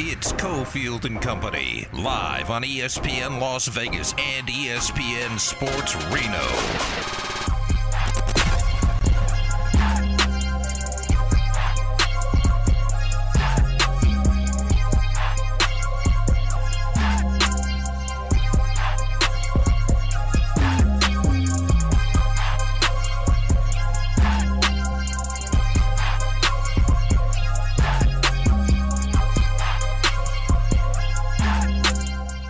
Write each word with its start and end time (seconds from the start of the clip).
It's 0.00 0.32
Cofield 0.32 1.06
and 1.06 1.20
Company, 1.20 1.84
live 1.92 2.50
on 2.50 2.62
ESPN 2.62 3.40
Las 3.40 3.66
Vegas 3.66 4.12
and 4.12 4.46
ESPN 4.46 5.40
Sports 5.40 5.96
Reno. 6.12 7.27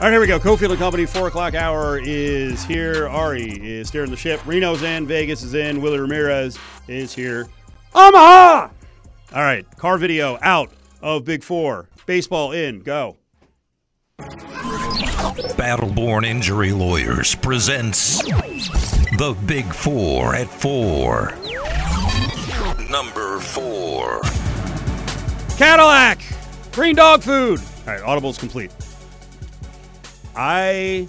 Right, 0.09 0.13
here 0.13 0.21
we 0.21 0.27
go. 0.27 0.39
Cofield 0.41 0.71
and 0.71 0.79
Company, 0.79 1.05
four 1.05 1.29
o'clock 1.29 1.55
hour 1.55 1.99
is 1.99 2.65
here. 2.65 3.09
Ari 3.09 3.51
is 3.63 3.89
steering 3.89 4.11
the 4.11 4.17
ship. 4.17 4.41
Reno's 4.47 4.83
in. 4.83 5.07
Vegas 5.07 5.43
is 5.43 5.53
in. 5.55 5.83
Willie 5.83 5.99
Ramirez 5.99 6.59
is 6.87 7.15
here. 7.15 7.47
Omaha! 7.95 8.71
All 9.35 9.43
right, 9.43 9.67
car 9.77 9.99
video 9.99 10.39
out 10.41 10.73
of 11.03 11.27
Big 11.27 11.43
Four. 11.43 11.91
Baseball 12.07 12.53
in. 12.53 12.81
Go. 12.81 13.19
Battleborn 15.59 16.25
Injury 16.25 16.73
Lawyers 16.73 17.35
presents 17.35 18.23
The 18.23 19.37
Big 19.45 19.67
Four 19.67 20.35
at 20.35 20.49
Four. 20.49 21.35
Number 22.91 23.41
four. 23.41 24.23
Cadillac! 25.59 26.23
Green 26.73 26.97
dog 26.97 27.23
food! 27.23 27.61
All 27.61 27.93
right, 27.93 28.03
Audible's 28.03 28.39
complete. 28.39 28.73
I 30.39 31.09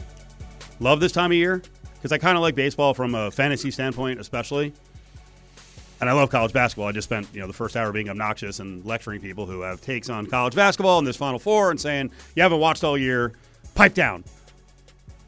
love 0.79 0.99
this 0.99 1.11
time 1.11 1.29
of 1.29 1.37
year 1.37 1.61
because 1.93 2.11
I 2.11 2.17
kind 2.17 2.35
of 2.35 2.41
like 2.41 2.55
baseball 2.55 2.95
from 2.95 3.13
a 3.13 3.29
fantasy 3.29 3.69
standpoint, 3.69 4.19
especially. 4.19 4.73
And 6.01 6.09
I 6.09 6.13
love 6.13 6.31
college 6.31 6.51
basketball. 6.51 6.87
I 6.87 6.93
just 6.93 7.07
spent 7.07 7.27
you 7.31 7.39
know 7.39 7.45
the 7.45 7.53
first 7.53 7.77
hour 7.77 7.91
being 7.91 8.09
obnoxious 8.09 8.59
and 8.59 8.83
lecturing 8.85 9.21
people 9.21 9.45
who 9.45 9.61
have 9.61 9.81
takes 9.81 10.09
on 10.09 10.25
college 10.25 10.55
basketball 10.55 10.97
and 10.97 11.05
this 11.05 11.15
Final 11.15 11.37
Four 11.37 11.69
and 11.69 11.79
saying 11.79 12.09
you 12.35 12.41
haven't 12.41 12.59
watched 12.59 12.83
all 12.83 12.97
year, 12.97 13.33
pipe 13.75 13.93
down. 13.93 14.23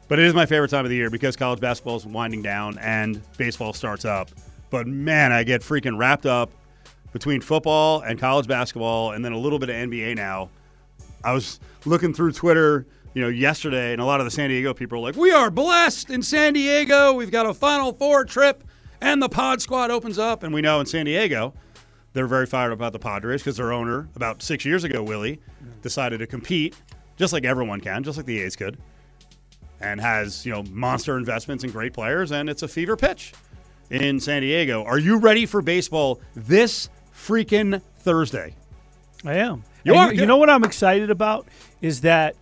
But 0.08 0.18
it 0.18 0.24
is 0.24 0.34
my 0.34 0.46
favorite 0.46 0.70
time 0.70 0.84
of 0.84 0.90
the 0.90 0.96
year 0.96 1.08
because 1.08 1.36
college 1.36 1.60
basketball 1.60 1.96
is 1.96 2.04
winding 2.04 2.42
down 2.42 2.78
and 2.78 3.22
baseball 3.36 3.72
starts 3.72 4.04
up. 4.04 4.30
But 4.70 4.88
man, 4.88 5.30
I 5.30 5.44
get 5.44 5.60
freaking 5.60 5.96
wrapped 5.96 6.26
up 6.26 6.50
between 7.12 7.40
football 7.40 8.00
and 8.00 8.18
college 8.18 8.48
basketball 8.48 9.12
and 9.12 9.24
then 9.24 9.32
a 9.32 9.38
little 9.38 9.60
bit 9.60 9.68
of 9.68 9.76
NBA 9.76 10.16
now. 10.16 10.50
I 11.22 11.32
was 11.32 11.60
looking 11.84 12.12
through 12.12 12.32
Twitter, 12.32 12.84
you 13.14 13.22
know, 13.22 13.28
yesterday, 13.28 13.92
and 13.92 14.00
a 14.00 14.04
lot 14.04 14.20
of 14.20 14.24
the 14.24 14.30
San 14.30 14.48
Diego 14.48 14.72
people 14.72 14.98
are 14.98 15.02
like, 15.02 15.16
"We 15.16 15.32
are 15.32 15.50
blessed 15.50 16.10
in 16.10 16.22
San 16.22 16.54
Diego. 16.54 17.12
We've 17.12 17.30
got 17.30 17.46
a 17.46 17.54
Final 17.54 17.92
Four 17.92 18.24
trip, 18.24 18.64
and 19.00 19.22
the 19.22 19.28
Pod 19.28 19.60
Squad 19.60 19.90
opens 19.90 20.18
up." 20.18 20.42
And 20.42 20.54
we 20.54 20.62
know 20.62 20.80
in 20.80 20.86
San 20.86 21.06
Diego, 21.06 21.54
they're 22.12 22.26
very 22.26 22.46
fired 22.46 22.72
up 22.72 22.78
about 22.78 22.92
the 22.92 22.98
Padres 22.98 23.42
because 23.42 23.56
their 23.56 23.72
owner, 23.72 24.08
about 24.16 24.42
six 24.42 24.64
years 24.64 24.84
ago, 24.84 25.02
Willie, 25.02 25.40
decided 25.82 26.18
to 26.18 26.26
compete, 26.26 26.74
just 27.16 27.32
like 27.32 27.44
everyone 27.44 27.80
can, 27.80 28.02
just 28.02 28.16
like 28.16 28.26
the 28.26 28.40
A's 28.40 28.56
could, 28.56 28.78
and 29.80 30.00
has 30.00 30.46
you 30.46 30.52
know 30.52 30.62
monster 30.70 31.16
investments 31.16 31.64
and 31.64 31.72
great 31.72 31.92
players, 31.92 32.32
and 32.32 32.48
it's 32.48 32.62
a 32.62 32.68
fever 32.68 32.96
pitch 32.96 33.32
in 33.90 34.20
San 34.20 34.42
Diego. 34.42 34.84
Are 34.84 34.98
you 34.98 35.18
ready 35.18 35.44
for 35.44 35.60
baseball 35.60 36.20
this 36.34 36.88
freaking 37.14 37.82
Thursday? 37.98 38.56
I 39.24 39.34
am. 39.34 39.64
You 39.84 39.94
are? 39.94 40.12
You, 40.12 40.20
Good. 40.20 40.28
know 40.28 40.36
what 40.36 40.50
I'm 40.50 40.64
excited 40.64 41.10
about 41.10 41.46
is 41.80 42.00
that 42.02 42.36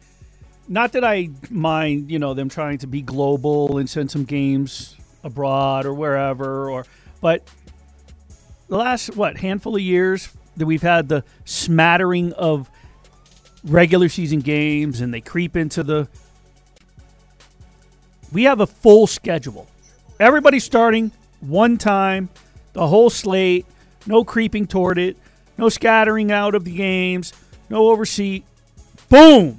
not 0.70 0.92
that 0.92 1.04
I 1.04 1.30
mind, 1.50 2.12
you 2.12 2.20
know, 2.20 2.32
them 2.32 2.48
trying 2.48 2.78
to 2.78 2.86
be 2.86 3.02
global 3.02 3.78
and 3.78 3.90
send 3.90 4.10
some 4.10 4.24
games 4.24 4.96
abroad 5.24 5.84
or 5.84 5.92
wherever, 5.92 6.70
or 6.70 6.86
but 7.20 7.42
the 8.68 8.76
last 8.76 9.16
what 9.16 9.36
handful 9.36 9.74
of 9.74 9.82
years 9.82 10.30
that 10.56 10.66
we've 10.66 10.80
had 10.80 11.08
the 11.08 11.24
smattering 11.44 12.32
of 12.34 12.70
regular 13.64 14.08
season 14.08 14.40
games 14.40 15.00
and 15.00 15.12
they 15.12 15.20
creep 15.20 15.56
into 15.56 15.82
the 15.82 16.08
we 18.32 18.44
have 18.44 18.60
a 18.60 18.66
full 18.66 19.08
schedule. 19.08 19.66
Everybody's 20.20 20.64
starting 20.64 21.10
one 21.40 21.78
time, 21.78 22.28
the 22.74 22.86
whole 22.86 23.10
slate, 23.10 23.66
no 24.06 24.22
creeping 24.22 24.68
toward 24.68 24.98
it, 24.98 25.16
no 25.58 25.68
scattering 25.68 26.30
out 26.30 26.54
of 26.54 26.64
the 26.64 26.74
games, 26.76 27.32
no 27.68 27.88
overseat. 27.88 28.44
Boom! 29.08 29.58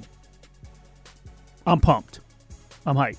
I'm 1.66 1.80
pumped. 1.80 2.20
I'm 2.86 2.96
hyped. 2.96 3.16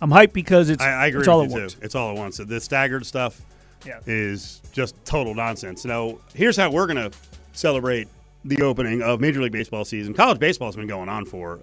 I'm 0.00 0.10
hyped 0.10 0.32
because 0.32 0.70
it's, 0.70 0.82
I, 0.82 0.90
I 0.90 1.06
agree 1.06 1.20
it's 1.20 1.28
all 1.28 1.40
with 1.42 1.50
at 1.52 1.54
you 1.56 1.60
once. 1.62 1.74
too. 1.74 1.80
It's 1.82 1.94
all 1.94 2.10
at 2.10 2.16
once. 2.16 2.36
The 2.38 2.60
staggered 2.60 3.04
stuff 3.06 3.40
Yeah. 3.84 4.00
is 4.06 4.60
just 4.72 4.94
total 5.04 5.34
nonsense. 5.34 5.84
Now, 5.84 6.18
here's 6.34 6.56
how 6.56 6.70
we're 6.70 6.86
going 6.86 7.10
to 7.10 7.16
celebrate 7.52 8.08
the 8.44 8.62
opening 8.62 9.02
of 9.02 9.20
Major 9.20 9.40
League 9.42 9.52
Baseball 9.52 9.84
season. 9.84 10.14
College 10.14 10.38
baseball 10.38 10.68
has 10.68 10.76
been 10.76 10.86
going 10.86 11.08
on 11.08 11.24
for 11.24 11.60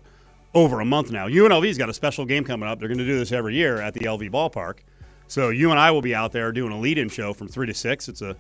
over 0.53 0.79
a 0.81 0.85
month 0.85 1.11
now. 1.11 1.27
UNLV's 1.27 1.77
got 1.77 1.89
a 1.89 1.93
special 1.93 2.25
game 2.25 2.43
coming 2.43 2.67
up. 2.67 2.79
They're 2.79 2.87
going 2.89 2.97
to 2.99 3.05
do 3.05 3.17
this 3.17 3.31
every 3.31 3.55
year 3.55 3.79
at 3.81 3.93
the 3.93 4.01
LV 4.01 4.29
ballpark. 4.31 4.79
So 5.27 5.49
you 5.49 5.71
and 5.71 5.79
I 5.79 5.89
will 5.91 6.01
be 6.01 6.13
out 6.13 6.31
there 6.31 6.51
doing 6.51 6.71
a 6.71 6.79
lead-in 6.79 7.09
show 7.09 7.33
from 7.33 7.47
3 7.47 7.67
to 7.67 7.73
6. 7.73 8.09
It's 8.09 8.21
a 8.21 8.35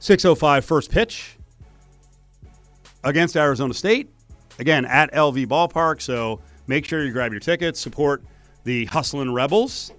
6:05 0.00 0.62
first 0.64 0.90
pitch 0.90 1.36
against 3.02 3.36
Arizona 3.36 3.74
State. 3.74 4.10
Again, 4.58 4.84
at 4.84 5.12
LV 5.12 5.46
ballpark, 5.46 6.00
so 6.00 6.40
make 6.66 6.84
sure 6.84 7.04
you 7.04 7.12
grab 7.12 7.32
your 7.32 7.40
tickets, 7.40 7.80
support 7.80 8.22
the 8.64 8.86
Hustlin' 8.86 9.32
Rebels 9.32 9.92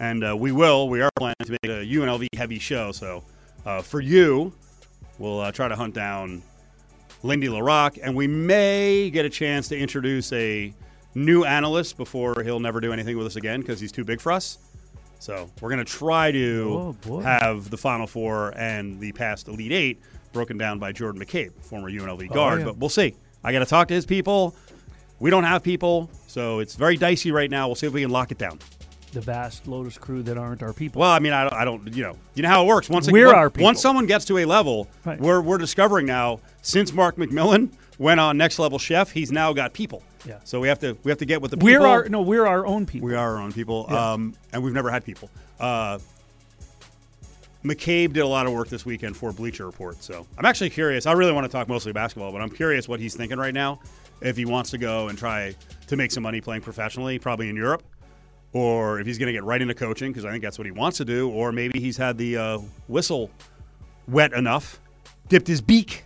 and 0.00 0.24
uh, 0.24 0.36
we 0.36 0.52
will. 0.52 0.88
We 0.88 1.00
are 1.02 1.10
planning 1.18 1.34
to 1.44 1.50
make 1.52 1.64
a 1.64 1.84
UNLV 1.84 2.28
heavy 2.36 2.58
show. 2.60 2.92
So 2.92 3.24
uh, 3.66 3.82
for 3.82 4.00
you, 4.00 4.52
we'll 5.18 5.40
uh, 5.40 5.50
try 5.52 5.66
to 5.66 5.74
hunt 5.74 5.94
down 5.94 6.42
Lindy 7.24 7.48
La 7.48 7.58
Rocque, 7.58 7.98
and 8.00 8.14
we 8.14 8.28
may 8.28 9.10
get 9.10 9.24
a 9.24 9.28
chance 9.30 9.66
to 9.68 9.76
introduce 9.76 10.32
a 10.32 10.72
new 11.16 11.42
analyst 11.44 11.96
before 11.96 12.42
he'll 12.44 12.60
never 12.60 12.80
do 12.80 12.92
anything 12.92 13.18
with 13.18 13.26
us 13.26 13.34
again 13.34 13.60
because 13.60 13.80
he's 13.80 13.90
too 13.90 14.04
big 14.04 14.20
for 14.20 14.30
us. 14.30 14.58
So 15.18 15.50
we're 15.60 15.70
going 15.70 15.84
to 15.84 15.92
try 15.92 16.30
to 16.30 16.94
Oh, 17.08 17.18
have 17.18 17.68
the 17.70 17.76
Final 17.76 18.06
Four 18.06 18.52
and 18.56 19.00
the 19.00 19.10
past 19.10 19.48
Elite 19.48 19.72
Eight 19.72 20.00
broken 20.32 20.56
down 20.56 20.78
by 20.78 20.92
Jordan 20.92 21.20
McCabe, 21.20 21.50
former 21.60 21.90
UNLV 21.90 22.32
guard. 22.32 22.60
yeah. 22.60 22.66
But 22.66 22.76
we'll 22.78 22.88
see. 22.88 23.16
I 23.42 23.50
got 23.50 23.58
to 23.60 23.66
talk 23.66 23.88
to 23.88 23.94
his 23.94 24.06
people. 24.06 24.54
We 25.20 25.30
don't 25.30 25.44
have 25.44 25.62
people, 25.62 26.08
so 26.26 26.60
it's 26.60 26.76
very 26.76 26.96
dicey 26.96 27.32
right 27.32 27.50
now. 27.50 27.66
We'll 27.68 27.74
see 27.74 27.86
if 27.86 27.92
we 27.92 28.02
can 28.02 28.10
lock 28.10 28.30
it 28.30 28.38
down. 28.38 28.58
The 29.12 29.20
vast 29.20 29.66
Lotus 29.66 29.96
crew 29.98 30.22
that 30.24 30.36
aren't 30.36 30.62
our 30.62 30.72
people. 30.72 31.00
Well, 31.00 31.10
I 31.10 31.18
mean, 31.18 31.32
I 31.32 31.42
don't, 31.44 31.52
I 31.54 31.64
don't, 31.64 31.94
you 31.96 32.02
know, 32.04 32.16
you 32.34 32.42
know 32.42 32.48
how 32.50 32.62
it 32.62 32.66
works. 32.66 32.88
Once 32.90 33.10
We're 33.10 33.34
our 33.34 33.48
people. 33.50 33.64
once 33.64 33.80
someone 33.80 34.06
gets 34.06 34.24
to 34.26 34.38
a 34.38 34.44
level, 34.44 34.86
Right. 35.04 35.18
we're 35.20 35.40
we're 35.40 35.58
discovering 35.58 36.06
now 36.06 36.40
since 36.62 36.92
Mark 36.92 37.16
McMillan 37.16 37.70
went 37.98 38.20
on 38.20 38.36
Next 38.36 38.58
Level 38.58 38.78
Chef, 38.78 39.10
he's 39.10 39.32
now 39.32 39.52
got 39.52 39.72
people. 39.72 40.02
Yeah. 40.26 40.38
So 40.44 40.60
we 40.60 40.68
have 40.68 40.78
to 40.80 40.96
we 41.04 41.10
have 41.10 41.18
to 41.18 41.24
get 41.24 41.40
with 41.40 41.52
the 41.52 41.56
people. 41.56 41.70
we're 41.80 41.86
our 41.86 42.08
no, 42.08 42.20
we're 42.20 42.46
our 42.46 42.66
own 42.66 42.84
people. 42.86 43.08
we 43.08 43.14
are 43.14 43.36
our 43.36 43.38
own 43.42 43.50
people, 43.52 43.86
Yeah. 43.88 44.12
um, 44.12 44.34
and 44.52 44.62
we've 44.62 44.74
never 44.74 44.90
had 44.90 45.04
people. 45.04 45.30
Uh, 45.58 45.98
McCabe 47.64 48.12
did 48.12 48.20
a 48.20 48.26
lot 48.26 48.46
of 48.46 48.52
work 48.52 48.68
this 48.68 48.86
weekend 48.86 49.16
for 49.16 49.32
Bleacher 49.32 49.66
Report, 49.66 50.02
so 50.02 50.26
I'm 50.36 50.44
actually 50.44 50.70
curious. 50.70 51.06
I 51.06 51.12
really 51.12 51.32
want 51.32 51.44
to 51.44 51.50
talk 51.50 51.66
mostly 51.68 51.92
basketball, 51.92 52.30
but 52.30 52.40
I'm 52.40 52.50
curious 52.50 52.86
what 52.88 53.00
he's 53.00 53.16
thinking 53.16 53.36
right 53.38 53.54
now. 53.54 53.80
If 54.20 54.36
he 54.36 54.44
wants 54.44 54.70
to 54.70 54.78
go 54.78 55.08
and 55.08 55.18
try 55.18 55.54
to 55.86 55.96
make 55.96 56.10
some 56.10 56.22
money 56.22 56.40
playing 56.40 56.62
professionally, 56.62 57.18
probably 57.18 57.48
in 57.48 57.56
Europe, 57.56 57.82
or 58.52 59.00
if 59.00 59.06
he's 59.06 59.18
going 59.18 59.28
to 59.28 59.32
get 59.32 59.44
right 59.44 59.60
into 59.60 59.74
coaching 59.74 60.10
because 60.10 60.24
I 60.24 60.30
think 60.30 60.42
that's 60.42 60.58
what 60.58 60.66
he 60.66 60.70
wants 60.70 60.98
to 60.98 61.04
do, 61.04 61.30
or 61.30 61.52
maybe 61.52 61.80
he's 61.80 61.96
had 61.96 62.18
the 62.18 62.36
uh, 62.36 62.58
whistle 62.88 63.30
wet 64.08 64.32
enough, 64.32 64.80
dipped 65.28 65.46
his 65.46 65.60
beak 65.60 66.04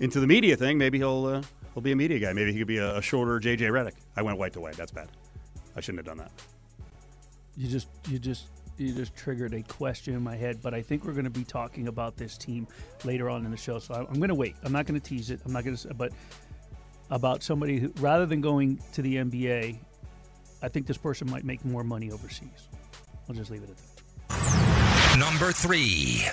into 0.00 0.20
the 0.20 0.26
media 0.26 0.56
thing. 0.56 0.76
Maybe 0.76 0.98
he'll 0.98 1.26
uh, 1.26 1.42
he'll 1.72 1.82
be 1.82 1.92
a 1.92 1.96
media 1.96 2.18
guy. 2.18 2.32
Maybe 2.32 2.52
he 2.52 2.58
could 2.58 2.68
be 2.68 2.78
a, 2.78 2.96
a 2.96 3.02
shorter 3.02 3.38
JJ 3.40 3.70
Redick. 3.70 3.94
I 4.16 4.22
went 4.22 4.38
white 4.38 4.52
to 4.54 4.60
white. 4.60 4.76
That's 4.76 4.92
bad. 4.92 5.08
I 5.76 5.80
shouldn't 5.80 6.06
have 6.06 6.16
done 6.16 6.18
that. 6.18 6.32
You 7.56 7.68
just 7.68 7.88
you 8.08 8.18
just 8.18 8.46
you 8.76 8.92
just 8.92 9.14
triggered 9.14 9.54
a 9.54 9.62
question 9.62 10.14
in 10.14 10.22
my 10.22 10.34
head, 10.34 10.60
but 10.60 10.74
I 10.74 10.82
think 10.82 11.04
we're 11.04 11.12
going 11.12 11.24
to 11.24 11.30
be 11.30 11.44
talking 11.44 11.86
about 11.86 12.16
this 12.16 12.36
team 12.36 12.66
later 13.04 13.30
on 13.30 13.44
in 13.44 13.50
the 13.50 13.56
show. 13.56 13.78
So 13.78 13.94
I'm 13.94 14.16
going 14.18 14.28
to 14.28 14.34
wait. 14.34 14.56
I'm 14.64 14.72
not 14.72 14.86
going 14.86 15.00
to 15.00 15.06
tease 15.06 15.30
it. 15.30 15.40
I'm 15.44 15.52
not 15.52 15.64
going 15.64 15.76
to. 15.76 15.94
But 15.94 16.12
about 17.10 17.42
somebody 17.42 17.78
who, 17.78 17.92
rather 18.00 18.26
than 18.26 18.40
going 18.40 18.80
to 18.92 19.02
the 19.02 19.16
NBA, 19.16 19.78
I 20.62 20.68
think 20.68 20.86
this 20.86 20.96
person 20.96 21.30
might 21.30 21.44
make 21.44 21.64
more 21.64 21.84
money 21.84 22.10
overseas. 22.10 22.68
I'll 23.28 23.34
just 23.34 23.50
leave 23.50 23.62
it 23.62 23.70
at 23.70 23.76
that. 23.76 25.18
Number 25.18 25.52
three. 25.52 26.24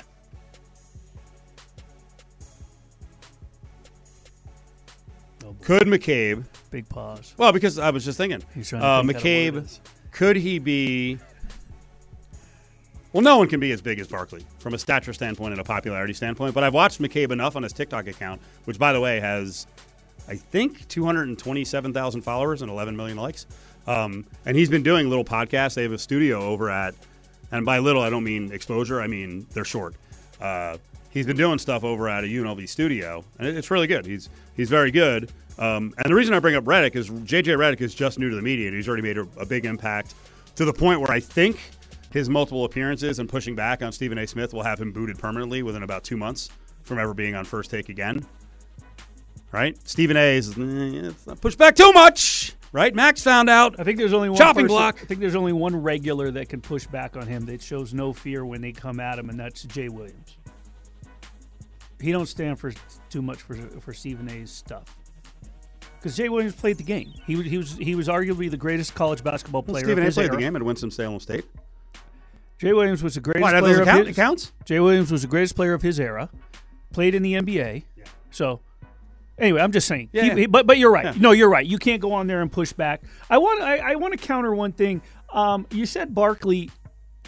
Oh. 5.45 5.55
Could 5.61 5.83
McCabe? 5.83 6.45
Big 6.69 6.87
pause. 6.87 7.33
Well, 7.37 7.51
because 7.51 7.77
I 7.79 7.89
was 7.89 8.05
just 8.05 8.17
thinking, 8.17 8.41
He's 8.53 8.69
trying 8.69 8.81
to 8.81 8.87
uh, 8.87 9.01
think 9.03 9.13
how 9.13 9.19
to 9.19 9.25
word 9.25 9.53
McCabe. 9.53 9.63
this. 9.63 9.81
Could 10.11 10.35
he 10.35 10.59
be? 10.59 11.19
Well, 13.13 13.21
no 13.21 13.37
one 13.37 13.49
can 13.49 13.59
be 13.59 13.71
as 13.71 13.81
big 13.81 13.99
as 13.99 14.07
Barkley 14.07 14.45
from 14.59 14.73
a 14.73 14.77
stature 14.77 15.11
standpoint 15.11 15.51
and 15.51 15.59
a 15.59 15.65
popularity 15.65 16.13
standpoint. 16.13 16.53
But 16.53 16.63
I've 16.63 16.73
watched 16.73 17.01
McCabe 17.01 17.31
enough 17.31 17.55
on 17.57 17.63
his 17.63 17.73
TikTok 17.73 18.07
account, 18.07 18.41
which, 18.65 18.79
by 18.79 18.93
the 18.93 19.01
way, 19.01 19.19
has 19.19 19.67
I 20.27 20.35
think 20.35 20.87
227,000 20.87 22.21
followers 22.21 22.61
and 22.61 22.71
11 22.71 22.95
million 22.95 23.17
likes. 23.17 23.45
Um, 23.87 24.25
and 24.45 24.55
he's 24.55 24.69
been 24.69 24.83
doing 24.83 25.09
little 25.09 25.25
podcasts. 25.25 25.73
They 25.75 25.83
have 25.83 25.91
a 25.91 25.97
studio 25.97 26.41
over 26.41 26.69
at, 26.69 26.93
and 27.51 27.65
by 27.65 27.79
little 27.79 28.01
I 28.01 28.09
don't 28.09 28.23
mean 28.23 28.51
exposure. 28.51 29.01
I 29.01 29.07
mean 29.07 29.47
they're 29.53 29.65
short. 29.65 29.95
Uh, 30.39 30.77
he's 31.09 31.25
been 31.25 31.37
doing 31.37 31.57
stuff 31.59 31.83
over 31.83 32.07
at 32.07 32.23
a 32.23 32.27
UNLV 32.27 32.67
studio, 32.69 33.23
and 33.39 33.47
it- 33.47 33.57
it's 33.57 33.71
really 33.71 33.87
good. 33.87 34.05
He's 34.05 34.29
he's 34.55 34.69
very 34.69 34.91
good. 34.91 35.31
Um, 35.59 35.93
and 35.97 36.05
the 36.09 36.15
reason 36.15 36.33
I 36.33 36.39
bring 36.39 36.55
up 36.55 36.63
Redick 36.63 36.95
is 36.95 37.09
JJ 37.09 37.57
Redick 37.57 37.81
is 37.81 37.93
just 37.93 38.17
new 38.19 38.29
to 38.29 38.35
the 38.35 38.41
media, 38.41 38.67
and 38.67 38.75
he's 38.75 38.87
already 38.87 39.03
made 39.03 39.17
a, 39.17 39.27
a 39.37 39.45
big 39.45 39.65
impact 39.65 40.13
to 40.55 40.65
the 40.65 40.73
point 40.73 41.01
where 41.01 41.11
I 41.11 41.19
think 41.19 41.59
his 42.11 42.29
multiple 42.29 42.65
appearances 42.65 43.19
and 43.19 43.27
pushing 43.29 43.55
back 43.55 43.81
on 43.81 43.91
Stephen 43.91 44.17
A. 44.17 44.27
Smith 44.27 44.53
will 44.53 44.63
have 44.63 44.79
him 44.79 44.91
booted 44.91 45.17
permanently 45.17 45.63
within 45.63 45.83
about 45.83 46.03
two 46.03 46.17
months 46.17 46.49
from 46.83 46.99
ever 46.99 47.13
being 47.13 47.35
on 47.35 47.45
First 47.45 47.71
Take 47.71 47.89
again. 47.89 48.25
Right? 49.51 49.77
Stephen 49.87 50.15
A. 50.17 50.37
is 50.37 50.57
eh, 50.57 51.11
not 51.27 51.41
pushed 51.41 51.57
back 51.57 51.75
too 51.75 51.91
much. 51.91 52.55
Right? 52.73 52.95
Max 52.95 53.21
found 53.21 53.49
out. 53.49 53.77
I 53.79 53.83
think 53.83 53.97
there's 53.97 54.13
only 54.13 54.29
one 54.29 54.37
Chopping 54.37 54.63
person- 54.63 54.77
block. 54.77 54.99
I 55.01 55.05
think 55.05 55.19
there's 55.19 55.35
only 55.35 55.51
one 55.51 55.75
regular 55.75 56.31
that 56.31 56.47
can 56.47 56.61
push 56.61 56.87
back 56.87 57.17
on 57.17 57.27
him 57.27 57.45
that 57.47 57.61
shows 57.61 57.93
no 57.93 58.13
fear 58.13 58.45
when 58.45 58.61
they 58.61 58.71
come 58.71 59.01
at 59.01 59.19
him, 59.19 59.29
and 59.29 59.37
that's 59.37 59.63
Jay 59.63 59.89
Williams. 59.89 60.37
He 61.99 62.11
don't 62.13 62.27
stand 62.27 62.59
for 62.59 62.71
too 63.09 63.21
much 63.21 63.41
for 63.41 63.55
for 63.55 63.93
Stephen 63.93 64.29
A's 64.29 64.51
stuff. 64.51 64.97
Because 65.99 66.17
Jay 66.17 66.29
Williams 66.29 66.55
played 66.55 66.77
the 66.77 66.83
game. 66.83 67.13
He 67.27 67.35
was 67.35 67.45
he 67.45 67.57
was 67.57 67.77
he 67.77 67.93
was 67.93 68.07
arguably 68.07 68.49
the 68.49 68.57
greatest 68.57 68.95
college 68.95 69.23
basketball 69.23 69.61
player. 69.61 69.83
Stephen 69.83 70.03
of 70.03 70.09
A. 70.09 70.11
played 70.13 70.25
era. 70.27 70.35
the 70.35 70.41
game 70.41 70.55
at 70.55 70.63
Winston 70.63 70.89
Salem 70.89 71.19
State. 71.19 71.45
Jay 72.57 72.73
Williams 72.73 73.03
was 73.03 73.15
the 73.15 73.21
greatest 73.21 73.41
Why, 73.41 73.59
player 73.59 73.83
count? 73.83 74.07
his, 74.07 74.15
counts? 74.15 74.51
Jay 74.65 74.79
Williams 74.79 75.11
was 75.11 75.23
the 75.23 75.27
greatest 75.27 75.55
player 75.55 75.73
of 75.73 75.81
his 75.81 75.99
era. 75.99 76.29
Played 76.91 77.15
in 77.15 77.21
the 77.21 77.33
NBA. 77.33 77.83
So 78.31 78.61
anyway, 79.37 79.61
I'm 79.61 79.71
just 79.71 79.87
saying. 79.87 80.09
Yeah, 80.11 80.33
He- 80.33 80.41
yeah. 80.41 80.47
but 80.47 80.65
but 80.67 80.77
you're 80.77 80.91
right. 80.91 81.05
Yeah. 81.05 81.13
No, 81.17 81.31
you're 81.31 81.49
right. 81.49 81.65
You 81.65 81.77
can't 81.77 82.01
go 82.01 82.13
on 82.13 82.27
there 82.27 82.41
and 82.41 82.51
push 82.51 82.73
back. 82.73 83.01
I 83.29 83.37
want 83.37 83.61
I, 83.61 83.77
I 83.77 83.95
want 83.95 84.13
to 84.13 84.17
counter 84.25 84.53
one 84.55 84.71
thing. 84.71 85.01
Um, 85.33 85.65
you 85.71 85.85
said 85.85 86.13
Barkley. 86.13 86.69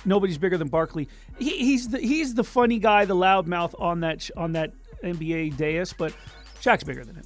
Nobody's 0.06 0.38
bigger 0.38 0.58
than 0.58 0.68
Barkley. 0.68 1.08
He, 1.40 1.52
he's 1.52 1.88
the 1.88 2.00
he's 2.00 2.34
the 2.34 2.44
funny 2.44 2.78
guy, 2.80 3.06
the 3.06 3.16
loudmouth 3.16 3.74
on 3.80 4.02
that 4.02 4.30
on 4.36 4.52
that 4.54 4.74
NBA 5.04 5.56
dais. 5.58 5.94
But 5.94 6.14
Shaq's 6.62 6.84
bigger 6.84 7.06
than 7.06 7.16
him. 7.16 7.24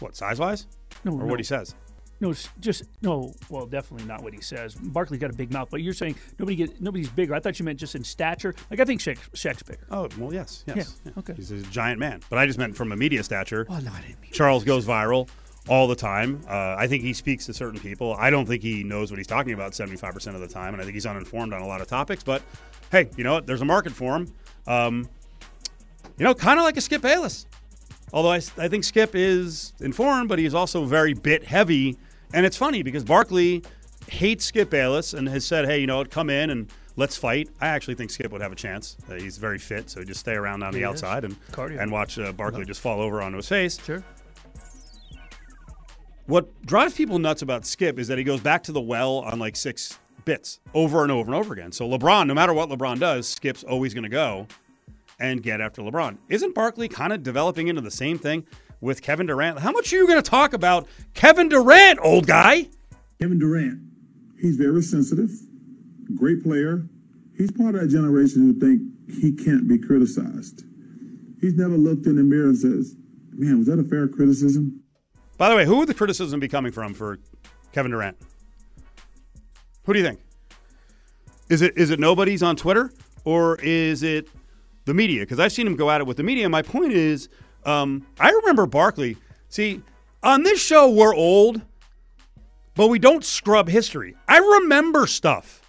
What, 0.00 0.14
size 0.16 0.38
wise? 0.38 0.66
No, 1.04 1.12
Or 1.12 1.18
no. 1.20 1.24
what 1.26 1.38
he 1.38 1.44
says? 1.44 1.74
No, 2.20 2.34
just 2.60 2.84
no. 3.00 3.32
Well, 3.48 3.66
definitely 3.66 4.06
not 4.06 4.22
what 4.22 4.34
he 4.34 4.42
says. 4.42 4.74
Barkley's 4.74 5.20
got 5.20 5.30
a 5.30 5.34
big 5.34 5.52
mouth, 5.52 5.68
but 5.70 5.80
you're 5.80 5.94
saying 5.94 6.16
nobody 6.38 6.56
get 6.56 6.80
nobody's 6.80 7.08
bigger. 7.08 7.34
I 7.34 7.40
thought 7.40 7.58
you 7.58 7.64
meant 7.64 7.78
just 7.78 7.94
in 7.94 8.04
stature. 8.04 8.54
Like 8.70 8.78
I 8.78 8.84
think 8.84 9.00
Shaq, 9.00 9.18
Shaq's 9.32 9.62
bigger. 9.62 9.86
Oh, 9.90 10.08
well, 10.18 10.32
yes. 10.32 10.64
Yes. 10.66 11.00
Yeah, 11.04 11.12
okay. 11.18 11.32
He's 11.34 11.50
a 11.50 11.62
giant 11.62 11.98
man. 11.98 12.20
But 12.28 12.38
I 12.38 12.46
just 12.46 12.58
meant 12.58 12.76
from 12.76 12.92
a 12.92 12.96
media 12.96 13.22
stature. 13.22 13.66
Oh 13.70 13.78
no, 13.78 13.90
I 13.90 14.02
didn't 14.02 14.20
mean. 14.20 14.32
Charles 14.32 14.64
goes 14.64 14.84
viral 14.84 15.28
all 15.68 15.86
the 15.86 15.96
time. 15.96 16.42
Uh, 16.48 16.74
I 16.78 16.86
think 16.86 17.02
he 17.02 17.12
speaks 17.12 17.46
to 17.46 17.54
certain 17.54 17.80
people. 17.80 18.14
I 18.18 18.28
don't 18.30 18.46
think 18.46 18.62
he 18.62 18.84
knows 18.84 19.10
what 19.10 19.18
he's 19.18 19.26
talking 19.26 19.52
about 19.52 19.72
75% 19.72 20.34
of 20.34 20.40
the 20.40 20.48
time, 20.48 20.74
and 20.74 20.80
I 20.80 20.84
think 20.84 20.94
he's 20.94 21.06
uninformed 21.06 21.52
on 21.52 21.62
a 21.62 21.66
lot 21.66 21.80
of 21.80 21.86
topics. 21.86 22.22
But 22.22 22.42
hey, 22.90 23.08
you 23.16 23.24
know 23.24 23.34
what? 23.34 23.46
There's 23.46 23.62
a 23.62 23.66
market 23.66 23.92
for 23.92 24.16
him. 24.16 24.32
Um, 24.66 25.08
you 26.18 26.24
know, 26.24 26.34
kind 26.34 26.58
of 26.58 26.64
like 26.64 26.76
a 26.76 26.80
Skip 26.80 27.00
Bayless. 27.00 27.46
Although 28.12 28.32
I, 28.32 28.40
I 28.58 28.68
think 28.68 28.84
Skip 28.84 29.14
is 29.14 29.72
informed, 29.80 30.28
but 30.28 30.38
he's 30.38 30.54
also 30.54 30.84
very 30.84 31.14
bit 31.14 31.44
heavy. 31.44 31.96
And 32.32 32.46
it's 32.46 32.56
funny 32.56 32.82
because 32.82 33.04
Barkley 33.04 33.62
hates 34.08 34.44
Skip 34.44 34.70
Bayless 34.70 35.14
and 35.14 35.28
has 35.28 35.44
said, 35.44 35.66
hey, 35.66 35.80
you 35.80 35.86
know 35.86 35.98
what, 35.98 36.10
come 36.10 36.30
in 36.30 36.50
and 36.50 36.70
let's 36.96 37.16
fight. 37.16 37.48
I 37.60 37.68
actually 37.68 37.94
think 37.94 38.10
Skip 38.10 38.30
would 38.32 38.40
have 38.40 38.52
a 38.52 38.56
chance. 38.56 38.96
Uh, 39.08 39.14
he's 39.14 39.38
very 39.38 39.58
fit, 39.58 39.90
so 39.90 40.04
just 40.04 40.20
stay 40.20 40.34
around 40.34 40.62
on 40.62 40.72
the 40.72 40.80
is. 40.80 40.86
outside 40.86 41.24
and, 41.24 41.36
Cardio. 41.52 41.80
and 41.80 41.90
watch 41.90 42.18
uh, 42.18 42.32
Barkley 42.32 42.64
just 42.64 42.80
fall 42.80 43.00
over 43.00 43.20
onto 43.20 43.36
his 43.36 43.48
face. 43.48 43.82
Sure. 43.84 44.02
What 46.26 46.64
drives 46.64 46.94
people 46.94 47.18
nuts 47.18 47.42
about 47.42 47.66
Skip 47.66 47.98
is 47.98 48.06
that 48.08 48.18
he 48.18 48.22
goes 48.22 48.40
back 48.40 48.62
to 48.64 48.72
the 48.72 48.80
well 48.80 49.18
on 49.18 49.38
like 49.40 49.56
six 49.56 49.98
bits 50.24 50.60
over 50.74 51.02
and 51.02 51.10
over 51.10 51.26
and 51.26 51.34
over 51.34 51.52
again. 51.52 51.72
So 51.72 51.88
LeBron, 51.88 52.26
no 52.26 52.34
matter 52.34 52.54
what 52.54 52.68
LeBron 52.68 53.00
does, 53.00 53.28
Skip's 53.28 53.64
always 53.64 53.94
going 53.94 54.04
to 54.04 54.08
go 54.10 54.46
and 55.18 55.42
get 55.42 55.60
after 55.60 55.82
LeBron. 55.82 56.18
Isn't 56.28 56.54
Barkley 56.54 56.88
kind 56.88 57.12
of 57.12 57.22
developing 57.22 57.68
into 57.68 57.80
the 57.80 57.90
same 57.90 58.18
thing 58.18 58.46
with 58.80 59.02
Kevin 59.02 59.26
Durant? 59.26 59.58
How 59.60 59.72
much 59.72 59.92
are 59.92 59.96
you 59.96 60.06
going 60.06 60.22
to 60.22 60.28
talk 60.28 60.52
about 60.52 60.86
Kevin 61.14 61.48
Durant, 61.48 61.98
old 62.02 62.26
guy? 62.26 62.68
Kevin 63.20 63.38
Durant, 63.38 63.80
he's 64.38 64.56
very 64.56 64.82
sensitive, 64.82 65.30
great 66.14 66.42
player. 66.42 66.86
He's 67.36 67.50
part 67.50 67.74
of 67.74 67.82
that 67.82 67.88
generation 67.88 68.42
who 68.42 68.60
think 68.60 68.82
he 69.20 69.32
can't 69.32 69.68
be 69.68 69.78
criticized. 69.78 70.64
He's 71.40 71.54
never 71.54 71.76
looked 71.76 72.06
in 72.06 72.16
the 72.16 72.22
mirror 72.22 72.48
and 72.48 72.58
says, 72.58 72.96
"Man, 73.32 73.58
was 73.58 73.66
that 73.66 73.78
a 73.78 73.84
fair 73.84 74.08
criticism?" 74.08 74.82
By 75.38 75.48
the 75.48 75.56
way, 75.56 75.64
who 75.64 75.78
would 75.78 75.88
the 75.88 75.94
criticism 75.94 76.38
be 76.38 76.48
coming 76.48 76.70
from 76.70 76.92
for 76.92 77.18
Kevin 77.72 77.92
Durant? 77.92 78.16
Who 79.84 79.94
do 79.94 79.98
you 79.98 80.04
think? 80.04 80.20
Is 81.48 81.62
it 81.62 81.76
is 81.76 81.90
it 81.90 81.98
nobody's 81.98 82.42
on 82.42 82.56
Twitter 82.56 82.92
or 83.24 83.56
is 83.56 84.02
it 84.02 84.28
the 84.84 84.94
media? 84.94 85.20
Because 85.20 85.40
I've 85.40 85.52
seen 85.52 85.66
him 85.66 85.76
go 85.76 85.90
at 85.90 86.00
it 86.00 86.06
with 86.06 86.18
the 86.18 86.22
media. 86.22 86.48
My 86.48 86.62
point 86.62 86.92
is, 86.92 87.28
um, 87.64 88.06
I 88.18 88.30
remember 88.30 88.66
Barkley. 88.66 89.16
See, 89.48 89.82
on 90.22 90.42
this 90.42 90.60
show 90.62 90.90
we're 90.90 91.14
old, 91.14 91.60
but 92.74 92.88
we 92.88 92.98
don't 92.98 93.24
scrub 93.24 93.68
history. 93.68 94.16
I 94.28 94.38
remember 94.38 95.06
stuff. 95.06 95.62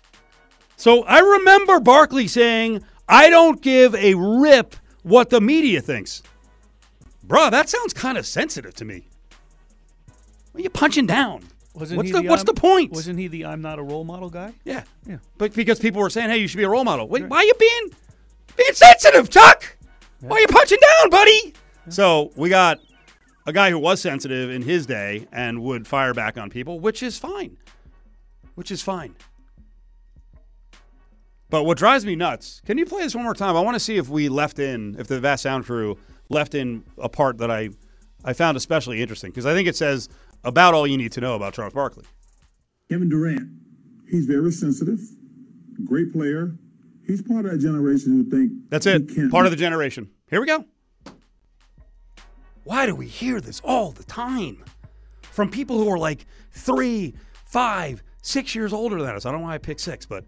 So 0.78 1.04
I 1.04 1.20
remember 1.20 1.80
Barkley 1.80 2.28
saying, 2.28 2.84
"I 3.08 3.30
don't 3.30 3.62
give 3.62 3.94
a 3.96 4.14
rip 4.16 4.76
what 5.04 5.30
the 5.30 5.42
media 5.42 5.82
thinks." 5.82 6.24
Bruh, 7.28 7.52
that 7.52 7.70
sounds 7.70 7.94
kind 7.94 8.18
of 8.18 8.26
sensitive 8.26 8.74
to 8.76 8.86
me. 8.86 9.08
What 10.52 10.60
are 10.62 10.64
you 10.64 10.70
punching 10.70 11.06
down? 11.06 11.44
Wasn't 11.74 11.96
what's 11.98 12.10
he 12.10 12.14
the, 12.14 12.22
the, 12.24 12.28
what's 12.30 12.42
I'm- 12.42 12.46
the 12.48 12.54
point? 12.60 12.92
Wasn't 12.92 13.18
he 13.18 13.28
the 13.28 13.46
I'm 13.46 13.62
not 13.62 13.80
a 13.80 13.84
role 13.84 14.04
model 14.04 14.30
guy? 14.30 14.54
yeah, 14.66 14.84
Yeah. 15.06 15.18
But 15.38 15.54
because 15.54 15.80
people 15.80 16.02
were 16.02 16.10
saying, 16.10 16.30
"Hey, 16.30 16.38
you 16.38 16.48
should 16.48 16.58
be 16.58 16.64
a 16.64 16.70
role 16.70 16.84
model." 16.84 17.08
Wait, 17.08 17.26
why 17.28 17.38
are 17.38 17.44
you 17.44 17.54
being 17.60 17.92
being 18.58 18.74
sensitive, 18.74 19.30
Chuck? 19.30 19.78
Why 20.20 20.38
are 20.38 20.40
you 20.42 20.48
punching 20.48 20.78
down, 21.00 21.10
buddy? 21.10 21.54
So 21.90 22.32
we 22.36 22.50
got 22.50 22.80
a 23.48 23.54
guy 23.54 23.70
who 23.70 23.80
was 23.80 24.02
sensitive 24.02 24.50
in 24.50 24.62
his 24.62 24.86
day 24.86 25.28
and 25.32 25.62
would 25.64 25.88
fire 25.88 26.14
back 26.14 26.38
on 26.38 26.50
people, 26.50 26.80
which 26.80 27.02
is 27.02 27.18
fine. 27.18 27.58
Which 28.56 28.72
is 28.72 28.82
fine. 28.82 29.16
But 31.50 31.64
what 31.66 31.78
drives 31.78 32.06
me 32.06 32.16
nuts? 32.16 32.62
Can 32.66 32.78
you 32.78 32.86
play 32.86 33.02
this 33.02 33.14
one 33.14 33.26
more 33.26 33.34
time? 33.34 33.58
I 33.58 33.62
want 33.62 33.76
to 33.76 33.80
see 33.80 33.98
if 33.98 34.08
we 34.08 34.30
left 34.30 34.58
in, 34.58 34.96
if 34.98 35.08
the 35.08 35.20
Vast 35.20 35.44
Sound 35.44 35.66
Crew 35.66 35.98
left 36.30 36.56
in 36.56 36.84
a 36.98 37.10
part 37.10 37.40
that 37.40 37.52
I, 37.52 37.70
I 38.24 38.34
found 38.34 38.56
especially 38.56 39.02
interesting 39.02 39.32
because 39.32 39.46
I 39.46 39.54
think 39.54 39.68
it 39.68 39.76
says 39.76 40.08
about 40.46 40.74
all 40.74 40.88
you 40.88 40.98
need 40.98 41.12
to 41.14 41.22
know 41.22 41.36
about 41.36 41.54
Charles 41.54 41.74
Barkley. 41.74 42.06
Kevin 42.90 43.10
Durant, 43.10 43.50
he's 44.10 44.26
very 44.26 44.52
sensitive, 44.52 45.00
great 45.84 46.14
player. 46.14 46.56
He's 47.06 47.22
part 47.22 47.46
of 47.46 47.52
that 47.52 47.58
generation 47.58 48.14
who 48.14 48.30
think 48.30 48.70
That's 48.70 48.86
it. 48.86 49.32
Part 49.32 49.46
of 49.46 49.52
the 49.52 49.58
generation. 49.58 50.10
Here 50.30 50.40
we 50.40 50.48
go. 50.48 50.64
Why 52.64 52.86
do 52.86 52.96
we 52.96 53.08
hear 53.08 53.42
this 53.42 53.60
all 53.64 53.92
the 53.92 54.04
time 54.04 54.64
from 55.22 55.50
people 55.50 55.78
who 55.78 55.90
are 55.90 55.98
like 55.98 56.26
three, 56.52 57.14
five, 57.46 58.04
six 58.22 58.54
years 58.54 58.74
older 58.74 59.02
than 59.02 59.16
us? 59.16 59.26
I 59.26 59.32
don't 59.32 59.42
know 59.42 59.48
why 59.48 59.56
I 59.56 59.58
picked 59.58 59.82
six, 59.82 60.06
but 60.06 60.26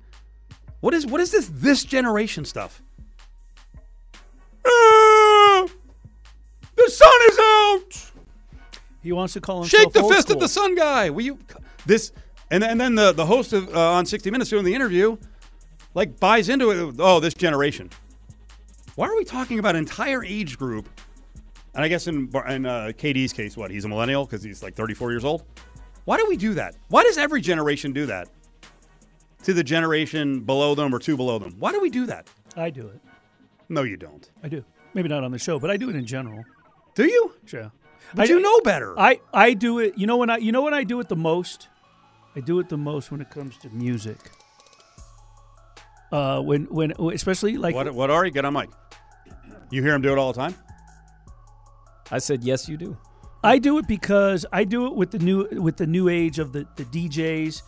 what 0.79 0.93
is 0.93 1.05
what 1.05 1.21
is 1.21 1.31
this 1.31 1.49
this 1.53 1.83
generation 1.83 2.45
stuff? 2.45 2.81
Ah, 4.65 5.67
the 6.75 6.89
sun 6.89 7.19
is 7.29 7.39
out. 7.39 8.11
He 9.01 9.11
wants 9.11 9.33
to 9.33 9.41
call 9.41 9.61
himself 9.61 9.83
Shake 9.83 9.93
the 9.93 10.03
fist 10.03 10.27
school. 10.27 10.33
at 10.33 10.39
the 10.39 10.47
sun 10.47 10.75
guy. 10.75 11.09
Will 11.09 11.23
you 11.23 11.39
this 11.85 12.11
and 12.49 12.63
and 12.63 12.79
then 12.79 12.95
the 12.95 13.11
the 13.11 13.25
host 13.25 13.53
of 13.53 13.73
uh, 13.75 13.91
on 13.91 14.05
60 14.05 14.31
Minutes 14.31 14.49
doing 14.49 14.63
the 14.65 14.73
interview 14.73 15.17
like 15.93 16.19
buys 16.19 16.49
into 16.49 16.71
it. 16.71 16.95
Oh, 16.99 17.19
this 17.19 17.33
generation. 17.33 17.89
Why 18.95 19.07
are 19.07 19.15
we 19.15 19.25
talking 19.25 19.59
about 19.59 19.75
entire 19.75 20.23
age 20.23 20.57
group? 20.57 20.87
And 21.75 21.83
I 21.83 21.87
guess 21.87 22.07
in 22.07 22.29
in 22.49 22.65
uh, 22.65 22.91
KD's 22.95 23.33
case, 23.33 23.57
what 23.57 23.71
he's 23.71 23.85
a 23.85 23.87
millennial 23.87 24.25
because 24.25 24.43
he's 24.43 24.61
like 24.61 24.75
34 24.75 25.11
years 25.11 25.25
old. 25.25 25.43
Why 26.05 26.17
do 26.17 26.25
we 26.27 26.37
do 26.37 26.53
that? 26.55 26.75
Why 26.89 27.03
does 27.03 27.17
every 27.17 27.41
generation 27.41 27.93
do 27.93 28.05
that 28.07 28.29
to 29.43 29.53
the 29.53 29.63
generation 29.63 30.41
below 30.41 30.75
them 30.75 30.93
or 30.93 30.99
two 30.99 31.17
below 31.17 31.39
them? 31.39 31.55
Why 31.57 31.71
do 31.71 31.79
we 31.79 31.89
do 31.89 32.05
that? 32.07 32.27
I 32.55 32.69
do 32.69 32.87
it. 32.87 32.99
No, 33.69 33.83
you 33.83 33.97
don't. 33.97 34.29
I 34.43 34.49
do. 34.49 34.63
Maybe 34.93 35.09
not 35.09 35.23
on 35.23 35.31
the 35.31 35.39
show, 35.39 35.59
but 35.59 35.71
I 35.71 35.77
do 35.77 35.89
it 35.89 35.95
in 35.95 36.05
general. 36.05 36.43
Do 36.93 37.05
you? 37.05 37.33
Sure. 37.45 37.71
But 38.13 38.25
I, 38.29 38.33
you 38.33 38.39
know 38.39 38.61
better. 38.61 38.99
I, 38.99 39.19
I 39.33 39.53
do 39.53 39.79
it. 39.79 39.97
You 39.97 40.05
know 40.05 40.17
when 40.17 40.29
I 40.29 40.37
you 40.37 40.51
know 40.51 40.61
when 40.61 40.73
I 40.73 40.83
do 40.83 40.99
it 40.99 41.09
the 41.09 41.15
most. 41.15 41.69
I 42.35 42.39
do 42.39 42.59
it 42.59 42.69
the 42.69 42.77
most 42.77 43.11
when 43.11 43.21
it 43.21 43.29
comes 43.29 43.57
to 43.59 43.69
music. 43.69 44.17
Uh, 46.11 46.41
when 46.41 46.65
when 46.65 46.93
especially 47.13 47.57
like 47.57 47.73
what 47.73 47.91
what 47.93 48.11
are 48.11 48.25
you? 48.25 48.31
Get 48.31 48.45
on 48.45 48.53
mic. 48.53 48.69
You 49.71 49.81
hear 49.81 49.95
him 49.95 50.01
do 50.01 50.11
it 50.11 50.17
all 50.19 50.31
the 50.31 50.39
time. 50.39 50.55
I 52.11 52.19
said 52.19 52.43
yes, 52.43 52.67
you 52.69 52.77
do. 52.77 52.97
I 53.43 53.59
do 53.59 53.77
it 53.77 53.87
because 53.87 54.45
I 54.53 54.63
do 54.63 54.85
it 54.87 54.95
with 54.95 55.11
the 55.11 55.19
new 55.19 55.47
with 55.61 55.77
the 55.77 55.87
new 55.87 56.07
age 56.09 56.39
of 56.39 56.53
the, 56.53 56.65
the 56.77 56.85
DJs 56.85 57.61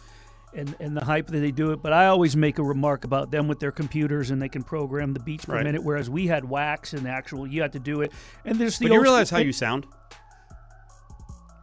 and, 0.54 0.74
and 0.80 0.96
the 0.96 1.04
hype 1.04 1.28
that 1.28 1.40
they 1.40 1.52
do 1.52 1.72
it. 1.72 1.82
But 1.82 1.92
I 1.92 2.06
always 2.08 2.36
make 2.38 2.60
a 2.60 2.64
remark 2.64 3.04
about 3.04 3.30
them 3.32 3.48
with 3.50 3.60
their 3.60 3.74
computers 3.74 4.32
and 4.32 4.42
they 4.42 4.48
can 4.48 4.64
program 4.64 5.14
the 5.14 5.20
beats 5.20 5.44
per 5.46 5.56
Right. 5.56 5.64
minute, 5.66 5.84
whereas 5.84 6.10
we 6.10 6.28
had 6.28 6.46
wax 6.50 6.94
and 6.94 7.08
actual 7.08 7.46
you 7.46 7.62
had 7.62 7.74
to 7.74 7.80
do 7.80 8.02
it. 8.02 8.14
And 8.46 8.58
there's 8.58 8.78
the 8.80 8.88
But 8.88 8.94
you 8.94 9.02
realize 9.02 9.30
how 9.30 9.40
you 9.40 9.52
sound? 9.52 9.86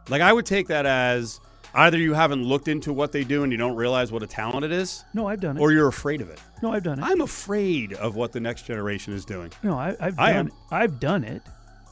Like 0.09 0.21
I 0.21 0.31
would 0.33 0.45
take 0.45 0.67
that 0.67 0.85
as 0.85 1.39
either 1.73 1.97
you 1.97 2.13
haven't 2.13 2.43
looked 2.43 2.67
into 2.67 2.93
what 2.93 3.11
they 3.11 3.23
do 3.23 3.41
and 3.43 3.51
you 3.51 3.57
don't 3.57 3.75
realize 3.75 4.11
what 4.11 4.21
a 4.21 4.27
talent 4.27 4.63
it 4.65 4.71
is, 4.71 5.03
No, 5.13 5.25
I've 5.27 5.39
done 5.41 5.57
it. 5.57 5.59
or 5.61 5.71
you're 5.71 5.87
afraid 5.87 6.21
of 6.21 6.29
it. 6.29 6.39
no, 6.61 6.71
I've 6.73 6.83
done 6.83 6.99
it. 6.99 7.03
I'm 7.03 7.21
afraid 7.21 7.93
of 7.93 8.15
what 8.15 8.31
the 8.31 8.39
next 8.39 8.63
generation 8.67 9.13
is 9.13 9.25
doing. 9.25 9.51
no, 9.63 9.77
I, 9.77 9.95
I've 9.99 10.19
I 10.19 10.33
done. 10.33 10.47
am. 10.47 10.51
I've 10.71 10.99
done 10.99 11.23
it. 11.23 11.41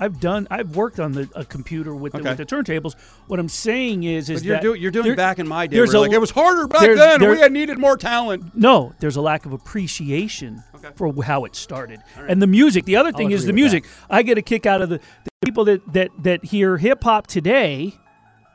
I've 0.01 0.19
done. 0.19 0.47
I've 0.49 0.75
worked 0.75 0.99
on 0.99 1.11
the 1.11 1.29
a 1.35 1.45
computer 1.45 1.93
with 1.95 2.13
the, 2.13 2.19
Okay. 2.19 2.29
with 2.29 2.37
the 2.39 2.45
turntables. 2.45 2.95
What 3.27 3.39
I'm 3.39 3.47
saying 3.47 4.03
is, 4.03 4.29
is 4.29 4.39
But 4.39 4.45
you're, 4.45 4.55
that 4.55 4.61
do, 4.63 4.73
you're 4.73 4.91
doing 4.91 5.05
there- 5.05 5.15
back 5.15 5.37
in 5.39 5.47
my 5.47 5.67
day. 5.67 5.77
there's 5.77 5.93
a- 5.93 5.99
like 5.99 6.11
it 6.11 6.17
was 6.19 6.31
harder 6.31 6.67
back 6.67 6.81
there's- 6.81 6.97
then. 6.99 7.19
there- 7.21 7.31
we 7.31 7.39
had 7.39 7.51
needed 7.51 7.77
more 7.77 7.95
talent. 7.97 8.55
No, 8.55 8.93
there's 8.99 9.15
a 9.15 9.21
lack 9.21 9.45
of 9.45 9.53
appreciation 9.53 10.63
Okay. 10.75 10.89
for 10.95 11.13
how 11.23 11.45
it 11.45 11.55
started. 11.55 11.99
And 12.27 12.41
the 12.41 12.47
music. 12.47 12.85
The 12.85 12.95
other 12.95 13.11
thing 13.11 13.31
is 13.31 13.43
the 13.43 13.49
with 13.49 13.55
music. 13.55 13.85
I 14.09 14.23
get 14.23 14.37
a 14.37 14.41
kick 14.41 14.65
out 14.65 14.81
of 14.81 14.89
the, 14.89 14.97
the 14.97 15.31
people 15.45 15.65
that, 15.65 15.93
that, 15.93 16.09
that 16.23 16.45
hear 16.45 16.77
hip 16.77 17.03
hop 17.03 17.27
today 17.27 17.93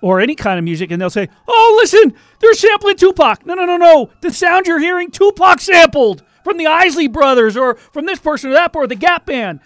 or 0.02 0.20
any 0.20 0.34
kind 0.34 0.58
of 0.58 0.64
music 0.64 0.90
and 0.90 1.00
they'll 1.00 1.08
say, 1.10 1.28
oh, 1.48 1.78
listen, 1.80 2.12
they're 2.40 2.54
sampling 2.54 2.96
Tupac. 2.96 3.46
No, 3.46 3.54
no, 3.54 3.64
no, 3.64 3.76
no. 3.76 4.10
The 4.20 4.32
sound 4.32 4.66
you're 4.66 4.80
hearing, 4.80 5.10
Tupac 5.12 5.60
sampled 5.60 6.22
from 6.44 6.58
the 6.58 6.66
Isley 6.66 7.08
Brothers 7.08 7.56
or 7.56 7.76
from 7.76 8.06
this 8.06 8.18
person 8.18 8.50
or 8.50 8.54
that 8.54 8.74
or 8.74 8.86
the 8.86 8.94
Gap 8.96 9.26
Band. 9.26 9.60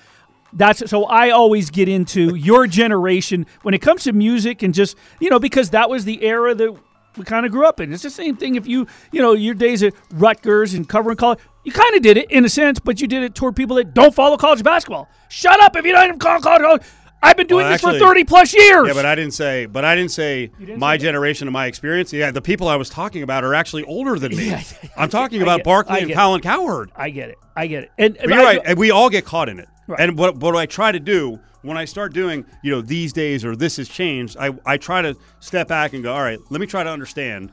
That's 0.53 0.89
so 0.91 1.05
I 1.05 1.31
always 1.31 1.71
get 1.71 1.89
into 1.89 2.35
your 2.35 2.67
generation 2.67 3.47
when 3.63 3.73
it 3.75 3.79
comes 3.81 4.05
to 4.05 4.13
music 4.13 4.63
and 4.63 4.75
just 4.75 4.97
you 5.21 5.31
know 5.31 5.39
because 5.39 5.71
that 5.71 5.89
was 5.89 6.05
the 6.05 6.23
era 6.25 6.55
that 6.55 6.75
we 7.17 7.25
kind 7.25 7.45
of 7.47 7.53
grew 7.53 7.67
up 7.67 7.81
in. 7.81 7.93
It's 7.93 8.03
the 8.03 8.11
same 8.11 8.37
thing 8.37 8.57
if 8.57 8.67
you 8.67 8.87
you 9.13 9.21
know 9.23 9.33
your 9.33 9.55
days 9.55 9.83
at 9.83 9.95
Rutgers 10.13 10.75
and 10.75 10.89
covering 10.89 11.17
college. 11.17 11.39
You 11.63 11.73
kind 11.73 11.95
of 11.95 12.03
did 12.03 12.17
it 12.17 12.31
in 12.31 12.45
a 12.45 12.49
sense, 12.49 12.79
but 12.81 13.01
you 13.01 13.07
did 13.07 13.23
it 13.23 13.35
toward 13.35 13.55
people 13.55 13.77
that 13.77 13.93
don't 13.95 14.15
follow 14.15 14.37
college 14.39 14.63
basketball. 14.63 15.09
Shut 15.29 15.61
up 15.63 15.77
if 15.77 15.85
you 15.85 15.93
don't 15.93 16.21
follow 16.23 16.41
college. 16.41 16.83
I've 17.23 17.37
been 17.37 17.47
doing 17.49 17.65
Well, 17.65 17.73
this 17.73 17.83
for 17.83 17.99
thirty 17.99 18.25
plus 18.25 18.55
years. 18.55 18.87
Yeah, 18.89 18.95
but 18.95 19.05
I 19.05 19.15
didn't 19.15 19.35
say. 19.35 19.67
But 19.67 19.85
I 19.85 19.95
didn't 19.95 20.11
say 20.11 20.47
didn't 20.59 20.79
my 20.79 20.97
say 20.97 21.03
generation 21.03 21.49
and 21.49 21.53
my 21.53 21.67
experience. 21.67 22.13
Yeah, 22.15 22.31
the 22.31 22.41
people 22.41 22.67
I 22.67 22.77
was 22.77 22.89
talking 22.89 23.23
about 23.23 23.45
are 23.45 23.55
actually 23.55 23.85
older 23.85 24.19
than 24.19 24.35
me. 24.35 24.47
Yeah, 24.51 24.63
I'm 24.97 25.11
talking 25.11 25.41
I 25.41 25.43
about 25.43 25.63
Barkley 25.63 26.01
and 26.01 26.13
Colin 26.15 26.41
Cowherd. 26.41 26.91
I 26.97 27.11
get 27.11 27.29
it. 27.29 27.39
I 27.55 27.67
get 27.67 27.85
it. 27.85 27.91
And, 27.99 28.17
But 28.19 28.29
you're 28.31 28.41
I- 28.41 28.43
right, 28.45 28.61
and 28.65 28.79
we 28.79 28.91
all 28.91 29.11
get 29.11 29.27
caught 29.27 29.51
in 29.51 29.59
it. 29.59 29.69
Right. 29.91 30.01
And 30.01 30.17
what 30.17 30.37
what 30.37 30.57
I 30.57 30.67
try 30.67 30.93
to 30.93 31.01
do 31.01 31.39
when 31.63 31.77
I 31.77 31.85
start 31.85 32.13
doing, 32.15 32.47
you 32.63 32.71
know, 32.71 32.81
these 32.81 33.13
days 33.13 33.45
or 33.45 33.55
this 33.57 33.77
has 33.77 33.89
changed, 33.89 34.37
I 34.39 34.51
I 34.65 34.77
try 34.77 35.03
to 35.03 35.17
step 35.41 35.69
back 35.69 35.93
and 35.93 36.03
go, 36.03 36.15
all 36.15 36.23
right, 36.23 36.39
let 36.51 36.61
me 36.61 36.67
try 36.67 36.83
to 36.85 36.91
understand 36.91 37.51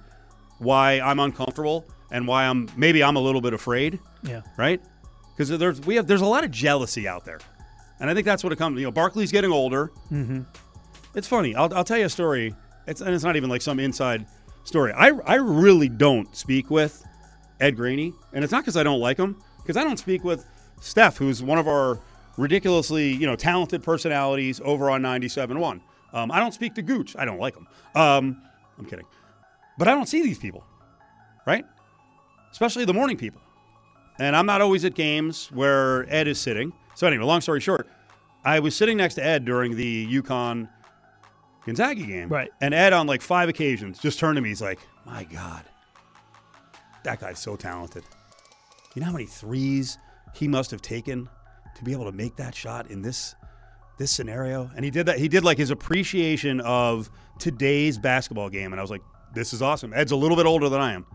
why 0.60 1.00
I'm 1.00 1.20
uncomfortable 1.20 1.86
and 2.12 2.27
why 2.27 2.46
I'm 2.46 2.70
maybe 2.77 3.03
I'm 3.03 3.15
a 3.15 3.20
little 3.20 3.41
bit 3.41 3.53
afraid, 3.53 4.00
Yeah. 4.24 4.41
right? 4.58 4.82
Because 5.36 5.50
there's 5.58 5.82
we 5.82 5.96
have 5.96 6.08
there's 6.08 6.22
a 6.22 6.25
lot 6.25 6.44
of 6.44 6.51
jealousy 6.51 7.08
out 7.08 7.25
there, 7.25 7.39
and 8.00 8.10
I 8.10 8.13
think 8.13 8.25
that's 8.25 8.44
what 8.44 8.53
it 8.53 8.58
comes. 8.58 8.79
You 8.79 8.86
know, 8.86 8.91
Barkley's 8.91 9.32
getting 9.32 9.51
older. 9.51 9.91
Mm-hmm. 10.12 10.41
It's 11.15 11.27
funny. 11.27 11.56
I'll 11.56 11.74
I'll 11.74 11.84
tell 11.84 11.98
you 11.98 12.06
a 12.06 12.10
story. 12.10 12.53
It's 12.88 13.01
and 13.01 13.13
it's 13.13 13.24
not 13.24 13.36
even 13.36 13.50
like 13.50 13.62
some 13.62 13.79
inside 13.79 14.25
story. 14.63 14.94
I 14.94 15.10
I 15.25 15.36
really 15.36 15.89
don't 15.89 16.34
speak 16.36 16.70
with 16.72 17.03
Ed 17.60 17.75
Graney, 17.75 18.13
and 18.34 18.44
it's 18.44 18.51
not 18.53 18.63
because 18.63 18.77
I 18.77 18.84
don't 18.84 19.00
like 19.00 19.17
him, 19.17 19.36
because 19.62 19.75
I 19.77 19.84
don't 19.84 19.98
speak 19.98 20.24
with 20.24 20.46
Steph, 20.79 21.17
who's 21.17 21.41
one 21.44 21.58
of 21.58 21.67
our 21.67 22.00
ridiculously 22.38 23.12
you 23.13 23.27
know 23.27 23.36
talented 23.36 23.84
personalities 23.84 24.62
over 24.63 24.89
on 24.89 25.01
97.1. 25.01 25.82
Um, 26.13 26.32
I 26.32 26.39
don't 26.39 26.53
speak 26.53 26.75
to 26.75 26.82
Gooch. 26.82 27.15
I 27.17 27.25
don't 27.25 27.39
like 27.39 27.56
him. 27.56 27.67
Um, 27.96 28.41
I'm 28.77 28.86
kidding, 28.86 29.06
but 29.77 29.88
I 29.88 29.91
don't 29.91 30.08
see 30.08 30.22
these 30.22 30.38
people, 30.38 30.63
right? 31.46 31.65
Especially 32.51 32.86
the 32.86 32.94
morning 32.94 33.17
people, 33.17 33.41
and 34.20 34.36
I'm 34.36 34.46
not 34.46 34.62
always 34.62 34.86
at 34.86 34.94
games 34.94 35.51
where 35.51 36.12
Ed 36.13 36.27
is 36.27 36.39
sitting. 36.39 36.72
So 36.96 37.08
anyway, 37.08 37.25
long 37.25 37.41
story 37.41 37.60
short, 37.60 37.88
I 38.46 38.60
was 38.60 38.75
sitting 38.75 38.98
next 38.98 39.15
to 39.15 39.25
Ed 39.25 39.46
during 39.46 39.75
the 39.75 40.08
UConn 40.22 40.70
Gonzaga 41.65 42.01
game, 42.01 42.29
Right. 42.29 42.50
And 42.62 42.74
Ed 42.74 42.94
on 42.94 43.08
like 43.08 43.22
five 43.22 43.50
occasions 43.50 44.00
just 44.00 44.20
turned 44.20 44.38
to 44.38 44.41
me. 44.41 44.50
He's 44.50 44.62
like, 44.62 44.79
"My 45.06 45.25
God." 45.25 45.65
That 47.03 47.20
guy's 47.20 47.39
so 47.39 47.56
talented. 47.56 48.03
You 48.96 49.01
know 49.01 49.08
how 49.08 49.12
many 49.13 49.25
threes 49.25 49.98
he 50.34 50.48
must 50.48 50.72
have 50.72 50.82
taken 50.82 51.29
to 51.77 51.84
be 51.84 51.91
able 51.91 52.05
to 52.05 52.12
make 52.12 52.36
that 52.38 52.53
shot 52.55 52.89
in 52.91 53.01
this 53.01 53.36
this 53.98 54.12
scenario? 54.12 54.69
And 54.75 54.84
he 54.86 54.91
did 54.91 55.05
that. 55.07 55.17
He 55.19 55.27
did 55.27 55.43
like 55.43 55.57
his 55.57 55.72
appreciation 55.72 56.60
of 56.62 57.10
today's 57.39 57.98
basketball 57.98 58.50
game. 58.50 58.74
And 58.74 58.79
I 58.79 58.84
was 58.84 58.91
like, 58.91 59.01
this 59.34 59.53
is 59.53 59.62
awesome. 59.62 59.93
Ed's 59.93 60.12
a 60.12 60.15
little 60.15 60.38
bit 60.38 60.46
older 60.46 60.69
than 60.69 60.81
I 60.81 60.93
am. 60.93 61.05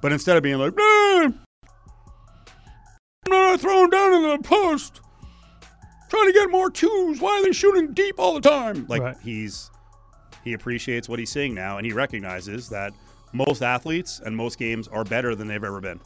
But 0.00 0.12
instead 0.12 0.36
of 0.36 0.42
being 0.42 0.58
like, 0.58 0.76
nah, 0.76 1.28
nah, 3.28 3.56
throw 3.56 3.84
him 3.84 3.90
down 3.90 4.14
in 4.14 4.22
the 4.22 4.38
post. 4.42 5.00
Trying 6.08 6.26
to 6.26 6.32
get 6.32 6.50
more 6.50 6.70
twos. 6.70 7.20
Why 7.20 7.38
are 7.38 7.42
they 7.42 7.52
shooting 7.52 7.92
deep 7.92 8.14
all 8.18 8.34
the 8.34 8.40
time? 8.40 8.86
Like 8.88 9.02
Right. 9.02 9.16
he's 9.22 9.70
he 10.44 10.52
appreciates 10.54 11.08
what 11.08 11.18
he's 11.18 11.30
seeing 11.30 11.54
now 11.54 11.76
and 11.76 11.84
he 11.84 11.92
recognizes 11.92 12.68
that 12.70 12.94
most 13.34 13.60
athletes 13.62 14.20
and 14.24 14.34
most 14.34 14.58
games 14.58 14.88
are 14.88 15.04
better 15.04 15.34
than 15.34 15.48
they've 15.48 15.62
ever 15.62 15.80
been. 15.80 16.00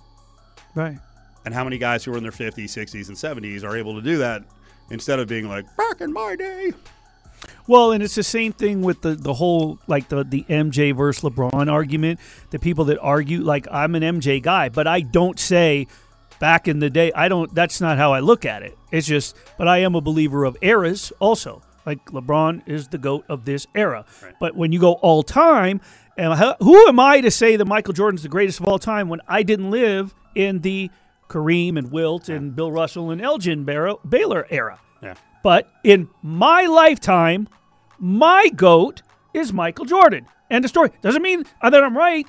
Right. 0.74 0.98
And 1.44 1.52
how 1.52 1.64
many 1.64 1.78
guys 1.78 2.04
who 2.04 2.12
are 2.14 2.16
in 2.16 2.22
their 2.22 2.32
50s, 2.32 2.64
60s, 2.64 3.08
and 3.08 3.16
70s 3.16 3.64
are 3.64 3.76
able 3.76 3.94
to 3.94 4.02
do 4.02 4.18
that 4.18 4.44
instead 4.90 5.18
of 5.18 5.28
being 5.28 5.48
like, 5.48 5.64
back 5.76 6.00
in 6.00 6.12
my 6.12 6.36
day? 6.36 6.72
Well, 7.66 7.92
and 7.92 8.02
it's 8.02 8.14
the 8.14 8.22
same 8.22 8.52
thing 8.52 8.82
with 8.82 9.02
the, 9.02 9.14
the 9.14 9.34
whole 9.34 9.78
like 9.86 10.08
the 10.08 10.24
the 10.24 10.44
MJ 10.48 10.94
versus 10.94 11.24
LeBron 11.24 11.70
argument. 11.70 12.20
The 12.50 12.58
people 12.58 12.84
that 12.86 12.98
argue 13.00 13.40
like 13.40 13.66
I'm 13.70 13.94
an 13.94 14.02
MJ 14.02 14.42
guy, 14.42 14.68
but 14.68 14.86
I 14.86 15.00
don't 15.00 15.38
say 15.38 15.86
back 16.38 16.66
in 16.68 16.80
the 16.80 16.90
day. 16.90 17.12
I 17.14 17.28
don't. 17.28 17.54
That's 17.54 17.80
not 17.80 17.98
how 17.98 18.12
I 18.12 18.20
look 18.20 18.44
at 18.44 18.62
it. 18.62 18.76
It's 18.90 19.06
just, 19.06 19.36
but 19.58 19.68
I 19.68 19.78
am 19.78 19.94
a 19.94 20.00
believer 20.00 20.44
of 20.44 20.56
eras 20.60 21.12
also. 21.20 21.62
Like 21.86 22.04
LeBron 22.06 22.68
is 22.68 22.88
the 22.88 22.98
goat 22.98 23.24
of 23.28 23.44
this 23.44 23.66
era. 23.74 24.04
But 24.38 24.56
when 24.56 24.72
you 24.72 24.78
go 24.78 24.94
all 24.94 25.22
time, 25.22 25.80
and 26.16 26.34
who 26.60 26.86
am 26.88 27.00
I 27.00 27.20
to 27.20 27.30
say 27.30 27.56
that 27.56 27.64
Michael 27.64 27.94
Jordan's 27.94 28.22
the 28.22 28.28
greatest 28.28 28.60
of 28.60 28.68
all 28.68 28.78
time 28.78 29.08
when 29.08 29.20
I 29.26 29.42
didn't 29.42 29.70
live 29.70 30.14
in 30.34 30.60
the 30.60 30.90
Kareem 31.32 31.78
and 31.78 31.90
Wilt 31.90 32.28
and 32.28 32.54
Bill 32.54 32.70
Russell 32.70 33.10
and 33.10 33.20
Elgin 33.22 33.64
Barrow, 33.64 33.98
Baylor 34.08 34.46
era? 34.50 34.78
Yeah. 35.02 35.14
But 35.42 35.68
in 35.82 36.08
my 36.22 36.66
lifetime, 36.66 37.48
my 37.98 38.48
GOAT 38.54 39.02
is 39.34 39.52
Michael 39.52 39.86
Jordan. 39.86 40.26
End 40.50 40.64
of 40.64 40.68
story. 40.68 40.90
Doesn't 41.00 41.22
mean 41.22 41.44
that 41.62 41.74
I'm 41.82 41.96
right 41.96 42.26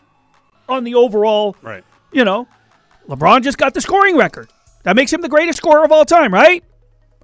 on 0.70 0.84
the 0.86 0.96
overall, 0.96 1.56
Right. 1.62 1.84
you 2.14 2.24
know, 2.24 2.48
LeBron 3.10 3.44
just 3.44 3.58
got 3.58 3.74
the 3.74 3.82
scoring 3.82 4.16
record. 4.16 4.50
That 4.84 4.96
makes 4.96 5.12
him 5.12 5.20
the 5.22 5.30
greatest 5.30 5.58
scorer 5.58 5.84
of 5.84 5.92
all 5.92 6.06
time, 6.06 6.34
right? 6.34 6.64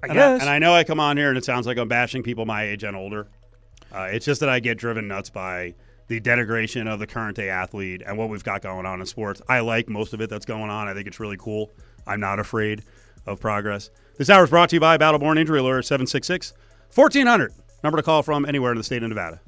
I 0.02 0.06
And 0.06 0.12
I, 0.12 0.14
guess. 0.14 0.40
and 0.42 0.50
I 0.50 0.58
know 0.58 0.74
I 0.74 0.84
come 0.84 1.00
on 1.00 1.16
here 1.16 1.30
and 1.30 1.38
it 1.38 1.44
sounds 1.44 1.66
like 1.66 1.78
I'm 1.78 1.88
bashing 1.88 2.22
people 2.22 2.44
my 2.44 2.64
age 2.64 2.84
and 2.84 2.94
older. 2.96 3.28
Uh, 3.92 4.08
it's 4.12 4.24
just 4.26 4.40
that 4.40 4.48
I 4.48 4.60
get 4.60 4.76
driven 4.78 5.08
nuts 5.08 5.30
by 5.30 5.74
the 6.10 6.20
denigration 6.20 6.92
of 6.92 6.98
the 6.98 7.06
current 7.06 7.36
day 7.36 7.48
athlete 7.50 8.02
and 8.04 8.18
what 8.18 8.28
we've 8.28 8.42
got 8.42 8.62
going 8.62 8.84
on 8.84 8.98
in 8.98 9.06
sports. 9.06 9.40
I 9.48 9.60
like 9.60 9.88
most 9.88 10.12
of 10.12 10.20
it 10.20 10.28
that's 10.28 10.44
going 10.44 10.68
on. 10.68 10.88
I 10.88 10.92
think 10.92 11.06
it's 11.06 11.20
really 11.20 11.36
cool. 11.36 11.70
I'm 12.04 12.18
not 12.18 12.40
afraid 12.40 12.82
of 13.26 13.38
progress. 13.38 13.90
This 14.18 14.28
hour 14.28 14.42
is 14.42 14.50
brought 14.50 14.70
to 14.70 14.76
you 14.76 14.80
by 14.80 14.98
Battleborn 14.98 15.38
Injury 15.38 15.60
Lawyer 15.60 15.82
766 15.82 16.52
1400. 16.92 17.52
Number 17.84 17.96
to 17.96 18.02
call 18.02 18.24
from 18.24 18.44
anywhere 18.44 18.72
in 18.72 18.78
the 18.78 18.82
state 18.82 19.04
of 19.04 19.08
Nevada. 19.08 19.40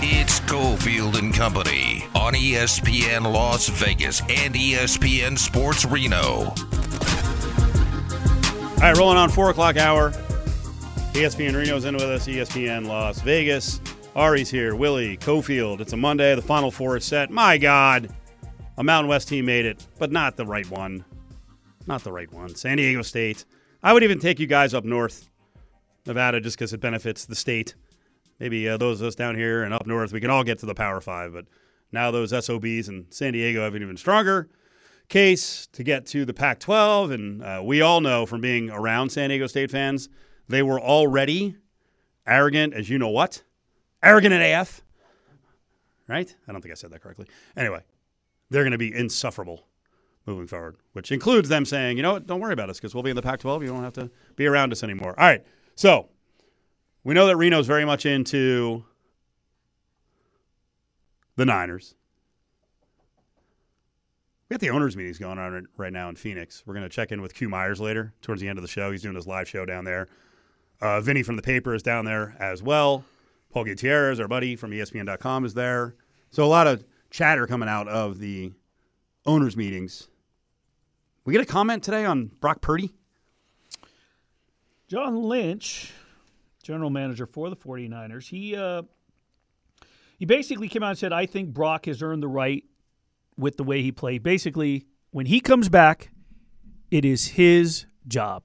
It's 0.00 0.38
Cofield 0.40 1.18
and 1.18 1.34
Company 1.34 2.06
on 2.14 2.34
ESPN 2.34 3.24
Las 3.24 3.68
Vegas 3.68 4.20
and 4.20 4.54
ESPN 4.54 5.36
Sports 5.36 5.84
Reno. 5.84 6.54
All 8.78 8.84
right, 8.84 8.96
rolling 8.96 9.18
on 9.18 9.28
four 9.28 9.50
o'clock 9.50 9.76
hour. 9.76 10.12
ESPN 11.12 11.56
Reno's 11.56 11.84
in 11.84 11.94
with 11.94 12.04
us. 12.04 12.28
ESPN 12.28 12.86
Las 12.86 13.20
Vegas. 13.22 13.80
Ari's 14.14 14.48
here. 14.50 14.76
Willie 14.76 15.16
Cofield. 15.16 15.80
It's 15.80 15.94
a 15.94 15.96
Monday. 15.96 16.32
The 16.36 16.42
Final 16.42 16.70
Four 16.70 16.96
is 16.96 17.04
set. 17.04 17.28
My 17.28 17.58
God, 17.58 18.14
a 18.76 18.84
Mountain 18.84 19.08
West 19.08 19.26
team 19.26 19.46
made 19.46 19.66
it, 19.66 19.84
but 19.98 20.12
not 20.12 20.36
the 20.36 20.46
right 20.46 20.70
one. 20.70 21.04
Not 21.88 22.04
the 22.04 22.12
right 22.12 22.32
one. 22.32 22.54
San 22.54 22.76
Diego 22.76 23.02
State. 23.02 23.46
I 23.82 23.92
would 23.92 24.04
even 24.04 24.20
take 24.20 24.38
you 24.38 24.46
guys 24.46 24.74
up 24.74 24.84
north, 24.84 25.28
Nevada, 26.06 26.40
just 26.40 26.56
because 26.56 26.72
it 26.72 26.80
benefits 26.80 27.26
the 27.26 27.34
state. 27.34 27.74
Maybe 28.38 28.68
uh, 28.68 28.76
those 28.76 29.00
of 29.00 29.08
us 29.08 29.16
down 29.16 29.34
here 29.34 29.64
and 29.64 29.74
up 29.74 29.88
north, 29.88 30.12
we 30.12 30.20
can 30.20 30.30
all 30.30 30.44
get 30.44 30.60
to 30.60 30.66
the 30.66 30.74
Power 30.74 31.00
Five. 31.00 31.32
But 31.32 31.46
now 31.90 32.12
those 32.12 32.30
SOBs 32.30 32.88
in 32.88 33.06
San 33.10 33.32
Diego 33.32 33.64
have 33.64 33.74
an 33.74 33.82
even 33.82 33.96
stronger 33.96 34.48
case 35.08 35.66
to 35.72 35.82
get 35.82 36.06
to 36.06 36.24
the 36.24 36.34
Pac 36.34 36.60
12. 36.60 37.10
And 37.10 37.42
uh, 37.42 37.62
we 37.64 37.80
all 37.80 38.00
know 38.00 38.26
from 38.26 38.40
being 38.40 38.70
around 38.70 39.10
San 39.10 39.30
Diego 39.30 39.46
State 39.46 39.70
fans, 39.70 40.08
they 40.48 40.62
were 40.62 40.80
already 40.80 41.56
arrogant 42.26 42.74
as 42.74 42.88
you 42.88 42.98
know 42.98 43.08
what? 43.08 43.42
Arrogant 44.02 44.34
at 44.34 44.42
AF. 44.42 44.82
Right? 46.06 46.34
I 46.46 46.52
don't 46.52 46.62
think 46.62 46.72
I 46.72 46.74
said 46.74 46.90
that 46.90 47.02
correctly. 47.02 47.26
Anyway, 47.56 47.82
they're 48.50 48.62
going 48.62 48.72
to 48.72 48.78
be 48.78 48.94
insufferable 48.94 49.66
moving 50.26 50.46
forward, 50.46 50.76
which 50.92 51.10
includes 51.10 51.48
them 51.48 51.64
saying, 51.64 51.96
you 51.96 52.02
know 52.02 52.12
what, 52.12 52.26
don't 52.26 52.40
worry 52.40 52.52
about 52.52 52.70
us 52.70 52.78
because 52.78 52.94
we'll 52.94 53.02
be 53.02 53.10
in 53.10 53.16
the 53.16 53.22
Pac 53.22 53.40
12. 53.40 53.62
You 53.62 53.68
don't 53.68 53.82
have 53.82 53.94
to 53.94 54.10
be 54.36 54.46
around 54.46 54.72
us 54.72 54.82
anymore. 54.82 55.18
All 55.18 55.26
right. 55.26 55.44
So 55.74 56.08
we 57.02 57.14
know 57.14 57.26
that 57.26 57.36
Reno's 57.36 57.66
very 57.66 57.84
much 57.84 58.06
into 58.06 58.84
the 61.36 61.46
Niners. 61.46 61.94
We 64.48 64.54
got 64.54 64.60
the 64.60 64.70
owners' 64.70 64.96
meetings 64.96 65.18
going 65.18 65.38
on 65.38 65.68
right 65.76 65.92
now 65.92 66.08
in 66.08 66.16
Phoenix. 66.16 66.62
We're 66.64 66.72
going 66.72 66.88
to 66.88 66.88
check 66.88 67.12
in 67.12 67.20
with 67.20 67.34
Q 67.34 67.50
Myers 67.50 67.80
later, 67.80 68.14
towards 68.22 68.40
the 68.40 68.48
end 68.48 68.56
of 68.56 68.62
the 68.62 68.68
show. 68.68 68.90
He's 68.90 69.02
doing 69.02 69.14
his 69.14 69.26
live 69.26 69.46
show 69.46 69.66
down 69.66 69.84
there. 69.84 70.08
Uh, 70.80 71.02
Vinny 71.02 71.22
from 71.22 71.36
the 71.36 71.42
paper 71.42 71.74
is 71.74 71.82
down 71.82 72.06
there 72.06 72.34
as 72.40 72.62
well. 72.62 73.04
Paul 73.50 73.64
Gutierrez, 73.64 74.20
our 74.20 74.28
buddy 74.28 74.56
from 74.56 74.70
ESPN.com, 74.70 75.44
is 75.44 75.52
there. 75.52 75.96
So 76.30 76.44
a 76.44 76.46
lot 76.46 76.66
of 76.66 76.82
chatter 77.10 77.46
coming 77.46 77.68
out 77.68 77.88
of 77.88 78.20
the 78.20 78.52
owners' 79.26 79.56
meetings. 79.56 80.08
We 81.26 81.34
get 81.34 81.42
a 81.42 81.46
comment 81.46 81.82
today 81.82 82.06
on 82.06 82.30
Brock 82.40 82.62
Purdy. 82.62 82.94
John 84.88 85.22
Lynch, 85.24 85.92
general 86.62 86.88
manager 86.88 87.26
for 87.26 87.50
the 87.50 87.56
49ers, 87.56 88.28
he 88.28 88.56
uh, 88.56 88.82
he 90.18 90.24
basically 90.24 90.68
came 90.68 90.82
out 90.82 90.90
and 90.90 90.98
said, 90.98 91.12
I 91.12 91.26
think 91.26 91.52
Brock 91.52 91.84
has 91.84 92.02
earned 92.02 92.22
the 92.22 92.28
right 92.28 92.64
with 93.38 93.56
the 93.56 93.64
way 93.64 93.80
he 93.82 93.92
played. 93.92 94.22
Basically, 94.22 94.86
when 95.10 95.26
he 95.26 95.40
comes 95.40 95.68
back, 95.68 96.10
it 96.90 97.04
is 97.04 97.28
his 97.28 97.86
job. 98.06 98.42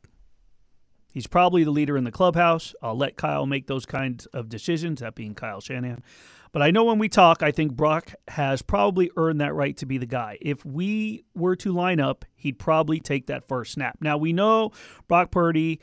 He's 1.11 1.27
probably 1.27 1.63
the 1.63 1.71
leader 1.71 1.97
in 1.97 2.05
the 2.05 2.11
clubhouse. 2.11 2.73
I'll 2.81 2.97
let 2.97 3.17
Kyle 3.17 3.45
make 3.45 3.67
those 3.67 3.85
kinds 3.85 4.25
of 4.27 4.49
decisions, 4.49 5.01
that 5.01 5.15
being 5.15 5.35
Kyle 5.35 5.61
Shanahan. 5.61 6.03
But 6.51 6.61
I 6.61 6.71
know 6.71 6.83
when 6.83 6.99
we 6.99 7.09
talk, 7.09 7.41
I 7.41 7.51
think 7.51 7.73
Brock 7.73 8.13
has 8.27 8.61
probably 8.61 9.09
earned 9.17 9.41
that 9.41 9.55
right 9.55 9.75
to 9.77 9.85
be 9.85 9.97
the 9.97 10.05
guy. 10.05 10.37
If 10.41 10.65
we 10.65 11.23
were 11.35 11.55
to 11.57 11.71
line 11.71 11.99
up, 11.99 12.25
he'd 12.35 12.59
probably 12.59 12.99
take 12.99 13.27
that 13.27 13.47
first 13.47 13.73
snap. 13.73 13.97
Now, 14.01 14.17
we 14.17 14.33
know 14.33 14.71
Brock 15.07 15.31
Purdy 15.31 15.81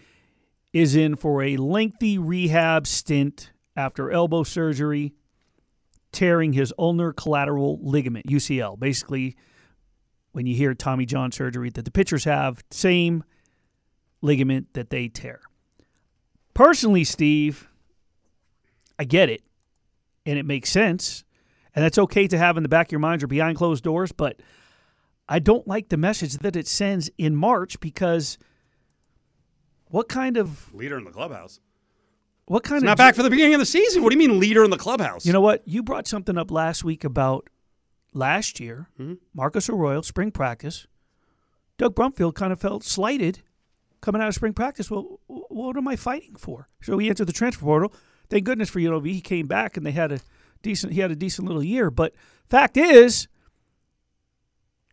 is 0.72 0.94
in 0.94 1.16
for 1.16 1.42
a 1.42 1.56
lengthy 1.56 2.18
rehab 2.18 2.86
stint 2.86 3.50
after 3.76 4.10
elbow 4.10 4.44
surgery, 4.44 5.14
tearing 6.12 6.52
his 6.52 6.72
ulnar 6.78 7.12
collateral 7.12 7.78
ligament, 7.82 8.26
UCL. 8.26 8.78
Basically, 8.78 9.36
when 10.32 10.46
you 10.46 10.54
hear 10.54 10.74
Tommy 10.74 11.06
John 11.06 11.32
surgery 11.32 11.70
that 11.70 11.84
the 11.84 11.90
pitchers 11.90 12.24
have, 12.24 12.62
same 12.70 13.24
ligament 14.22 14.74
that 14.74 14.90
they 14.90 15.08
tear. 15.08 15.40
Personally, 16.54 17.04
Steve, 17.04 17.68
I 18.98 19.04
get 19.04 19.30
it, 19.30 19.42
and 20.26 20.38
it 20.38 20.44
makes 20.44 20.70
sense, 20.70 21.24
and 21.74 21.84
that's 21.84 21.98
okay 21.98 22.26
to 22.26 22.36
have 22.38 22.56
in 22.56 22.62
the 22.62 22.68
back 22.68 22.88
of 22.88 22.92
your 22.92 23.00
mind 23.00 23.22
or 23.22 23.26
behind 23.26 23.56
closed 23.56 23.84
doors, 23.84 24.12
but 24.12 24.40
I 25.28 25.38
don't 25.38 25.66
like 25.66 25.88
the 25.88 25.96
message 25.96 26.34
that 26.38 26.56
it 26.56 26.66
sends 26.66 27.08
in 27.16 27.36
March 27.36 27.78
because 27.80 28.36
what 29.86 30.08
kind 30.08 30.36
of 30.36 30.74
Leader 30.74 30.98
in 30.98 31.04
the 31.04 31.10
clubhouse. 31.10 31.60
What 32.50 32.64
kind 32.64 32.78
It's 32.78 32.82
of 32.82 32.86
not 32.86 32.98
back 32.98 33.14
for 33.14 33.22
the 33.22 33.30
beginning 33.30 33.54
of 33.54 33.60
the 33.60 33.64
season. 33.64 34.02
What 34.02 34.10
do 34.10 34.18
you 34.18 34.28
mean, 34.28 34.40
leader 34.40 34.64
in 34.64 34.70
the 34.70 34.76
clubhouse? 34.76 35.24
You 35.24 35.32
know 35.32 35.40
what? 35.40 35.62
You 35.66 35.84
brought 35.84 36.08
something 36.08 36.36
up 36.36 36.50
last 36.50 36.82
week 36.82 37.04
about 37.04 37.48
last 38.12 38.58
year. 38.58 38.88
Hmm? 38.96 39.14
Marcus 39.32 39.68
Arroyo, 39.68 40.00
spring 40.00 40.32
practice. 40.32 40.88
Doug 41.78 41.94
Brumfield 41.94 42.34
kind 42.34 42.52
of 42.52 42.60
felt 42.60 42.82
slighted 42.82 43.42
coming 44.00 44.20
out 44.20 44.26
of 44.26 44.34
spring 44.34 44.52
practice. 44.52 44.90
Well, 44.90 45.20
what 45.28 45.76
am 45.76 45.86
I 45.86 45.94
fighting 45.94 46.34
for? 46.34 46.66
So 46.82 46.98
he 46.98 47.08
entered 47.08 47.28
the 47.28 47.32
transfer 47.32 47.64
portal. 47.64 47.94
Thank 48.28 48.42
goodness 48.46 48.68
for 48.68 48.80
UNLV, 48.80 49.06
he 49.06 49.20
came 49.20 49.46
back 49.46 49.76
and 49.76 49.86
they 49.86 49.92
had 49.92 50.10
a 50.10 50.18
decent. 50.60 50.92
He 50.92 50.98
had 51.00 51.12
a 51.12 51.16
decent 51.16 51.46
little 51.46 51.62
year. 51.62 51.88
But 51.88 52.14
fact 52.48 52.76
is, 52.76 53.28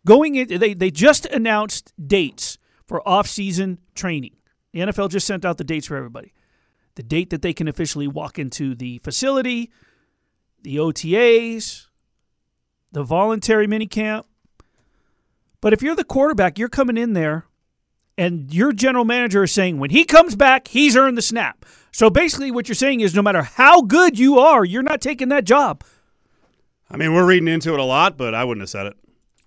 going 0.06 0.36
in, 0.36 0.60
they 0.60 0.76
they 0.76 0.92
just 0.92 1.26
announced 1.26 1.92
dates 2.08 2.60
for 2.86 3.06
off-season 3.08 3.80
training. 3.96 4.36
The 4.74 4.82
NFL 4.82 5.10
just 5.10 5.26
sent 5.26 5.44
out 5.44 5.58
the 5.58 5.64
dates 5.64 5.88
for 5.88 5.98
everybody. 5.98 6.34
The 6.98 7.04
date 7.04 7.30
that 7.30 7.44
they 7.44 7.54
can 7.54 7.68
officially 7.68 8.08
walk 8.08 8.40
into 8.40 8.74
the 8.74 8.98
facility, 8.98 9.72
the 10.64 10.78
OTAs, 10.78 11.86
the 12.92 13.04
voluntary 13.04 13.68
minicamp. 13.68 14.24
But 15.62 15.74
if 15.74 15.84
you're 15.84 15.96
the 15.96 16.04
quarterback, 16.04 16.58
you're 16.58 16.70
coming 16.70 16.98
in 16.98 17.14
there 17.14 17.46
and 18.18 18.52
your 18.52 18.74
general 18.74 19.06
manager 19.06 19.44
is 19.44 19.52
saying 19.52 19.78
when 19.78 19.92
he 19.92 20.06
comes 20.06 20.36
back, 20.36 20.70
he's 20.70 20.98
earned 20.98 21.20
the 21.20 21.22
snap. 21.22 21.68
So 21.92 22.10
basically, 22.10 22.50
what 22.50 22.68
you're 22.68 22.74
saying 22.74 23.02
is 23.02 23.14
no 23.14 23.22
matter 23.22 23.44
how 23.44 23.82
good 23.82 24.18
you 24.18 24.40
are, 24.40 24.66
you're 24.66 24.82
not 24.82 25.00
taking 25.00 25.30
that 25.30 25.44
job. 25.46 25.84
I 26.90 26.98
mean, 26.98 27.14
we're 27.14 27.28
reading 27.28 27.48
into 27.48 27.74
it 27.74 27.80
a 27.80 27.84
lot, 27.84 28.18
but 28.18 28.34
I 28.34 28.44
wouldn't 28.44 28.64
have 28.64 28.72
said 28.72 28.88
it. 28.88 28.98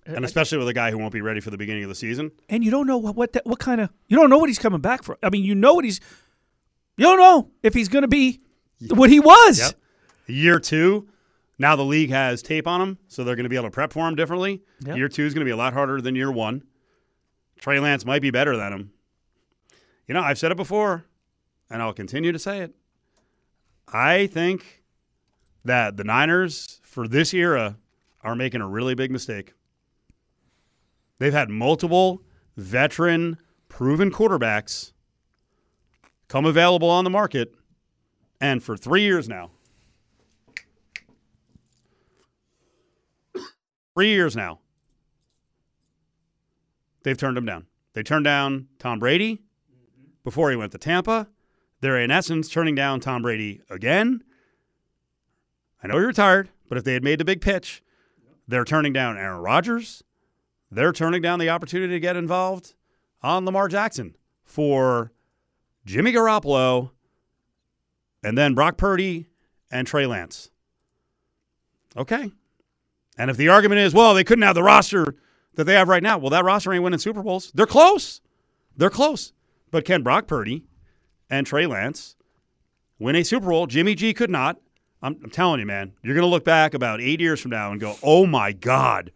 Uh, 0.09 0.13
and 0.15 0.25
uh, 0.25 0.27
especially 0.27 0.59
with 0.59 0.69
a 0.69 0.73
guy 0.73 0.93
who 0.93 0.99
won't 0.99 1.13
be 1.13 1.21
ready 1.21 1.41
for 1.41 1.51
the 1.51 1.59
beginning 1.59 1.83
of 1.83 1.89
the 1.89 1.97
season. 1.97 2.31
And 2.49 2.63
you 2.63 2.71
don't 2.71 2.87
know 2.87 2.99
what 2.99 3.17
what, 3.17 3.33
that, 3.33 3.45
what 3.45 3.59
kind 3.59 3.81
of 3.81 3.91
you 4.07 4.17
don't 4.17 4.31
know 4.31 4.39
what 4.39 4.49
he's 4.49 4.61
coming 4.61 4.81
back 4.81 5.03
for. 5.03 5.19
I 5.21 5.31
mean, 5.31 5.43
you 5.43 5.57
know 5.57 5.75
what 5.75 5.85
he's 5.85 6.01
you 6.97 7.05
don't 7.05 7.19
know 7.19 7.51
if 7.63 7.75
he's 7.75 7.89
going 7.89 8.03
to 8.03 8.09
be 8.09 8.41
what 8.89 9.11
he 9.11 9.21
was. 9.21 9.59
Yep. 9.59 9.75
Year 10.27 10.59
two, 10.61 11.09
now 11.59 11.77
the 11.77 11.85
league 11.85 12.11
has 12.11 12.43
tape 12.43 12.67
on 12.67 12.81
him, 12.81 12.99
so 13.09 13.25
they're 13.25 13.37
going 13.37 13.45
to 13.45 13.51
be 13.51 13.57
able 13.57 13.69
to 13.69 13.71
prep 13.71 13.93
for 13.93 14.09
him 14.09 14.15
differently. 14.15 14.63
Yep. 14.85 14.97
Year 14.97 15.09
two 15.09 15.25
is 15.25 15.35
going 15.35 15.41
to 15.41 15.49
be 15.49 15.53
a 15.53 15.57
lot 15.57 15.73
harder 15.73 16.01
than 16.01 16.15
year 16.15 16.31
one. 16.31 16.63
Trey 17.59 17.79
Lance 17.79 18.05
might 18.05 18.23
be 18.23 18.31
better 18.31 18.57
than 18.57 18.73
him. 18.73 18.93
You 20.07 20.15
know, 20.15 20.23
I've 20.23 20.39
said 20.39 20.51
it 20.51 20.57
before, 20.57 21.05
and 21.69 21.83
I'll 21.83 21.93
continue 21.93 22.33
to 22.33 22.39
say 22.39 22.61
it. 22.61 22.75
I 23.93 24.27
think 24.27 24.83
that 25.65 25.97
the 25.97 26.05
Niners, 26.05 26.81
for 26.83 27.07
this 27.07 27.35
era, 27.35 27.77
are 28.23 28.35
making 28.35 28.61
a 28.61 28.69
really 28.69 28.95
big 28.95 29.11
mistake. 29.11 29.53
They've 31.19 31.33
had 31.33 31.51
multiple 31.51 32.23
veteran, 32.57 33.39
proven 33.69 34.11
quarterbacks 34.11 34.93
come 36.31 36.47
available 36.47 36.89
on 36.89 37.03
the 37.03 37.11
market, 37.11 37.53
and 38.41 38.63
for 38.63 38.77
three 38.77 39.03
years 39.03 39.29
now, 39.29 39.51
three 43.95 44.11
years 44.11 44.37
now, 44.37 44.61
they've 47.03 47.19
turned 47.19 47.37
him 47.37 47.45
down. 47.45 47.67
They 47.95 48.05
turned 48.05 48.25
down 48.25 48.69
Tom 48.79 49.01
Brady 49.01 49.43
before 50.23 50.51
he 50.51 50.57
went 50.57 50.71
to 50.71 50.79
Tampa. 50.79 51.27
They're 51.81 52.01
in 52.01 52.13
essence 52.13 52.49
turning 52.49 52.77
down 52.77 53.01
Tom 53.01 53.23
Brady 53.23 53.61
again. 53.69 54.23
I 55.83 55.89
know 55.89 55.97
you're 55.97 56.07
retired, 56.07 56.51
but 56.69 56.79
if 56.79 56.85
they 56.85 56.93
had 56.93 57.03
made 57.03 57.19
the 57.19 57.25
big 57.25 57.41
pitch, 57.41 57.83
they're 58.47 58.65
turning 58.65 58.93
down 58.93 59.19
Aaron 59.19 59.41
Rodgers. 59.41 60.05
They're 60.71 60.93
turning 60.93 61.23
down 61.23 61.41
the 61.41 61.49
opportunity 61.49 61.93
to 61.95 62.01
get 62.01 62.17
involved 62.17 62.75
on 63.21 63.45
Lamar 63.45 63.67
Jackson 63.67 64.15
for 64.45 65.11
Jimmy 65.91 66.13
Garoppolo 66.13 66.91
and 68.23 68.39
then 68.39 68.55
Brock 68.55 68.77
Purdy 68.77 69.27
and 69.73 69.89
Trey 69.89 70.07
Lance. 70.07 70.49
Okay. 71.97 72.31
And 73.19 73.29
if 73.29 73.37
the 73.37 73.49
argument 73.49 73.81
is, 73.81 73.93
well, 73.93 74.15
they 74.15 74.23
couldn't 74.23 74.45
have 74.45 74.55
the 74.55 74.63
roster 74.63 75.17
that 75.57 75.65
they 75.65 75.75
have 75.75 75.89
right 75.89 76.03
now, 76.03 76.17
well, 76.17 76.31
that 76.31 76.45
roster 76.45 76.73
ain't 76.73 76.85
winning 76.85 77.01
Super 77.01 77.25
Bowls. 77.25 77.51
They're 77.57 77.67
close. 77.67 78.21
They're 78.77 78.89
close. 78.89 79.33
But 79.73 79.85
can 79.85 80.05
Brock 80.05 80.29
Purdy 80.29 80.63
and 81.29 81.45
Trey 81.45 81.67
Lance 81.67 82.15
win 83.01 83.17
a 83.17 83.25
Super 83.25 83.49
Bowl? 83.49 83.67
Jimmy 83.67 83.97
G 83.97 84.15
could 84.15 84.31
not. 84.31 84.59
I'm, 85.03 85.19
I'm 85.25 85.31
telling 85.31 85.59
you, 85.59 85.67
man, 85.67 85.95
you're 86.05 86.15
going 86.15 86.23
to 86.23 86.31
look 86.31 86.45
back 86.45 86.73
about 86.73 87.01
eight 87.01 87.21
years 87.21 87.41
from 87.41 87.51
now 87.51 87.73
and 87.73 87.81
go, 87.81 87.97
oh 88.01 88.27
my 88.27 88.53
God, 88.53 89.11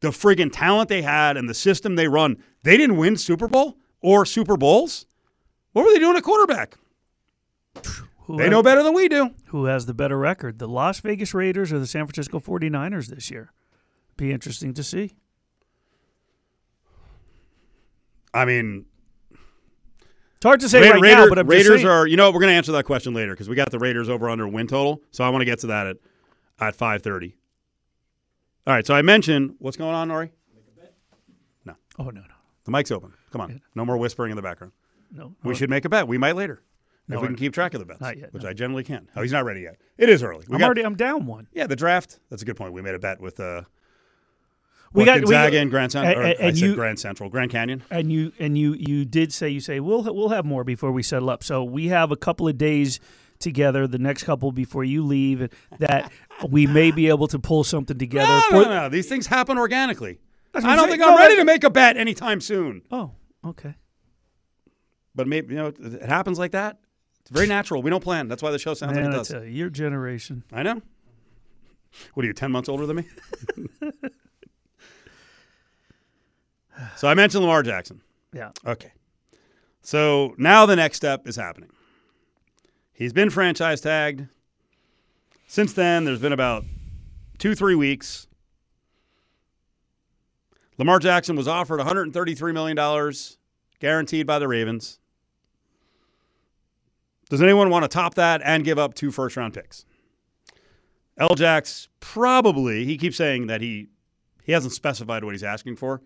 the 0.00 0.08
friggin' 0.08 0.50
talent 0.52 0.88
they 0.88 1.02
had 1.02 1.36
and 1.36 1.48
the 1.48 1.54
system 1.54 1.94
they 1.94 2.08
run, 2.08 2.42
they 2.64 2.76
didn't 2.76 2.96
win 2.96 3.16
Super 3.16 3.46
Bowl 3.46 3.76
or 4.00 4.26
Super 4.26 4.56
Bowls? 4.56 5.06
What 5.78 5.86
were 5.86 5.92
they 5.92 6.00
doing 6.00 6.16
at 6.16 6.24
quarterback? 6.24 6.76
Who 8.22 8.36
They 8.36 8.44
has- 8.44 8.50
know 8.50 8.64
better 8.64 8.82
than 8.82 8.94
we 8.94 9.08
do. 9.08 9.30
who 9.50 9.66
has 9.66 9.86
the 9.86 9.94
better 9.94 10.18
record, 10.18 10.58
the 10.58 10.66
Las 10.66 10.98
Vegas 10.98 11.32
Raiders 11.32 11.72
or 11.72 11.78
the 11.78 11.86
San 11.86 12.04
Francisco 12.04 12.40
49ers 12.40 13.06
this 13.06 13.30
year? 13.30 13.52
Be 14.16 14.32
interesting 14.32 14.74
to 14.74 14.82
see. 14.82 15.14
I 18.34 18.44
mean, 18.44 18.86
It's 19.30 20.44
hard 20.44 20.58
to 20.60 20.68
say 20.68 20.80
Ra- 20.82 20.90
right 20.94 21.00
Raider- 21.00 21.16
now, 21.16 21.28
but 21.28 21.38
I'm 21.38 21.46
Raiders 21.46 21.82
saying. 21.82 21.86
are. 21.86 22.08
You 22.08 22.16
know, 22.16 22.30
we're 22.32 22.40
going 22.40 22.50
to 22.50 22.56
answer 22.56 22.72
that 22.72 22.84
question 22.84 23.14
later 23.14 23.32
because 23.34 23.48
we 23.48 23.54
got 23.54 23.70
the 23.70 23.78
Raiders 23.78 24.08
over 24.08 24.28
under 24.28 24.48
win 24.48 24.66
total. 24.66 25.00
So 25.12 25.22
I 25.22 25.28
want 25.30 25.42
to 25.42 25.44
get 25.46 25.60
to 25.60 25.68
that 25.68 25.86
at 25.86 25.96
at 26.60 26.74
five 26.74 27.02
thirty. 27.02 27.36
All 28.66 28.74
right. 28.74 28.84
So 28.84 28.94
I 28.94 29.02
mentioned 29.02 29.54
what's 29.60 29.76
going 29.76 29.94
on, 29.94 30.08
Nori. 30.08 30.30
No. 31.64 31.74
Oh 32.00 32.04
no, 32.10 32.20
no, 32.20 32.34
The 32.64 32.72
mic's 32.72 32.90
open. 32.90 33.12
Come 33.30 33.40
on. 33.42 33.60
No 33.76 33.84
more 33.84 33.96
whispering 33.96 34.30
in 34.32 34.36
the 34.36 34.42
background. 34.42 34.72
No. 35.12 35.34
We 35.42 35.54
should 35.54 35.70
make 35.70 35.84
a 35.84 35.88
bet. 35.88 36.06
We 36.08 36.18
might 36.18 36.36
later. 36.36 36.62
No, 37.10 37.16
if 37.16 37.22
we 37.22 37.28
can 37.28 37.36
keep 37.36 37.54
track 37.54 37.72
of 37.72 37.80
the 37.80 37.86
bets, 37.86 38.00
Not 38.02 38.18
yet, 38.18 38.34
which 38.34 38.42
no. 38.42 38.50
I 38.50 38.52
generally 38.52 38.84
can. 38.84 39.08
Oh, 39.16 39.22
he's 39.22 39.32
not 39.32 39.44
ready 39.46 39.62
yet. 39.62 39.76
It 39.96 40.10
is 40.10 40.22
early. 40.22 40.44
We 40.46 40.54
I'm 40.56 40.60
got, 40.60 40.66
already. 40.66 40.84
I'm 40.84 40.94
down 40.94 41.24
one. 41.24 41.48
yeah, 41.54 41.66
the 41.66 41.74
draft. 41.76 42.18
That's 42.28 42.42
a 42.42 42.44
good 42.44 42.56
point. 42.56 42.74
We 42.74 42.82
made 42.82 42.94
a 42.94 42.98
bet 42.98 43.18
with 43.18 43.40
uh, 43.40 43.62
We 44.92 45.04
got- 45.06 45.20
Gonzaga 45.20 45.58
and 45.58 45.70
Grand 45.70 45.92
Central. 45.92 46.22
and- 46.24 46.34
and 46.34 46.48
I 46.48 46.50
said 46.50 46.58
you- 46.58 46.74
Grand 46.74 46.98
Central, 47.00 47.30
Grand 47.30 47.50
Canyon. 47.50 47.82
And 47.90 48.12
you 48.12 48.32
and 48.38 48.58
you 48.58 48.74
you 48.74 49.06
did 49.06 49.32
say 49.32 49.48
you 49.48 49.60
say 49.60 49.80
we'll 49.80 50.02
we'll 50.02 50.28
have 50.28 50.44
more 50.44 50.64
before 50.64 50.92
we 50.92 51.02
settle 51.02 51.30
up. 51.30 51.42
So 51.42 51.64
we 51.64 51.88
have 51.88 52.10
a 52.12 52.16
couple 52.16 52.46
of 52.46 52.58
days 52.58 53.00
together, 53.38 53.86
the 53.86 53.98
next 53.98 54.24
couple 54.24 54.52
before 54.52 54.84
you 54.84 55.02
leave, 55.02 55.48
that 55.78 56.12
we 56.50 56.66
may 56.66 56.90
be 56.90 57.08
able 57.08 57.28
to 57.28 57.38
pull 57.38 57.64
something 57.64 57.96
together. 57.96 58.26
No, 58.28 58.42
for- 58.50 58.68
no, 58.68 58.82
no. 58.82 58.88
These 58.90 59.08
things 59.08 59.26
happen 59.26 59.56
organically. 59.56 60.18
I 60.54 60.76
don't 60.76 60.88
think 60.90 61.02
I'm 61.02 61.16
ready 61.16 61.36
to 61.36 61.44
make 61.44 61.64
a 61.64 61.70
bet 61.70 61.96
anytime 61.96 62.40
soon. 62.42 62.82
Oh, 62.90 63.12
okay. 63.44 63.76
But 65.14 65.26
maybe 65.26 65.54
you 65.54 65.60
know 65.60 65.72
it 65.78 66.02
happens 66.02 66.38
like 66.38 66.52
that. 66.52 66.78
It's 67.20 67.30
very 67.30 67.46
natural. 67.46 67.82
We 67.82 67.90
don't 67.90 68.02
plan. 68.02 68.28
That's 68.28 68.42
why 68.42 68.50
the 68.50 68.58
show 68.58 68.74
sounds 68.74 68.94
Man, 68.94 69.10
like 69.12 69.14
it 69.14 69.28
does. 69.28 69.30
you, 69.30 69.40
your 69.50 69.70
generation. 69.70 70.44
I 70.52 70.62
know. 70.62 70.80
What 72.14 72.24
are 72.24 72.26
you, 72.26 72.32
ten 72.32 72.52
months 72.52 72.68
older 72.68 72.86
than 72.86 72.96
me? 72.96 73.04
So 76.96 77.08
I 77.08 77.14
mentioned 77.14 77.42
Lamar 77.42 77.62
Jackson. 77.62 78.00
Yeah. 78.32 78.50
Okay. 78.64 78.92
So 79.82 80.34
now 80.38 80.66
the 80.66 80.76
next 80.76 80.96
step 80.96 81.26
is 81.26 81.36
happening. 81.36 81.70
He's 82.92 83.12
been 83.12 83.30
franchise 83.30 83.80
tagged. 83.80 84.28
Since 85.46 85.72
then, 85.72 86.04
there's 86.04 86.20
been 86.20 86.32
about 86.32 86.64
two, 87.38 87.54
three 87.54 87.74
weeks. 87.74 88.26
Lamar 90.76 90.98
Jackson 90.98 91.34
was 91.36 91.48
offered 91.48 91.80
$133 91.80 92.52
million 92.54 93.12
guaranteed 93.78 94.26
by 94.26 94.38
the 94.38 94.48
Ravens. 94.48 94.98
Does 97.30 97.42
anyone 97.42 97.68
want 97.70 97.84
to 97.84 97.88
top 97.88 98.14
that 98.14 98.40
and 98.44 98.64
give 98.64 98.78
up 98.78 98.94
two 98.94 99.10
first 99.10 99.36
round 99.36 99.54
picks? 99.54 99.84
L. 101.18 101.34
Probably, 102.00 102.84
he 102.84 102.96
keeps 102.96 103.16
saying 103.16 103.48
that 103.48 103.60
he 103.60 103.88
he 104.44 104.52
hasn't 104.52 104.72
specified 104.72 105.24
what 105.24 105.34
he's 105.34 105.42
asking 105.42 105.76
for, 105.76 106.00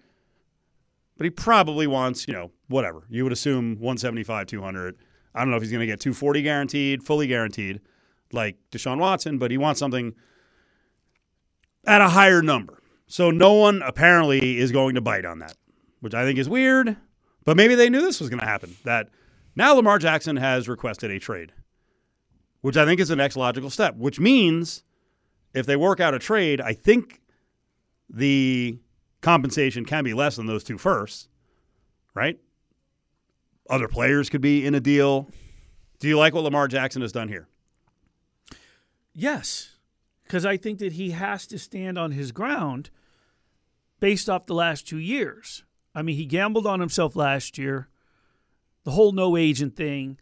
but 1.17 1.25
he 1.25 1.31
probably 1.31 1.87
wants, 1.87 2.27
you 2.27 2.35
know, 2.35 2.51
whatever. 2.69 3.05
You 3.09 3.23
would 3.23 3.33
assume 3.33 3.75
175, 3.75 4.47
200. 4.47 4.97
I 5.35 5.41
don't 5.41 5.51
know 5.51 5.57
if 5.57 5.63
he's 5.63 5.71
going 5.71 5.81
to 5.81 5.87
get 5.87 6.01
240 6.01 6.43
guaranteed, 6.43 7.03
fully 7.05 7.29
guaranteed, 7.29 7.81
like 8.33 8.57
Deshaun 8.73 8.99
Watson, 8.99 9.39
but 9.39 9.51
he 9.53 9.59
wants 9.59 9.79
something 9.79 10.15
at 11.87 12.01
a 12.01 12.09
higher 12.09 12.43
number. 12.43 12.83
So 13.07 13.31
no 13.31 13.53
one 13.53 13.83
apparently 13.83 14.59
is 14.59 14.73
going 14.73 14.95
to 14.97 15.01
bite 15.01 15.25
on 15.25 15.39
that, 15.39 15.55
which 16.01 16.15
I 16.15 16.25
think 16.25 16.39
is 16.39 16.49
weird. 16.49 16.97
But 17.45 17.57
maybe 17.57 17.75
they 17.75 17.91
knew 17.91 18.01
this 18.01 18.21
was 18.21 18.29
going 18.29 18.41
to 18.41 18.47
happen. 18.47 18.77
That 18.85 19.09
now 19.57 19.75
Lamar 19.75 19.99
Jackson 19.99 20.37
has 20.37 20.69
requested 20.69 21.11
a 21.11 21.19
trade, 21.19 21.53
which 22.61 22.77
I 22.77 22.85
think 22.85 23.01
is 23.01 23.09
the 23.09 23.17
next 23.17 23.37
logical 23.37 23.71
step, 23.71 23.97
which 23.97 24.21
means 24.21 24.85
if 25.55 25.67
they 25.67 25.77
work 25.77 26.01
out 26.01 26.15
a 26.15 26.19
trade, 26.19 26.61
I 26.61 26.73
think 26.73 27.21
the 28.09 28.79
compensation 29.21 29.85
can 29.85 30.05
be 30.05 30.15
less 30.15 30.37
than 30.37 30.47
those 30.47 30.65
two 30.65 30.79
firsts, 30.79 31.29
right? 32.15 32.39
Other 33.69 33.89
players 33.89 34.29
could 34.29 34.41
be 34.41 34.67
in 34.67 34.75
a 34.75 34.81
deal. 34.81 35.29
Do 35.99 36.09
you 36.09 36.19
like 36.19 36.35
what 36.35 36.45
Lamar 36.45 36.69
Jackson 36.69 37.03
has 37.03 37.13
done 37.13 37.29
here? 37.29 37.49
Yes, 39.15 39.77
because 40.25 40.45
I 40.45 40.57
think 40.57 40.79
that 40.79 40.95
he 40.95 41.11
has 41.11 41.47
to 41.49 41.59
stand 41.59 41.99
on 41.99 42.13
his 42.13 42.33
ground 42.33 42.91
based 44.01 44.29
off 44.29 44.47
the 44.47 44.55
last 44.55 44.89
two 44.89 44.99
years. 44.99 45.65
I 45.95 46.03
mean, 46.03 46.17
he 46.17 46.25
gambled 46.25 46.67
on 46.67 46.81
himself 46.81 47.17
last 47.17 47.59
year, 47.59 47.89
the 48.85 48.93
whole 48.93 49.13
no 49.13 49.37
agent 49.37 49.77
thing. 49.77 50.19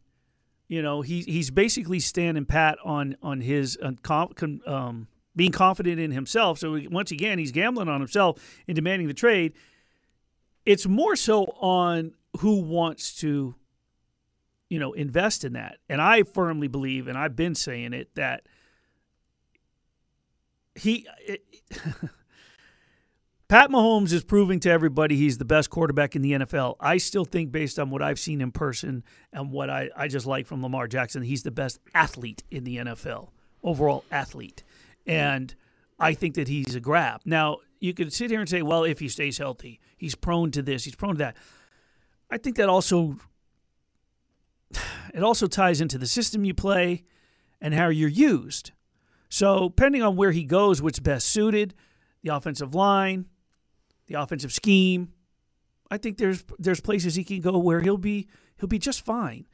You 0.69 0.83
know, 0.83 1.03
he, 1.03 1.23
he's 1.23 1.51
basically 1.51 2.01
standing 2.01 2.45
pat 2.45 2.79
on 2.85 3.17
on 3.23 3.41
his 3.41 3.79
um, 3.83 5.09
being 5.35 5.53
confident 5.53 6.01
in 6.01 6.11
himself. 6.13 6.59
So 6.59 6.81
once 6.91 7.11
again, 7.11 7.39
he's 7.39 7.53
gambling 7.53 7.89
on 7.89 8.01
himself 8.01 8.41
and 8.69 8.75
demanding 8.75 9.09
the 9.09 9.15
trade. 9.15 9.55
It's 10.65 10.87
more 10.87 11.17
so 11.17 11.45
on 11.61 12.13
who 12.39 12.61
wants 12.61 13.15
to, 13.17 13.55
you 14.69 14.79
know, 14.79 14.93
invest 14.93 15.45
in 15.45 15.55
that. 15.55 15.79
And 15.89 16.01
I 16.01 16.23
firmly 16.23 16.69
believe, 16.69 17.09
and 17.09 17.19
I've 17.19 17.37
been 17.37 17.55
saying 17.55 17.93
it, 17.93 18.15
that 18.15 18.47
he. 20.75 21.07
It, 21.27 21.45
Pat 23.51 23.69
Mahomes 23.69 24.13
is 24.13 24.23
proving 24.23 24.61
to 24.61 24.71
everybody 24.71 25.17
he's 25.17 25.39
the 25.39 25.45
best 25.45 25.71
quarterback 25.71 26.15
in 26.15 26.23
the 26.23 26.31
NFL. 26.35 26.77
I 26.79 26.99
still 26.99 27.25
think, 27.25 27.51
based 27.51 27.81
on 27.81 27.91
what 27.91 28.01
I've 28.01 28.21
seen 28.21 28.41
in 28.41 28.53
person 28.53 29.03
and 29.33 29.51
what 29.51 29.69
I, 29.69 29.91
I 29.97 30.07
just 30.07 30.25
like 30.25 30.47
from 30.47 30.63
Lamar 30.63 30.87
Jackson, 30.87 31.23
he's 31.23 31.43
the 31.43 31.51
best 31.51 31.81
athlete 31.93 32.45
in 32.53 32.63
the 32.63 32.77
NFL, 32.77 33.31
overall 33.65 34.05
athlete. 34.09 34.63
And 35.05 35.53
I 35.99 36.15
think 36.15 36.37
that 36.37 36.47
he's 36.47 36.77
a 36.77 36.81
grab. 36.81 37.23
Now, 37.25 37.57
you 37.81 37.93
could 37.93 38.13
sit 38.13 38.31
here 38.31 38.39
and 38.39 38.49
say, 38.49 38.63
well, 38.63 38.85
if 38.85 39.01
he 39.01 39.09
stays 39.09 39.39
healthy, 39.39 39.81
he's 39.97 40.15
prone 40.15 40.53
to 40.53 40.63
this, 40.63 40.85
he's 40.85 40.95
prone 40.95 41.15
to 41.15 41.19
that. 41.19 41.37
I 42.31 42.39
think 42.39 42.55
that 42.55 42.69
also 42.69 43.17
it 45.13 45.25
also 45.25 45.49
ties 45.49 45.81
into 45.81 45.99
the 45.99 46.07
system 46.07 46.45
you 46.45 46.55
play 46.55 47.03
and 47.61 47.75
how 47.75 47.89
you're 47.89 48.09
used. 48.09 48.71
So, 49.29 49.71
depending 49.71 50.05
on 50.05 50.15
where 50.15 50.31
he 50.31 50.45
goes, 50.45 50.81
what's 50.81 51.01
best 51.01 51.29
suited, 51.29 51.75
the 52.23 52.33
offensive 52.33 52.77
line, 52.77 53.27
the 54.11 54.21
offensive 54.21 54.53
scheme, 54.53 55.13
I 55.91 55.97
think 55.97 56.19
there's 56.19 56.45
there's 56.59 56.81
places 56.81 57.15
he 57.15 57.25
can 57.25 57.41
go 57.41 57.57
where 57.59 57.81
he'll 57.81 57.97
be 57.97 58.29
he'll 58.59 58.69
be 58.69 58.79
just 58.79 59.05
fine. 59.05 59.47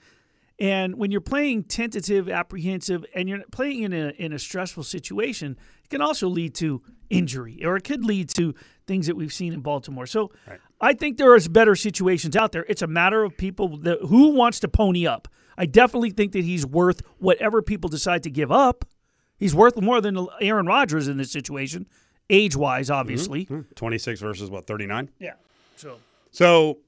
And 0.58 0.96
when 0.96 1.10
you're 1.10 1.20
playing 1.20 1.64
tentative, 1.64 2.30
apprehensive, 2.30 3.04
and 3.14 3.28
you're 3.28 3.42
playing 3.52 3.82
in 3.82 3.92
a 3.92 4.08
in 4.18 4.32
a 4.32 4.38
stressful 4.38 4.82
situation, 4.82 5.58
it 5.84 5.90
can 5.90 6.00
also 6.00 6.26
lead 6.26 6.54
to 6.56 6.82
injury, 7.10 7.64
or 7.64 7.76
it 7.76 7.84
could 7.84 8.04
lead 8.04 8.30
to 8.30 8.54
things 8.86 9.06
that 9.06 9.16
we've 9.16 9.32
seen 9.32 9.52
in 9.52 9.60
Baltimore. 9.60 10.06
So, 10.06 10.32
right. 10.48 10.58
I 10.80 10.94
think 10.94 11.18
there 11.18 11.34
is 11.36 11.48
better 11.48 11.76
situations 11.76 12.34
out 12.34 12.52
there. 12.52 12.64
It's 12.68 12.82
a 12.82 12.86
matter 12.86 13.22
of 13.24 13.36
people 13.36 13.76
that, 13.78 13.98
who 14.08 14.30
wants 14.30 14.60
to 14.60 14.68
pony 14.68 15.06
up. 15.06 15.28
I 15.58 15.66
definitely 15.66 16.10
think 16.10 16.32
that 16.32 16.44
he's 16.44 16.64
worth 16.66 17.02
whatever 17.18 17.62
people 17.62 17.88
decide 17.88 18.22
to 18.24 18.30
give 18.30 18.50
up. 18.50 18.84
He's 19.38 19.54
worth 19.54 19.80
more 19.80 20.00
than 20.00 20.26
Aaron 20.40 20.66
Rodgers 20.66 21.08
in 21.08 21.18
this 21.18 21.30
situation 21.30 21.86
age 22.30 22.56
wise, 22.56 22.90
obviously. 22.90 23.44
Mm-hmm. 23.44 23.72
26 23.74 24.20
versus 24.20 24.50
what, 24.50 24.66
39? 24.66 25.10
Yeah. 25.18 25.34
So, 25.76 25.98
so 26.30 26.78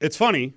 it's 0.00 0.16
funny. 0.16 0.54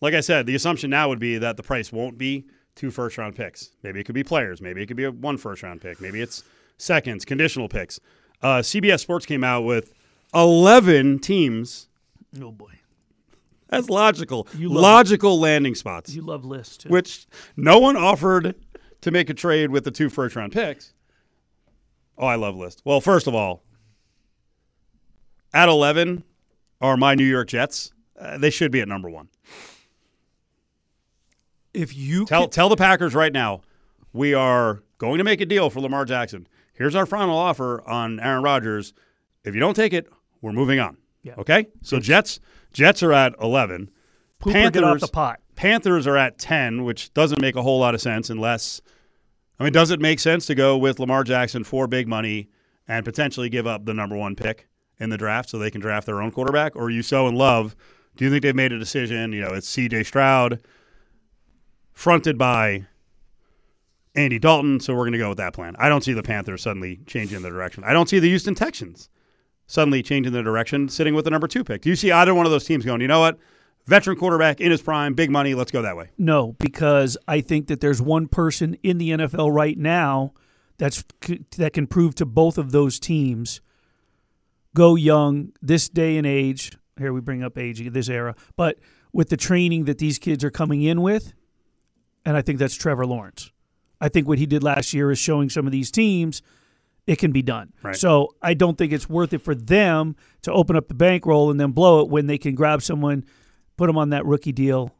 Like 0.00 0.14
I 0.14 0.20
said, 0.20 0.46
the 0.46 0.54
assumption 0.54 0.90
now 0.90 1.08
would 1.08 1.18
be 1.18 1.38
that 1.38 1.56
the 1.56 1.62
price 1.62 1.92
won't 1.92 2.18
be 2.18 2.46
two 2.74 2.90
first 2.90 3.16
round 3.18 3.36
picks. 3.36 3.70
Maybe 3.82 4.00
it 4.00 4.04
could 4.04 4.14
be 4.14 4.24
players. 4.24 4.60
Maybe 4.60 4.82
it 4.82 4.86
could 4.86 4.96
be 4.96 5.04
a 5.04 5.10
one 5.10 5.36
first 5.36 5.62
round 5.62 5.80
pick. 5.80 6.00
Maybe 6.00 6.20
it's 6.20 6.44
seconds, 6.78 7.24
conditional 7.24 7.68
picks. 7.68 8.00
Uh, 8.42 8.58
CBS 8.58 9.00
Sports 9.00 9.26
came 9.26 9.44
out 9.44 9.62
with 9.62 9.92
11 10.34 11.20
teams. 11.20 11.88
Oh, 12.40 12.50
boy. 12.50 12.72
That's 13.68 13.88
logical. 13.88 14.46
You 14.56 14.68
love, 14.68 14.82
logical 14.82 15.40
landing 15.40 15.74
spots. 15.74 16.14
You 16.14 16.22
love 16.22 16.44
lists, 16.44 16.76
too. 16.78 16.88
Which 16.88 17.26
no 17.56 17.78
one 17.78 17.96
offered 17.96 18.54
to 19.00 19.10
make 19.10 19.28
a 19.30 19.34
trade 19.34 19.70
with 19.70 19.84
the 19.84 19.90
two 19.90 20.08
first 20.08 20.36
round 20.36 20.52
picks. 20.52 20.93
Oh, 22.16 22.26
I 22.26 22.36
love 22.36 22.56
list. 22.56 22.82
Well, 22.84 23.00
first 23.00 23.26
of 23.26 23.34
all, 23.34 23.62
at 25.52 25.68
11 25.68 26.24
are 26.80 26.96
my 26.96 27.14
New 27.14 27.24
York 27.24 27.48
Jets. 27.48 27.92
Uh, 28.18 28.38
they 28.38 28.50
should 28.50 28.70
be 28.70 28.80
at 28.80 28.88
number 28.88 29.10
one. 29.10 29.28
If 31.72 31.96
you 31.96 32.24
tell, 32.26 32.46
tell 32.48 32.68
the 32.68 32.76
Packers 32.76 33.14
right 33.14 33.32
now, 33.32 33.62
we 34.12 34.32
are 34.32 34.82
going 34.98 35.18
to 35.18 35.24
make 35.24 35.40
a 35.40 35.46
deal 35.46 35.70
for 35.70 35.80
Lamar 35.80 36.04
Jackson. 36.04 36.46
Here's 36.74 36.94
our 36.94 37.06
final 37.06 37.36
offer 37.36 37.82
on 37.88 38.20
Aaron 38.20 38.42
Rodgers. 38.42 38.92
If 39.44 39.54
you 39.54 39.60
don't 39.60 39.74
take 39.74 39.92
it, 39.92 40.08
we're 40.40 40.52
moving 40.52 40.78
on. 40.78 40.96
Yeah. 41.22 41.34
Okay? 41.38 41.68
So 41.82 41.98
Jets 41.98 42.38
Jets 42.72 43.02
are 43.02 43.12
at 43.12 43.34
11. 43.40 43.90
Pooper 44.40 44.52
Panthers, 44.52 44.80
get 44.82 44.84
off 44.84 45.00
the 45.00 45.08
pot. 45.08 45.40
Panthers 45.56 46.06
are 46.06 46.16
at 46.16 46.38
10, 46.38 46.84
which 46.84 47.12
doesn't 47.14 47.40
make 47.40 47.56
a 47.56 47.62
whole 47.62 47.78
lot 47.80 47.94
of 47.94 48.00
sense 48.00 48.30
unless 48.30 48.82
I 49.58 49.64
mean, 49.64 49.72
does 49.72 49.90
it 49.90 50.00
make 50.00 50.20
sense 50.20 50.46
to 50.46 50.54
go 50.54 50.76
with 50.76 50.98
Lamar 50.98 51.24
Jackson 51.24 51.64
for 51.64 51.86
big 51.86 52.08
money 52.08 52.48
and 52.88 53.04
potentially 53.04 53.48
give 53.48 53.66
up 53.66 53.84
the 53.84 53.94
number 53.94 54.16
one 54.16 54.34
pick? 54.34 54.68
in 54.98 55.10
the 55.10 55.16
draft 55.16 55.50
so 55.50 55.58
they 55.58 55.70
can 55.70 55.80
draft 55.80 56.06
their 56.06 56.22
own 56.22 56.30
quarterback? 56.30 56.76
Or 56.76 56.84
are 56.84 56.90
you 56.90 57.02
so 57.02 57.26
in 57.28 57.34
love? 57.34 57.76
Do 58.16 58.24
you 58.24 58.30
think 58.30 58.42
they've 58.42 58.54
made 58.54 58.72
a 58.72 58.78
decision? 58.78 59.32
You 59.32 59.42
know, 59.42 59.54
it's 59.54 59.70
CJ 59.74 60.06
Stroud 60.06 60.60
fronted 61.92 62.38
by 62.38 62.86
Andy 64.14 64.38
Dalton, 64.38 64.80
so 64.80 64.94
we're 64.94 65.02
going 65.02 65.12
to 65.12 65.18
go 65.18 65.30
with 65.30 65.38
that 65.38 65.52
plan. 65.52 65.74
I 65.78 65.88
don't 65.88 66.04
see 66.04 66.12
the 66.12 66.22
Panthers 66.22 66.62
suddenly 66.62 67.00
changing 67.06 67.42
their 67.42 67.50
direction. 67.50 67.82
I 67.84 67.92
don't 67.92 68.08
see 68.08 68.18
the 68.18 68.28
Houston 68.28 68.54
Texans 68.54 69.08
suddenly 69.66 70.02
changing 70.02 70.32
their 70.32 70.42
direction, 70.42 70.88
sitting 70.88 71.14
with 71.14 71.24
the 71.24 71.30
number 71.30 71.48
two 71.48 71.64
pick. 71.64 71.82
Do 71.82 71.88
you 71.88 71.96
see 71.96 72.12
either 72.12 72.34
one 72.34 72.46
of 72.46 72.52
those 72.52 72.64
teams 72.64 72.84
going, 72.84 73.00
you 73.00 73.08
know 73.08 73.20
what? 73.20 73.38
Veteran 73.86 74.16
quarterback 74.16 74.60
in 74.60 74.70
his 74.70 74.80
prime, 74.80 75.14
big 75.14 75.30
money, 75.30 75.54
let's 75.54 75.70
go 75.70 75.82
that 75.82 75.96
way. 75.96 76.10
No, 76.16 76.54
because 76.58 77.18
I 77.28 77.40
think 77.40 77.66
that 77.66 77.80
there's 77.80 78.00
one 78.00 78.28
person 78.28 78.76
in 78.82 78.98
the 78.98 79.10
NFL 79.10 79.54
right 79.54 79.76
now 79.76 80.32
that's 80.78 81.04
that 81.56 81.72
can 81.72 81.86
prove 81.86 82.14
to 82.16 82.26
both 82.26 82.58
of 82.58 82.72
those 82.72 82.98
teams 82.98 83.60
go 84.74 84.96
young 84.96 85.52
this 85.62 85.88
day 85.88 86.16
and 86.16 86.26
age. 86.26 86.72
Here 86.98 87.12
we 87.12 87.20
bring 87.20 87.42
up 87.42 87.58
age 87.58 87.82
this 87.92 88.08
era, 88.08 88.34
but 88.56 88.78
with 89.12 89.28
the 89.28 89.36
training 89.36 89.84
that 89.84 89.98
these 89.98 90.18
kids 90.18 90.42
are 90.44 90.50
coming 90.50 90.82
in 90.82 91.02
with, 91.02 91.34
and 92.24 92.36
I 92.36 92.42
think 92.42 92.58
that's 92.58 92.74
Trevor 92.74 93.06
Lawrence. 93.06 93.50
I 94.00 94.08
think 94.08 94.26
what 94.26 94.38
he 94.38 94.46
did 94.46 94.62
last 94.62 94.92
year 94.92 95.10
is 95.10 95.18
showing 95.18 95.48
some 95.48 95.66
of 95.66 95.72
these 95.72 95.90
teams 95.90 96.42
it 97.06 97.18
can 97.18 97.32
be 97.32 97.42
done. 97.42 97.72
Right. 97.82 97.96
So 97.96 98.34
I 98.42 98.54
don't 98.54 98.78
think 98.78 98.92
it's 98.92 99.08
worth 99.08 99.32
it 99.32 99.42
for 99.42 99.54
them 99.54 100.16
to 100.42 100.52
open 100.52 100.74
up 100.74 100.88
the 100.88 100.94
bankroll 100.94 101.50
and 101.50 101.60
then 101.60 101.72
blow 101.72 102.00
it 102.00 102.08
when 102.08 102.26
they 102.26 102.38
can 102.38 102.54
grab 102.54 102.82
someone, 102.82 103.24
put 103.76 103.90
him 103.90 103.98
on 103.98 104.10
that 104.10 104.24
rookie 104.26 104.52
deal, 104.52 104.92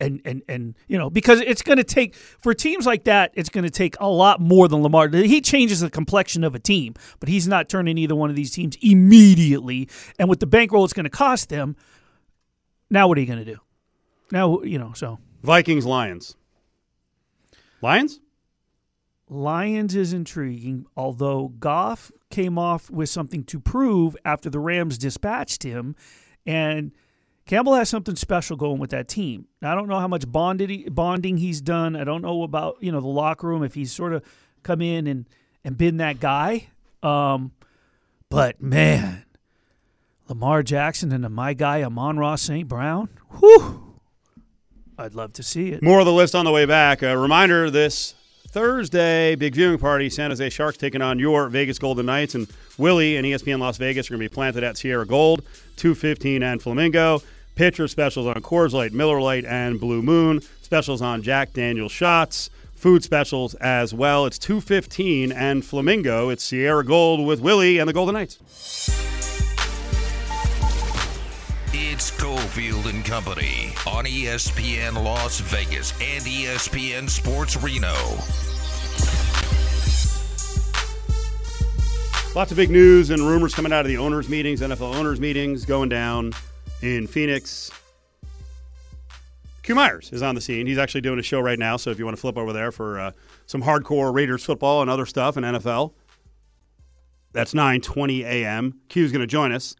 and 0.00 0.20
and 0.24 0.42
and 0.48 0.74
you 0.88 0.98
know 0.98 1.10
because 1.10 1.40
it's 1.40 1.62
going 1.62 1.76
to 1.76 1.84
take 1.84 2.14
for 2.14 2.54
teams 2.54 2.86
like 2.86 3.04
that 3.04 3.30
it's 3.34 3.48
going 3.48 3.64
to 3.64 3.70
take 3.70 3.94
a 4.00 4.08
lot 4.08 4.40
more 4.40 4.66
than 4.66 4.82
Lamar. 4.82 5.08
He 5.08 5.40
changes 5.40 5.80
the 5.80 5.90
complexion 5.90 6.42
of 6.42 6.54
a 6.54 6.58
team 6.58 6.94
but 7.20 7.28
he's 7.28 7.46
not 7.46 7.68
turning 7.68 7.98
either 7.98 8.16
one 8.16 8.30
of 8.30 8.36
these 8.36 8.50
teams 8.50 8.76
immediately. 8.80 9.88
And 10.18 10.28
with 10.28 10.40
the 10.40 10.46
bankroll 10.46 10.84
it's 10.84 10.92
going 10.92 11.04
to 11.04 11.10
cost 11.10 11.48
them 11.50 11.76
now 12.88 13.06
what 13.06 13.18
are 13.18 13.20
you 13.20 13.26
going 13.26 13.44
to 13.44 13.44
do? 13.44 13.58
Now 14.32 14.62
you 14.62 14.78
know 14.78 14.92
so. 14.94 15.18
Vikings 15.42 15.86
Lions. 15.86 16.36
Lions? 17.82 18.20
Lions 19.28 19.94
is 19.94 20.12
intriguing 20.12 20.86
although 20.96 21.48
Goff 21.60 22.10
came 22.30 22.58
off 22.58 22.90
with 22.90 23.08
something 23.08 23.44
to 23.44 23.60
prove 23.60 24.16
after 24.24 24.50
the 24.50 24.58
Rams 24.58 24.98
dispatched 24.98 25.62
him 25.62 25.94
And 26.46 26.92
Campbell 27.50 27.74
has 27.74 27.88
something 27.88 28.14
special 28.14 28.56
going 28.56 28.78
with 28.78 28.90
that 28.90 29.08
team. 29.08 29.48
Now, 29.60 29.72
I 29.72 29.74
don't 29.74 29.88
know 29.88 29.98
how 29.98 30.06
much 30.06 30.22
he, 30.22 30.88
bonding 30.88 31.36
he's 31.36 31.60
done. 31.60 31.96
I 31.96 32.04
don't 32.04 32.22
know 32.22 32.44
about 32.44 32.76
you 32.78 32.92
know 32.92 33.00
the 33.00 33.08
locker 33.08 33.48
room 33.48 33.64
if 33.64 33.74
he's 33.74 33.90
sort 33.90 34.12
of 34.12 34.22
come 34.62 34.80
in 34.80 35.08
and 35.08 35.26
and 35.64 35.76
been 35.76 35.96
that 35.96 36.20
guy. 36.20 36.68
Um, 37.02 37.50
but 38.28 38.62
man, 38.62 39.24
Lamar 40.28 40.62
Jackson 40.62 41.10
and 41.10 41.28
my 41.34 41.52
guy 41.52 41.82
Amon-Ra 41.82 42.36
St. 42.36 42.68
Brown, 42.68 43.08
whew, 43.40 43.96
I'd 44.96 45.16
love 45.16 45.32
to 45.32 45.42
see 45.42 45.70
it. 45.72 45.82
More 45.82 45.98
of 45.98 46.06
the 46.06 46.12
list 46.12 46.36
on 46.36 46.44
the 46.44 46.52
way 46.52 46.66
back. 46.66 47.02
A 47.02 47.18
reminder 47.18 47.68
this 47.68 48.14
Thursday, 48.46 49.34
big 49.34 49.56
viewing 49.56 49.80
party. 49.80 50.08
San 50.08 50.30
Jose 50.30 50.50
Sharks 50.50 50.78
taking 50.78 51.02
on 51.02 51.18
your 51.18 51.48
Vegas 51.48 51.80
Golden 51.80 52.06
Knights. 52.06 52.36
And 52.36 52.46
Willie 52.78 53.16
and 53.16 53.26
ESPN 53.26 53.58
Las 53.58 53.76
Vegas 53.76 54.06
are 54.06 54.14
going 54.14 54.22
to 54.22 54.30
be 54.30 54.32
planted 54.32 54.62
at 54.62 54.76
Sierra 54.76 55.04
Gold, 55.04 55.42
215 55.78 56.44
and 56.44 56.62
Flamingo. 56.62 57.20
Pitcher 57.60 57.88
specials 57.88 58.26
on 58.26 58.36
Coors 58.36 58.72
Light, 58.72 58.94
Miller 58.94 59.20
Lite, 59.20 59.44
and 59.44 59.78
Blue 59.78 60.00
Moon. 60.00 60.40
Specials 60.62 61.02
on 61.02 61.20
Jack 61.20 61.52
Daniel 61.52 61.90
shots. 61.90 62.48
Food 62.72 63.04
specials 63.04 63.52
as 63.56 63.92
well. 63.92 64.24
It's 64.24 64.38
215 64.38 65.30
and 65.30 65.62
Flamingo. 65.62 66.30
It's 66.30 66.42
Sierra 66.42 66.82
Gold 66.82 67.26
with 67.26 67.40
Willie 67.40 67.76
and 67.76 67.86
the 67.86 67.92
Golden 67.92 68.14
Knights. 68.14 68.38
It's 71.74 72.10
Cofield 72.12 72.88
and 72.88 73.04
Company 73.04 73.74
on 73.86 74.06
ESPN 74.06 74.94
Las 74.94 75.40
Vegas 75.40 75.92
and 76.00 76.24
ESPN 76.24 77.10
Sports 77.10 77.58
Reno. 77.58 77.92
Lots 82.34 82.52
of 82.52 82.56
big 82.56 82.70
news 82.70 83.10
and 83.10 83.20
rumors 83.20 83.54
coming 83.54 83.70
out 83.70 83.82
of 83.82 83.88
the 83.88 83.98
owners' 83.98 84.30
meetings, 84.30 84.62
NFL 84.62 84.94
owners' 84.94 85.20
meetings 85.20 85.66
going 85.66 85.90
down 85.90 86.32
in 86.82 87.06
Phoenix. 87.06 87.70
Q 89.62 89.74
Myers 89.74 90.10
is 90.12 90.22
on 90.22 90.34
the 90.34 90.40
scene. 90.40 90.66
He's 90.66 90.78
actually 90.78 91.02
doing 91.02 91.18
a 91.18 91.22
show 91.22 91.40
right 91.40 91.58
now, 91.58 91.76
so 91.76 91.90
if 91.90 91.98
you 91.98 92.04
want 92.04 92.16
to 92.16 92.20
flip 92.20 92.38
over 92.38 92.52
there 92.52 92.72
for 92.72 92.98
uh, 92.98 93.12
some 93.46 93.62
hardcore 93.62 94.12
Raiders 94.12 94.44
football 94.44 94.80
and 94.80 94.90
other 94.90 95.06
stuff 95.06 95.36
in 95.36 95.44
NFL, 95.44 95.92
that's 97.32 97.52
9:20 97.52 98.22
a.m. 98.22 98.80
Q's 98.88 99.12
going 99.12 99.20
to 99.20 99.26
join 99.26 99.52
us 99.52 99.76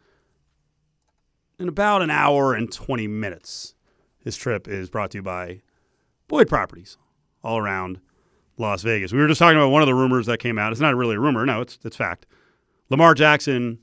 in 1.59 1.69
about 1.69 2.03
an 2.03 2.11
hour 2.11 2.55
and 2.55 2.71
20 2.71 3.07
minutes. 3.09 3.75
His 4.19 4.37
trip 4.37 4.69
is 4.69 4.91
brought 4.91 5.11
to 5.13 5.19
you 5.19 5.23
by 5.23 5.63
Boyd 6.29 6.49
Properties, 6.49 6.99
all 7.43 7.59
around 7.59 8.01
Las 8.59 8.83
Vegas. 8.83 9.13
We 9.13 9.19
were 9.19 9.29
just 9.29 9.39
talking 9.39 9.57
about 9.57 9.71
one 9.71 9.83
of 9.83 9.87
the 9.87 9.95
rumors 9.95 10.27
that 10.27 10.39
came 10.39 10.59
out. 10.59 10.73
It's 10.73 10.81
not 10.81 10.95
really 10.95 11.17
a 11.17 11.21
rumor, 11.21 11.47
no, 11.47 11.63
it's 11.63 11.79
it's 11.85 11.97
fact. 11.97 12.27
Lamar 12.91 13.15
Jackson 13.15 13.79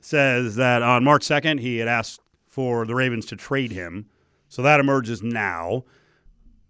says 0.00 0.56
that 0.56 0.82
on 0.82 1.04
March 1.04 1.22
2nd, 1.22 1.60
he 1.60 1.78
had 1.78 1.88
asked 1.88 2.20
for 2.48 2.84
the 2.84 2.94
Ravens 2.94 3.26
to 3.26 3.36
trade 3.36 3.72
him. 3.72 4.06
So 4.48 4.62
that 4.62 4.80
emerges 4.80 5.22
now. 5.22 5.84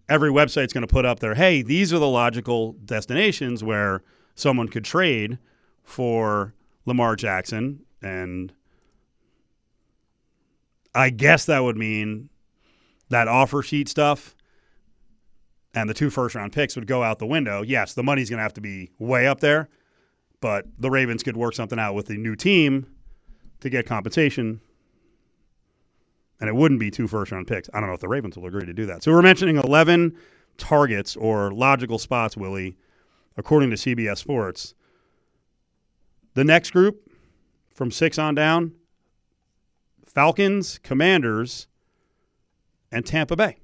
Every 0.08 0.30
website's 0.30 0.72
going 0.72 0.86
to 0.86 0.92
put 0.92 1.06
up 1.06 1.20
there, 1.20 1.34
hey, 1.34 1.62
these 1.62 1.92
are 1.92 1.98
the 1.98 2.08
logical 2.08 2.72
destinations 2.84 3.62
where 3.62 4.02
someone 4.34 4.68
could 4.68 4.84
trade 4.84 5.38
for 5.84 6.52
Lamar 6.84 7.14
Jackson. 7.14 7.84
And 8.02 8.52
I 10.94 11.10
guess 11.10 11.44
that 11.46 11.60
would 11.60 11.76
mean 11.76 12.28
that 13.08 13.28
offer 13.28 13.62
sheet 13.62 13.88
stuff 13.88 14.34
and 15.74 15.88
the 15.88 15.94
two 15.94 16.10
first 16.10 16.34
round 16.34 16.52
picks 16.52 16.74
would 16.74 16.88
go 16.88 17.02
out 17.04 17.20
the 17.20 17.26
window. 17.26 17.62
Yes, 17.62 17.94
the 17.94 18.02
money's 18.02 18.28
going 18.28 18.38
to 18.38 18.42
have 18.42 18.54
to 18.54 18.60
be 18.60 18.90
way 18.98 19.28
up 19.28 19.38
there, 19.40 19.68
but 20.40 20.66
the 20.78 20.90
Ravens 20.90 21.22
could 21.22 21.36
work 21.36 21.54
something 21.54 21.78
out 21.78 21.94
with 21.94 22.06
the 22.06 22.16
new 22.16 22.34
team 22.34 22.86
to 23.60 23.70
get 23.70 23.86
compensation. 23.86 24.60
And 26.40 26.48
it 26.48 26.54
wouldn't 26.54 26.80
be 26.80 26.90
two 26.90 27.06
first 27.06 27.32
round 27.32 27.46
picks. 27.46 27.68
I 27.74 27.80
don't 27.80 27.88
know 27.88 27.94
if 27.94 28.00
the 28.00 28.08
Ravens 28.08 28.36
will 28.36 28.46
agree 28.46 28.64
to 28.64 28.72
do 28.72 28.86
that. 28.86 29.02
So 29.02 29.12
we're 29.12 29.22
mentioning 29.22 29.56
11 29.56 30.16
targets 30.56 31.16
or 31.16 31.52
logical 31.52 31.98
spots, 31.98 32.36
Willie, 32.36 32.76
according 33.36 33.70
to 33.70 33.76
CBS 33.76 34.18
Sports. 34.18 34.74
The 36.34 36.44
next 36.44 36.70
group 36.70 37.10
from 37.74 37.90
six 37.90 38.18
on 38.18 38.34
down 38.34 38.72
Falcons, 40.06 40.78
Commanders, 40.78 41.66
and 42.90 43.06
Tampa 43.06 43.36
Bay. 43.36 43.56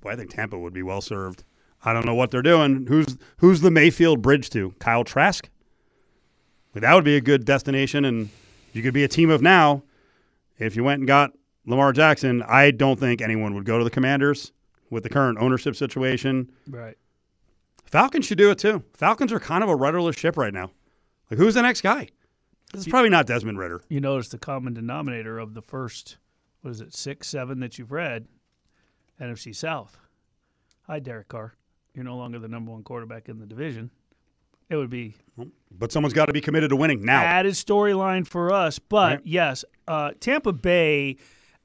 Boy, 0.00 0.10
I 0.10 0.16
think 0.16 0.30
Tampa 0.30 0.58
would 0.58 0.72
be 0.72 0.82
well 0.82 1.00
served. 1.00 1.44
I 1.84 1.92
don't 1.92 2.06
know 2.06 2.14
what 2.14 2.30
they're 2.30 2.42
doing. 2.42 2.86
Who's 2.88 3.18
who's 3.38 3.60
the 3.60 3.70
Mayfield 3.70 4.22
bridge 4.22 4.50
to? 4.50 4.74
Kyle 4.78 5.04
Trask? 5.04 5.48
That 6.74 6.94
would 6.94 7.04
be 7.04 7.16
a 7.16 7.20
good 7.20 7.44
destination, 7.44 8.04
and 8.04 8.30
you 8.72 8.82
could 8.82 8.94
be 8.94 9.04
a 9.04 9.08
team 9.08 9.30
of 9.30 9.40
now. 9.40 9.82
If 10.58 10.76
you 10.76 10.84
went 10.84 11.00
and 11.00 11.08
got 11.08 11.32
Lamar 11.66 11.92
Jackson, 11.92 12.42
I 12.42 12.70
don't 12.70 12.98
think 12.98 13.20
anyone 13.20 13.54
would 13.54 13.64
go 13.64 13.78
to 13.78 13.84
the 13.84 13.90
Commanders 13.90 14.52
with 14.90 15.02
the 15.02 15.08
current 15.08 15.38
ownership 15.40 15.76
situation. 15.76 16.50
Right. 16.68 16.96
Falcons 17.84 18.26
should 18.26 18.38
do 18.38 18.50
it 18.50 18.58
too. 18.58 18.82
Falcons 18.94 19.32
are 19.32 19.40
kind 19.40 19.62
of 19.62 19.70
a 19.70 19.76
rudderless 19.76 20.16
ship 20.16 20.36
right 20.36 20.52
now. 20.52 20.70
Like, 21.30 21.38
who's 21.38 21.54
the 21.54 21.62
next 21.62 21.80
guy? 21.80 22.08
This 22.72 22.82
is 22.82 22.88
probably 22.88 23.10
not 23.10 23.26
Desmond 23.26 23.58
Ridder. 23.58 23.82
You 23.88 24.00
notice 24.00 24.28
the 24.28 24.38
common 24.38 24.74
denominator 24.74 25.38
of 25.38 25.54
the 25.54 25.62
first, 25.62 26.16
what 26.60 26.72
is 26.72 26.80
it, 26.80 26.92
six, 26.92 27.28
seven 27.28 27.60
that 27.60 27.78
you've 27.78 27.92
read, 27.92 28.26
NFC 29.20 29.54
South. 29.54 29.96
Hi, 30.88 30.98
Derek 30.98 31.28
Carr. 31.28 31.54
You're 31.94 32.04
no 32.04 32.16
longer 32.16 32.40
the 32.40 32.48
number 32.48 32.72
one 32.72 32.82
quarterback 32.82 33.28
in 33.28 33.38
the 33.38 33.46
division. 33.46 33.90
It 34.74 34.78
would 34.78 34.90
be 34.90 35.14
But 35.70 35.92
someone's 35.92 36.12
got 36.14 36.26
to 36.26 36.32
be 36.32 36.40
committed 36.40 36.70
to 36.70 36.76
winning 36.76 37.04
now. 37.04 37.22
added 37.22 37.52
storyline 37.54 38.26
for 38.26 38.52
us. 38.52 38.78
But 38.80 39.10
Right. 39.18 39.20
yes, 39.24 39.64
uh, 39.86 40.12
Tampa 40.18 40.52
Bay, 40.52 41.16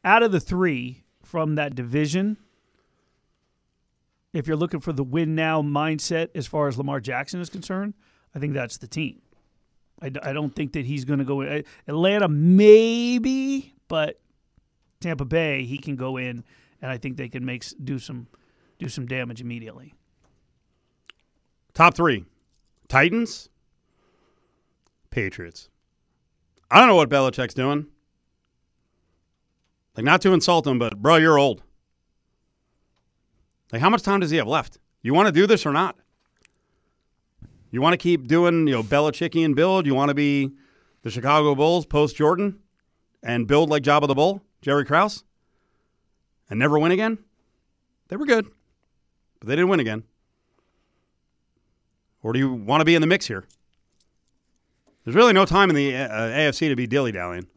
out 0.04 0.22
of 0.24 0.32
the 0.32 0.40
three 0.40 1.04
from 1.24 1.56
that 1.56 1.74
division, 1.76 2.38
if 4.34 4.46
you're 4.48 4.58
looking 4.58 4.80
for 4.80 4.94
the 4.94 5.04
win 5.04 5.34
now 5.34 5.62
mindset 5.64 6.30
as 6.36 6.46
far 6.46 6.68
as 6.68 6.78
Lamar 6.78 7.00
Jackson 7.00 7.42
is 7.42 7.50
concerned, 7.50 7.96
I 8.36 8.40
think 8.40 8.54
that's 8.54 8.78
the 8.78 8.88
team. 8.88 9.22
I, 10.02 10.10
d- 10.10 10.20
I 10.22 10.32
don't 10.34 10.56
think 10.56 10.74
that 10.74 10.86
he's 10.86 11.04
going 11.04 11.20
to 11.20 11.26
go 11.26 11.42
in. 11.42 11.64
Atlanta, 11.88 12.28
maybe, 12.30 13.74
but 13.88 14.20
Tampa 15.02 15.26
Bay, 15.26 15.64
he 15.66 15.78
can 15.80 15.96
go 15.96 16.18
in, 16.18 16.44
and 16.82 16.92
I 16.92 16.98
think 16.98 17.18
they 17.18 17.28
can 17.28 17.44
make 17.44 17.66
do 17.84 17.98
some 17.98 18.28
do 18.78 18.88
some 18.88 19.08
damage 19.08 19.42
immediately. 19.42 19.94
Top 21.74 21.96
three 21.96 22.26
Titans, 22.90 23.50
Patriots. 25.12 25.70
I 26.72 26.80
don't 26.80 26.88
know 26.90 26.96
what 26.96 27.10
Belichick's 27.10 27.54
doing. 27.54 27.86
Like, 29.96 30.04
not 30.04 30.22
to 30.22 30.34
insult 30.34 30.66
him, 30.66 30.80
but 30.80 31.00
bro, 31.02 31.18
you're 31.18 31.38
old. 31.38 31.62
Like, 33.72 33.82
how 33.82 33.90
much 33.90 34.02
time 34.02 34.20
does 34.20 34.32
he 34.32 34.38
have 34.38 34.48
left? 34.48 34.80
You 35.04 35.14
want 35.14 35.28
to 35.28 35.32
do 35.32 35.46
this 35.46 35.66
or 35.66 35.72
not? 35.72 35.98
You 37.70 37.82
want 37.82 37.94
to 37.94 37.98
keep 37.98 38.28
doing, 38.28 38.68
you 38.68 38.74
know, 38.74 38.84
Belichickian 38.84 39.56
build? 39.56 39.86
You 39.86 39.94
want 39.94 40.10
to 40.10 40.16
be 40.16 40.52
the 41.04 41.12
Chicago 41.12 41.54
Bulls 41.54 41.86
post 41.86 42.16
Jordan 42.16 42.60
and 43.22 43.48
build 43.48 43.70
like 43.70 43.84
Job 43.84 44.04
of 44.04 44.08
the 44.08 44.16
Bull, 44.16 44.42
Jerry 44.64 44.86
Krause, 44.86 45.24
and 46.50 46.58
never 46.58 46.80
win 46.80 46.92
again? 46.92 47.20
They 48.08 48.16
were 48.16 48.26
good, 48.26 48.48
but 49.40 49.48
they 49.48 49.56
didn't 49.56 49.70
win 49.70 49.80
again. 49.80 50.04
Or 52.22 52.34
do 52.34 52.40
you 52.40 52.52
want 52.52 52.82
to 52.82 52.86
be 52.86 52.96
in 52.96 53.02
the 53.02 53.08
mix 53.08 53.28
here? 53.28 53.46
There's 55.04 55.16
really 55.16 55.34
no 55.34 55.46
time 55.46 55.70
in 55.70 55.76
the 55.76 55.96
uh, 55.96 56.10
AFC 56.10 56.70
to 56.70 56.76
be 56.76 56.86
dilly 56.86 57.12
dallying. 57.12 57.48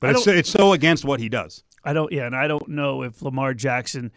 But 0.00 0.10
it's, 0.10 0.26
it's 0.26 0.50
so 0.50 0.72
against 0.72 1.04
what 1.04 1.20
he 1.20 1.28
does. 1.28 1.64
I 1.84 1.92
don't. 1.92 2.12
Yeah, 2.12 2.26
and 2.26 2.36
I 2.36 2.46
don't 2.46 2.68
know 2.68 3.02
if 3.02 3.20
Lamar 3.22 3.54
Jackson. 3.54 4.12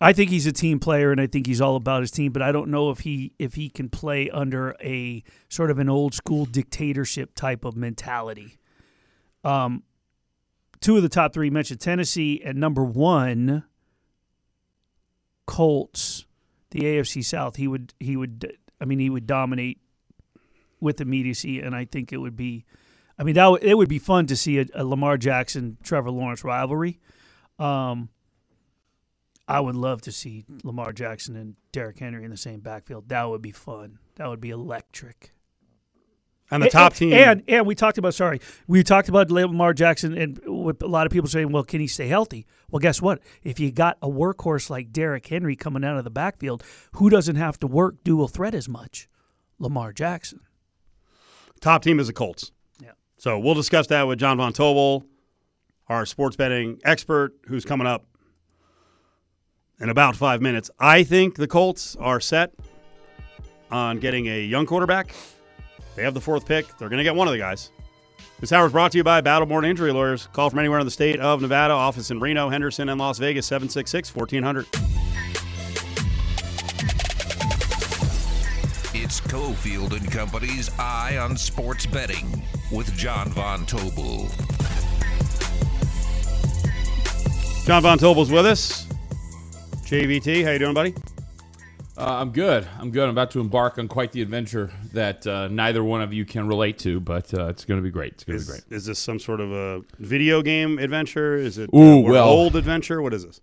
I 0.00 0.12
think 0.12 0.30
he's 0.30 0.46
a 0.46 0.52
team 0.52 0.78
player, 0.78 1.12
and 1.12 1.20
I 1.20 1.26
think 1.26 1.46
he's 1.46 1.60
all 1.60 1.76
about 1.76 2.02
his 2.02 2.10
team. 2.10 2.32
But 2.32 2.42
I 2.42 2.52
don't 2.52 2.70
know 2.70 2.90
if 2.90 3.00
he 3.00 3.32
if 3.38 3.54
he 3.54 3.68
can 3.68 3.88
play 3.88 4.30
under 4.30 4.74
a 4.80 5.22
sort 5.48 5.70
of 5.70 5.78
an 5.78 5.88
old 5.88 6.14
school 6.14 6.44
dictatorship 6.44 7.34
type 7.34 7.64
of 7.64 7.76
mentality. 7.76 8.58
Um, 9.44 9.82
two 10.80 10.96
of 10.96 11.02
the 11.02 11.08
top 11.08 11.32
three 11.32 11.50
mentioned 11.50 11.80
Tennessee 11.80 12.42
and 12.44 12.58
number 12.58 12.84
one, 12.84 13.64
Colts, 15.46 16.26
the 16.70 16.80
AFC 16.80 17.24
South. 17.24 17.56
He 17.56 17.68
would 17.68 17.94
he 18.00 18.16
would 18.16 18.56
I 18.80 18.84
mean 18.84 18.98
he 18.98 19.10
would 19.10 19.26
dominate 19.26 19.80
with 20.80 21.00
immediacy, 21.00 21.60
and 21.60 21.74
I 21.74 21.84
think 21.84 22.12
it 22.12 22.18
would 22.18 22.36
be. 22.36 22.64
I 23.18 23.22
mean, 23.22 23.34
that 23.34 23.44
w- 23.44 23.66
it 23.66 23.74
would 23.74 23.88
be 23.88 23.98
fun 23.98 24.26
to 24.26 24.36
see 24.36 24.58
a, 24.58 24.66
a 24.74 24.84
Lamar 24.84 25.16
Jackson 25.16 25.78
Trevor 25.82 26.10
Lawrence 26.10 26.44
rivalry. 26.44 27.00
Um, 27.58 28.10
I 29.48 29.60
would 29.60 29.76
love 29.76 30.02
to 30.02 30.12
see 30.12 30.44
Lamar 30.64 30.92
Jackson 30.92 31.36
and 31.36 31.54
Derrick 31.72 31.98
Henry 31.98 32.24
in 32.24 32.30
the 32.30 32.36
same 32.36 32.60
backfield. 32.60 33.08
That 33.08 33.28
would 33.28 33.40
be 33.42 33.52
fun. 33.52 33.98
That 34.16 34.28
would 34.28 34.40
be 34.40 34.50
electric. 34.50 35.32
And 36.50 36.62
the 36.62 36.70
top 36.70 36.92
and, 36.92 36.98
team. 36.98 37.12
and 37.12 37.42
and 37.48 37.66
we 37.66 37.74
talked 37.74 37.98
about 37.98 38.14
sorry, 38.14 38.40
we 38.68 38.82
talked 38.84 39.08
about 39.08 39.30
Lamar 39.30 39.74
Jackson, 39.74 40.16
and 40.16 40.40
with 40.46 40.80
a 40.82 40.86
lot 40.86 41.06
of 41.06 41.12
people 41.12 41.28
saying, 41.28 41.50
well, 41.50 41.64
can 41.64 41.80
he 41.80 41.88
stay 41.88 42.06
healthy? 42.06 42.46
Well, 42.70 42.78
guess 42.78 43.02
what? 43.02 43.20
If 43.42 43.58
you 43.58 43.72
got 43.72 43.98
a 44.00 44.08
workhorse 44.08 44.70
like 44.70 44.92
Derrick 44.92 45.26
Henry 45.26 45.56
coming 45.56 45.84
out 45.84 45.96
of 45.96 46.04
the 46.04 46.10
backfield, 46.10 46.62
who 46.92 47.10
doesn't 47.10 47.36
have 47.36 47.58
to 47.60 47.66
work 47.66 47.96
dual 48.04 48.28
threat 48.28 48.54
as 48.54 48.68
much? 48.68 49.08
Lamar 49.58 49.92
Jackson. 49.92 50.40
Top 51.60 51.82
team 51.82 51.98
is 51.98 52.06
the 52.06 52.12
Colts. 52.12 52.52
Yeah. 52.80 52.92
So 53.16 53.38
we'll 53.38 53.54
discuss 53.54 53.86
that 53.88 54.06
with 54.06 54.18
John 54.18 54.36
Von 54.36 54.52
Tobel, 54.52 55.04
our 55.88 56.06
sports 56.06 56.36
betting 56.36 56.80
expert, 56.84 57.32
who's 57.46 57.64
coming 57.64 57.86
up 57.86 58.04
in 59.80 59.88
about 59.88 60.16
five 60.16 60.40
minutes. 60.40 60.70
I 60.78 61.02
think 61.02 61.36
the 61.36 61.48
Colts 61.48 61.96
are 61.96 62.20
set 62.20 62.52
on 63.70 63.98
getting 63.98 64.26
a 64.26 64.40
young 64.40 64.66
quarterback. 64.66 65.14
They 65.96 66.02
have 66.02 66.14
the 66.14 66.20
fourth 66.20 66.46
pick. 66.46 66.66
They're 66.76 66.90
going 66.90 66.98
to 66.98 67.04
get 67.04 67.16
one 67.16 67.26
of 67.26 67.32
the 67.32 67.38
guys. 67.38 67.70
This 68.38 68.52
hour 68.52 68.66
is 68.66 68.72
brought 68.72 68.92
to 68.92 68.98
you 68.98 69.04
by 69.04 69.22
Battleborn 69.22 69.66
Injury 69.66 69.92
Lawyers. 69.92 70.28
Call 70.34 70.50
from 70.50 70.58
anywhere 70.58 70.78
in 70.78 70.84
the 70.84 70.90
state 70.90 71.18
of 71.20 71.40
Nevada. 71.40 71.72
Office 71.72 72.10
in 72.10 72.20
Reno, 72.20 72.50
Henderson, 72.50 72.90
and 72.90 73.00
Las 73.00 73.18
Vegas, 73.18 73.46
766 73.46 74.14
1400. 74.14 74.66
It's 78.94 79.20
Cofield 79.22 79.96
and 79.96 80.10
Company's 80.12 80.70
Eye 80.78 81.16
on 81.16 81.36
Sports 81.36 81.86
Betting 81.86 82.42
with 82.70 82.94
John 82.94 83.30
Von 83.30 83.64
Tobel. 83.64 84.28
John 87.64 87.82
Von 87.82 87.98
Tobel's 87.98 88.30
with 88.30 88.44
us. 88.44 88.86
JVT, 89.84 90.44
how 90.44 90.50
you 90.50 90.58
doing, 90.58 90.74
buddy? 90.74 90.94
Uh, 91.98 92.04
I'm 92.20 92.30
good. 92.30 92.66
I'm 92.78 92.90
good. 92.90 93.04
I'm 93.04 93.10
about 93.10 93.30
to 93.32 93.40
embark 93.40 93.78
on 93.78 93.88
quite 93.88 94.12
the 94.12 94.20
adventure 94.20 94.70
that 94.92 95.26
uh, 95.26 95.48
neither 95.48 95.82
one 95.82 96.02
of 96.02 96.12
you 96.12 96.24
can 96.26 96.46
relate 96.46 96.78
to, 96.80 97.00
but 97.00 97.32
uh, 97.32 97.46
it's 97.46 97.64
going 97.64 97.78
to 97.78 97.82
be 97.82 97.90
great. 97.90 98.12
It's 98.14 98.24
going 98.24 98.38
to 98.38 98.42
Is, 98.42 98.46
be 98.46 98.52
great. 98.52 98.76
is 98.76 98.84
this 98.84 98.98
some 98.98 99.18
sort 99.18 99.40
of 99.40 99.50
a 99.52 99.82
video 99.98 100.42
game 100.42 100.78
adventure? 100.78 101.36
Is 101.36 101.56
it 101.58 101.70
Ooh, 101.74 102.02
or 102.04 102.10
well- 102.12 102.28
old 102.28 102.54
adventure? 102.56 103.00
What 103.00 103.14
is 103.14 103.24
this? 103.24 103.40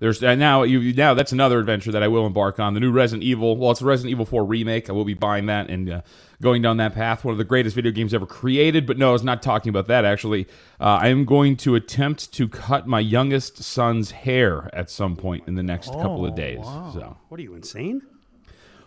There's 0.00 0.22
uh, 0.22 0.34
now 0.34 0.62
you 0.62 0.92
now 0.94 1.12
that's 1.14 1.30
another 1.32 1.58
adventure 1.60 1.92
that 1.92 2.02
I 2.02 2.08
will 2.08 2.26
embark 2.26 2.58
on. 2.58 2.74
The 2.74 2.80
new 2.80 2.90
Resident 2.90 3.22
Evil. 3.22 3.56
Well, 3.56 3.70
it's 3.70 3.82
a 3.82 3.84
Resident 3.84 4.10
Evil 4.10 4.24
4 4.24 4.44
remake. 4.44 4.88
I 4.88 4.92
will 4.92 5.04
be 5.04 5.12
buying 5.14 5.46
that 5.46 5.68
and 5.68 5.90
uh, 5.90 6.00
going 6.40 6.62
down 6.62 6.78
that 6.78 6.94
path. 6.94 7.22
One 7.22 7.32
of 7.32 7.38
the 7.38 7.44
greatest 7.44 7.76
video 7.76 7.92
games 7.92 8.14
ever 8.14 8.24
created. 8.24 8.86
But 8.86 8.96
no, 8.96 9.10
I 9.10 9.12
was 9.12 9.22
not 9.22 9.42
talking 9.42 9.68
about 9.68 9.88
that. 9.88 10.06
Actually, 10.06 10.46
uh, 10.80 10.98
I 11.02 11.08
am 11.08 11.26
going 11.26 11.56
to 11.58 11.74
attempt 11.74 12.32
to 12.32 12.48
cut 12.48 12.86
my 12.86 13.00
youngest 13.00 13.62
son's 13.62 14.10
hair 14.12 14.70
at 14.74 14.88
some 14.90 15.16
point 15.16 15.44
in 15.46 15.54
the 15.54 15.62
next 15.62 15.88
couple 15.92 16.24
of 16.24 16.32
Oh, 16.32 16.36
days. 16.36 16.60
wow. 16.60 16.90
So. 16.94 17.16
What 17.28 17.38
are 17.38 17.42
you 17.42 17.54
insane? 17.54 18.00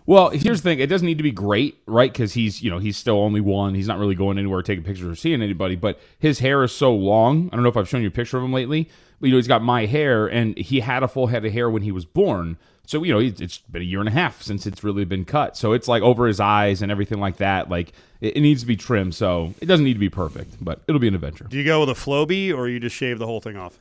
Well, 0.05 0.31
here's 0.31 0.61
the 0.61 0.69
thing: 0.69 0.79
it 0.79 0.87
doesn't 0.87 1.05
need 1.05 1.17
to 1.19 1.23
be 1.23 1.31
great, 1.31 1.77
right? 1.85 2.11
Because 2.11 2.33
he's, 2.33 2.61
you 2.61 2.69
know, 2.69 2.77
he's 2.79 2.97
still 2.97 3.19
only 3.19 3.39
one. 3.39 3.73
He's 3.73 3.87
not 3.87 3.99
really 3.99 4.15
going 4.15 4.37
anywhere, 4.37 4.61
taking 4.61 4.83
pictures 4.83 5.07
or 5.07 5.15
seeing 5.15 5.41
anybody. 5.41 5.75
But 5.75 5.97
his 6.19 6.39
hair 6.39 6.61
is 6.63 6.73
so 6.73 6.93
long. 6.93 7.49
I 7.53 7.55
don't 7.55 7.63
know 7.63 7.69
if 7.69 7.77
I've 7.77 7.87
shown 7.87 8.01
you 8.01 8.09
a 8.09 8.11
picture 8.11 8.37
of 8.37 8.43
him 8.43 8.51
lately, 8.51 8.89
you 9.23 9.31
know, 9.31 9.37
he's 9.37 9.47
got 9.47 9.63
my 9.63 9.85
hair, 9.85 10.27
and 10.27 10.57
he 10.57 10.81
had 10.81 11.03
a 11.03 11.07
full 11.07 11.27
head 11.27 11.45
of 11.45 11.53
hair 11.53 11.69
when 11.69 11.81
he 11.81 11.91
was 11.91 12.05
born. 12.05 12.57
So 12.85 13.03
you 13.03 13.13
know, 13.13 13.19
it's- 13.19 13.59
been 13.71 13.81
a 13.81 13.85
year 13.85 13.99
and 13.99 14.09
a 14.09 14.11
half 14.11 14.41
since 14.41 14.67
it's 14.67 14.83
really 14.83 15.05
been 15.05 15.25
cut. 15.25 15.55
So 15.55 15.71
it's 15.73 15.87
like 15.87 16.03
over 16.03 16.27
his 16.27 16.39
eyes 16.39 16.81
and 16.81 16.91
everything 16.91 17.19
like 17.19 17.37
that. 17.37 17.69
Like 17.69 17.93
it, 18.19 18.35
needs 18.35 18.61
to 18.61 18.67
be 18.67 18.75
trimmed. 18.75 19.15
So 19.15 19.53
it 19.61 19.65
doesn't 19.65 19.85
need 19.85 19.93
to 19.93 19.99
be 19.99 20.09
perfect, 20.09 20.57
but 20.59 20.81
it'll 20.87 20.99
be 20.99 21.07
an 21.07 21.15
adventure. 21.15 21.45
Do 21.49 21.57
you 21.57 21.63
go 21.63 21.79
with 21.79 21.89
a 21.89 21.93
Flowbee 21.93 22.53
or 22.55 22.67
you 22.67 22.79
just 22.79 22.95
shave 22.95 23.19
the 23.19 23.25
whole 23.25 23.39
thing 23.41 23.55
off? 23.57 23.79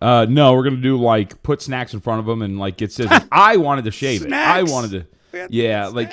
Uh, 0.00 0.26
no, 0.28 0.54
we're 0.54 0.62
gonna 0.64 0.76
do 0.76 0.96
like 0.96 1.42
put 1.42 1.60
snacks 1.60 1.92
in 1.92 2.00
front 2.00 2.20
of 2.20 2.28
him 2.28 2.40
and 2.42 2.58
like 2.58 2.76
get 2.76 2.92
scissors. 2.92 3.20
I 3.32 3.56
wanted 3.56 3.84
to 3.84 3.90
shave 3.90 4.24
it. 4.24 4.32
I 4.32 4.62
wanted 4.62 5.08
to. 5.32 5.46
Yeah, 5.50 5.88
like 5.88 6.12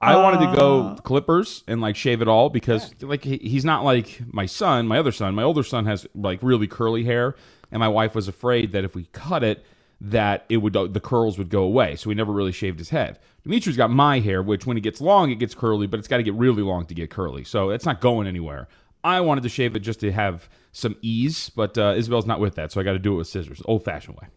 I 0.00 0.16
wanted 0.16 0.50
to 0.50 0.56
go 0.56 0.96
clippers 1.02 1.62
and 1.68 1.80
like 1.80 1.94
shave 1.94 2.22
it 2.22 2.28
all 2.28 2.48
because 2.48 2.94
like 3.02 3.22
he, 3.22 3.36
he's 3.36 3.64
not 3.64 3.84
like 3.84 4.20
my 4.26 4.46
son, 4.46 4.88
my 4.88 4.98
other 4.98 5.12
son. 5.12 5.34
My 5.34 5.42
older 5.42 5.62
son 5.62 5.84
has 5.86 6.06
like 6.14 6.38
really 6.42 6.66
curly 6.66 7.04
hair, 7.04 7.34
and 7.70 7.80
my 7.80 7.88
wife 7.88 8.14
was 8.14 8.28
afraid 8.28 8.72
that 8.72 8.84
if 8.84 8.94
we 8.94 9.04
cut 9.12 9.42
it, 9.42 9.64
that 10.00 10.46
it 10.48 10.58
would 10.58 10.72
the 10.72 11.00
curls 11.00 11.38
would 11.38 11.50
go 11.50 11.62
away. 11.62 11.96
So 11.96 12.08
we 12.08 12.14
never 12.14 12.32
really 12.32 12.52
shaved 12.52 12.78
his 12.78 12.90
head. 12.90 13.18
Dimitri's 13.42 13.76
got 13.76 13.90
my 13.90 14.20
hair, 14.20 14.42
which 14.42 14.66
when 14.66 14.76
it 14.76 14.82
gets 14.82 15.00
long, 15.00 15.30
it 15.30 15.36
gets 15.36 15.54
curly, 15.54 15.86
but 15.86 15.98
it's 15.98 16.08
got 16.08 16.18
to 16.18 16.22
get 16.22 16.34
really 16.34 16.62
long 16.62 16.86
to 16.86 16.94
get 16.94 17.10
curly. 17.10 17.44
So 17.44 17.70
it's 17.70 17.84
not 17.84 18.00
going 18.00 18.26
anywhere. 18.26 18.68
I 19.02 19.20
wanted 19.20 19.42
to 19.44 19.48
shave 19.48 19.76
it 19.76 19.80
just 19.80 20.00
to 20.00 20.12
have 20.12 20.48
some 20.72 20.96
ease, 21.00 21.50
but 21.50 21.76
uh, 21.78 21.94
Isabel's 21.96 22.26
not 22.26 22.40
with 22.40 22.54
that, 22.56 22.70
so 22.70 22.80
I 22.80 22.84
got 22.84 22.92
to 22.92 22.98
do 22.98 23.14
it 23.14 23.16
with 23.16 23.28
scissors, 23.28 23.62
old 23.64 23.84
fashioned 23.84 24.16
way. 24.16 24.28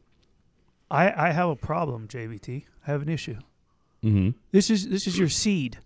I, 0.90 1.30
I 1.30 1.32
have 1.32 1.50
a 1.50 1.56
problem, 1.56 2.08
JVT. 2.08 2.66
I 2.88 2.92
have 2.92 3.02
an 3.02 3.10
issue. 3.10 3.38
Mm-hmm. 4.04 4.38
This 4.52 4.70
is 4.70 4.90
this 4.90 5.08
is 5.08 5.18
your 5.18 5.30
seed. 5.30 5.80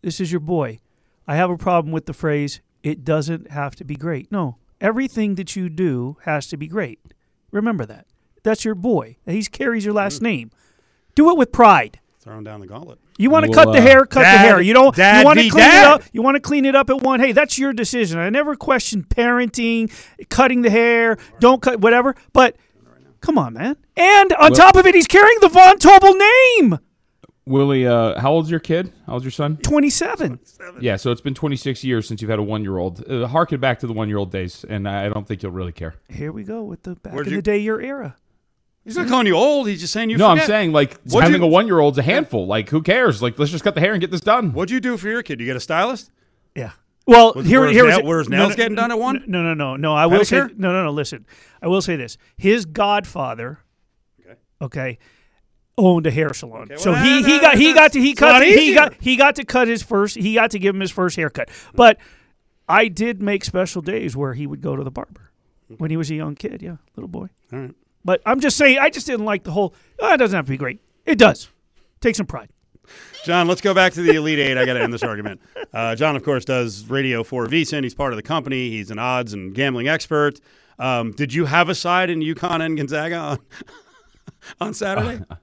This 0.00 0.20
is 0.20 0.32
your 0.32 0.40
boy. 0.40 0.80
I 1.26 1.36
have 1.36 1.50
a 1.50 1.58
problem 1.58 1.92
with 1.92 2.06
the 2.06 2.14
phrase 2.14 2.60
"it 2.82 3.04
doesn't 3.04 3.50
have 3.50 3.76
to 3.76 3.84
be 3.84 3.94
great." 3.94 4.32
No, 4.32 4.56
everything 4.82 5.36
that 5.36 5.56
you 5.56 5.70
do 5.70 6.18
has 6.24 6.46
to 6.48 6.56
be 6.58 6.66
great. 6.66 6.98
Remember 7.50 7.86
that. 7.86 8.06
That's 8.42 8.64
your 8.64 8.74
boy. 8.74 9.16
He 9.24 9.42
carries 9.44 9.84
your 9.84 9.94
last 9.94 10.18
mm. 10.18 10.24
name. 10.24 10.50
Do 11.14 11.30
it 11.30 11.38
with 11.38 11.52
pride. 11.52 12.00
Throwing 12.20 12.44
down 12.44 12.60
the 12.60 12.66
gauntlet. 12.66 12.98
You 13.18 13.30
want 13.30 13.44
to 13.44 13.50
Well, 13.50 13.64
cut 13.64 13.72
the 13.72 13.80
hair, 13.80 14.04
cut 14.04 14.22
Dad- 14.22 14.34
the 14.34 14.38
hair. 14.38 14.60
You 14.60 14.74
don't. 14.74 14.94
Dad 14.94 15.20
you 15.20 15.24
want 15.24 15.38
to 15.38 15.48
clean 15.48 15.64
Dad. 15.64 15.82
it 15.82 15.88
up. 15.88 16.02
You 16.12 16.22
want 16.22 16.36
to 16.36 16.40
clean 16.40 16.64
it 16.64 16.74
up 16.74 16.90
at 16.90 17.02
one. 17.02 17.20
Hey, 17.20 17.32
that's 17.32 17.58
your 17.58 17.72
decision. 17.72 18.18
I 18.18 18.30
never 18.30 18.56
question 18.56 19.04
parenting, 19.04 19.92
cutting 20.28 20.62
the 20.62 20.70
hair. 20.70 21.16
Don't 21.40 21.60
cut 21.62 21.80
whatever. 21.80 22.14
But 22.32 22.56
come 23.20 23.38
on, 23.38 23.54
man. 23.54 23.76
And 23.96 24.32
on 24.34 24.52
top 24.52 24.76
of 24.76 24.86
it, 24.86 24.94
he's 24.94 25.06
carrying 25.06 25.38
the 25.40 25.48
Von 25.48 25.78
Tobel 25.78 26.14
name. 26.14 26.78
Willie, 27.44 27.86
uh, 27.86 28.20
how 28.20 28.30
old's 28.32 28.50
your 28.50 28.60
kid? 28.60 28.92
How 29.06 29.14
old's 29.14 29.24
your 29.24 29.32
son? 29.32 29.56
Twenty-seven. 29.58 30.38
Yeah, 30.80 30.94
so 30.96 31.10
it's 31.10 31.20
been 31.20 31.34
26 31.34 31.82
years 31.82 32.06
since 32.06 32.22
you've 32.22 32.30
had 32.30 32.38
a 32.38 32.42
one 32.42 32.62
year 32.62 32.78
old. 32.78 33.04
Uh, 33.10 33.26
harken 33.26 33.58
back 33.58 33.80
to 33.80 33.86
the 33.88 33.92
one 33.92 34.08
year 34.08 34.18
old 34.18 34.30
days, 34.30 34.64
and 34.68 34.88
I 34.88 35.08
don't 35.08 35.26
think 35.26 35.42
you'll 35.42 35.50
really 35.52 35.72
care. 35.72 35.94
Here 36.08 36.30
we 36.30 36.44
go 36.44 36.62
with 36.62 36.84
the 36.84 36.94
back 36.94 37.12
Where'd 37.14 37.26
in 37.26 37.32
you- 37.32 37.38
the 37.38 37.42
day 37.42 37.58
your 37.58 37.80
era. 37.80 38.16
He's 38.84 38.96
not 38.96 39.06
calling 39.08 39.28
you 39.28 39.34
old. 39.36 39.68
He's 39.68 39.80
just 39.80 39.92
saying 39.92 40.10
you 40.10 40.16
no, 40.18 40.30
forget. 40.30 40.42
I'm 40.44 40.46
saying 40.48 40.72
like 40.72 40.94
What'd 41.04 41.22
having 41.22 41.40
you- 41.42 41.46
a 41.48 41.50
one 41.50 41.66
year 41.66 41.78
old's 41.80 41.98
a 41.98 42.02
handful. 42.02 42.46
Like, 42.46 42.68
who 42.68 42.80
cares? 42.82 43.22
Like, 43.22 43.38
let's 43.38 43.50
just 43.52 43.64
cut 43.64 43.74
the 43.74 43.80
hair 43.80 43.92
and 43.92 44.00
get 44.00 44.10
this 44.12 44.20
done. 44.20 44.52
What'd 44.52 44.70
you 44.70 44.80
do 44.80 44.96
for 44.96 45.08
your 45.08 45.22
kid? 45.22 45.40
You 45.40 45.46
get 45.46 45.56
a 45.56 45.60
stylist? 45.60 46.10
Yeah. 46.56 46.72
Well, 47.06 47.32
Was- 47.34 47.46
here, 47.46 47.60
were 47.60 47.66
his 47.66 47.76
here 47.76 47.86
nail- 47.88 47.98
was 48.02 48.06
were 48.08 48.18
his 48.20 48.28
nails 48.28 48.54
getting 48.56 48.76
done 48.76 48.90
at 48.92 48.98
one? 48.98 49.24
No, 49.26 49.42
no, 49.42 49.54
no, 49.54 49.74
no. 49.76 49.94
I 49.94 50.06
will 50.06 50.24
say 50.24 50.36
Pedicure? 50.38 50.56
no, 50.58 50.72
no, 50.72 50.84
no. 50.84 50.90
Listen, 50.92 51.26
I 51.60 51.66
will 51.66 51.82
say 51.82 51.96
this: 51.96 52.18
his 52.36 52.64
godfather, 52.66 53.58
Okay. 54.20 54.38
okay, 54.60 54.98
owned 55.78 56.06
a 56.06 56.10
hair 56.10 56.32
salon. 56.34 56.66
well, 56.70 56.78
so 56.78 56.92
that- 56.92 57.04
he 57.04 57.22
he 57.22 57.38
that- 57.38 57.40
got 57.42 57.58
he 57.58 57.72
got 57.74 57.92
to 57.92 58.00
he 58.00 58.10
it's 58.12 58.20
a 58.20 58.24
lot 58.24 58.32
cut 58.40 58.46
he 58.46 58.74
got 58.74 58.94
he 59.00 59.16
got 59.16 59.36
to 59.36 59.44
cut 59.44 59.68
his 59.68 59.82
first 59.82 60.16
he 60.16 60.34
got 60.34 60.50
to 60.52 60.58
give 60.58 60.74
him 60.74 60.80
his 60.80 60.90
first 60.90 61.16
haircut. 61.16 61.48
But 61.74 61.98
I 62.68 62.88
did 62.88 63.22
make 63.22 63.44
special 63.44 63.82
days 63.82 64.16
where 64.16 64.34
he 64.34 64.46
would 64.46 64.60
go 64.60 64.76
to 64.76 64.84
the 64.84 64.90
barber 64.90 65.30
when 65.78 65.90
he 65.90 65.96
was 65.96 66.10
a 66.10 66.14
young 66.14 66.34
kid. 66.34 66.62
Yeah, 66.62 66.76
little 66.96 67.08
boy. 67.08 67.28
All 67.52 67.58
right. 67.58 67.74
But 68.04 68.20
I'm 68.26 68.40
just 68.40 68.56
saying, 68.56 68.78
I 68.80 68.90
just 68.90 69.06
didn't 69.06 69.24
like 69.26 69.44
the 69.44 69.52
whole. 69.52 69.74
Oh, 70.00 70.12
it 70.12 70.16
doesn't 70.16 70.34
have 70.36 70.46
to 70.46 70.50
be 70.50 70.56
great. 70.56 70.80
It 71.06 71.18
does. 71.18 71.48
Take 72.00 72.16
some 72.16 72.26
pride. 72.26 72.48
John, 73.24 73.46
let's 73.46 73.60
go 73.60 73.72
back 73.74 73.92
to 73.92 74.02
the 74.02 74.16
Elite 74.16 74.40
Eight. 74.40 74.58
I 74.58 74.66
got 74.66 74.74
to 74.74 74.82
end 74.82 74.92
this 74.92 75.02
argument. 75.04 75.40
Uh, 75.72 75.94
John, 75.94 76.16
of 76.16 76.22
course, 76.22 76.44
does 76.44 76.84
radio 76.90 77.24
for 77.24 77.46
VSIN. 77.46 77.82
He's 77.82 77.94
part 77.94 78.12
of 78.12 78.18
the 78.18 78.22
company. 78.22 78.68
He's 78.68 78.90
an 78.90 78.98
odds 78.98 79.32
and 79.32 79.54
gambling 79.54 79.88
expert. 79.88 80.38
Um, 80.78 81.12
did 81.12 81.32
you 81.32 81.46
have 81.46 81.70
a 81.70 81.74
side 81.74 82.10
in 82.10 82.20
UConn 82.20 82.60
and 82.60 82.76
Gonzaga 82.76 83.16
on, 83.16 83.38
on 84.60 84.74
Saturday? 84.74 85.24
Uh, 85.30 85.36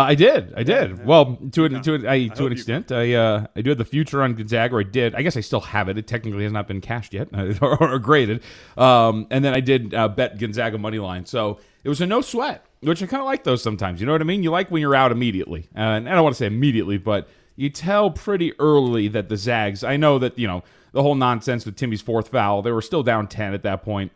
I 0.00 0.14
did, 0.14 0.54
I 0.56 0.62
did. 0.62 1.04
Well, 1.04 1.36
to 1.52 1.64
an, 1.66 1.82
to 1.82 1.94
an, 1.94 2.06
I, 2.06 2.28
to 2.28 2.46
an 2.46 2.52
extent, 2.52 2.90
I 2.90 3.12
uh, 3.14 3.46
I 3.54 3.60
do 3.60 3.70
have 3.70 3.78
the 3.78 3.84
future 3.84 4.22
on 4.22 4.34
Gonzaga. 4.34 4.74
Or 4.74 4.80
I 4.80 4.84
did. 4.84 5.14
I 5.14 5.22
guess 5.22 5.36
I 5.36 5.40
still 5.40 5.60
have 5.60 5.88
it. 5.88 5.98
It 5.98 6.06
technically 6.06 6.44
has 6.44 6.52
not 6.52 6.66
been 6.66 6.80
cashed 6.80 7.12
yet 7.12 7.28
or, 7.60 7.82
or 7.82 7.98
graded. 7.98 8.42
Um, 8.76 9.26
and 9.30 9.44
then 9.44 9.54
I 9.54 9.60
did 9.60 9.92
uh, 9.92 10.08
bet 10.08 10.38
Gonzaga 10.38 10.78
money 10.78 10.98
line. 10.98 11.26
So 11.26 11.60
it 11.84 11.88
was 11.88 12.00
a 12.00 12.06
no 12.06 12.22
sweat, 12.22 12.64
which 12.80 13.02
I 13.02 13.06
kind 13.06 13.20
of 13.20 13.26
like 13.26 13.44
those 13.44 13.62
sometimes. 13.62 14.00
You 14.00 14.06
know 14.06 14.12
what 14.12 14.22
I 14.22 14.24
mean? 14.24 14.42
You 14.42 14.50
like 14.50 14.70
when 14.70 14.80
you're 14.80 14.94
out 14.94 15.12
immediately, 15.12 15.68
uh, 15.76 15.80
and 15.80 16.08
I 16.08 16.14
don't 16.14 16.22
want 16.22 16.34
to 16.34 16.38
say 16.38 16.46
immediately, 16.46 16.96
but 16.96 17.28
you 17.56 17.68
tell 17.68 18.10
pretty 18.10 18.58
early 18.58 19.08
that 19.08 19.28
the 19.28 19.36
Zags. 19.36 19.84
I 19.84 19.96
know 19.96 20.18
that 20.18 20.38
you 20.38 20.46
know 20.46 20.62
the 20.92 21.02
whole 21.02 21.14
nonsense 21.14 21.66
with 21.66 21.76
Timmy's 21.76 22.00
fourth 22.00 22.28
foul. 22.28 22.62
They 22.62 22.72
were 22.72 22.82
still 22.82 23.02
down 23.02 23.28
ten 23.28 23.52
at 23.52 23.62
that 23.64 23.82
point. 23.82 24.12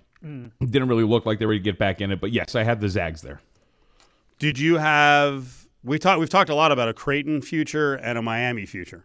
Didn't 0.61 0.89
really 0.89 1.05
look 1.05 1.27
like 1.27 1.39
they 1.39 1.47
were 1.47 1.53
going 1.53 1.62
to 1.62 1.71
get 1.71 1.79
back 1.79 2.01
in 2.01 2.11
it, 2.11 2.21
but 2.21 2.33
yes, 2.33 2.55
I 2.55 2.62
had 2.65 2.81
the 2.81 2.89
Zags 2.89 3.21
there. 3.23 3.41
Did 4.39 4.59
you 4.59 4.79
have? 4.79 5.66
We 5.87 5.99
talked. 5.99 6.18
We've 6.18 6.28
talked 6.28 6.51
a 6.51 6.55
lot 6.55 6.72
about 6.72 6.89
a 6.89 6.93
Creighton 6.93 7.41
future 7.43 7.95
and 7.95 8.18
a 8.18 8.22
Miami 8.22 8.66
future. 8.66 9.05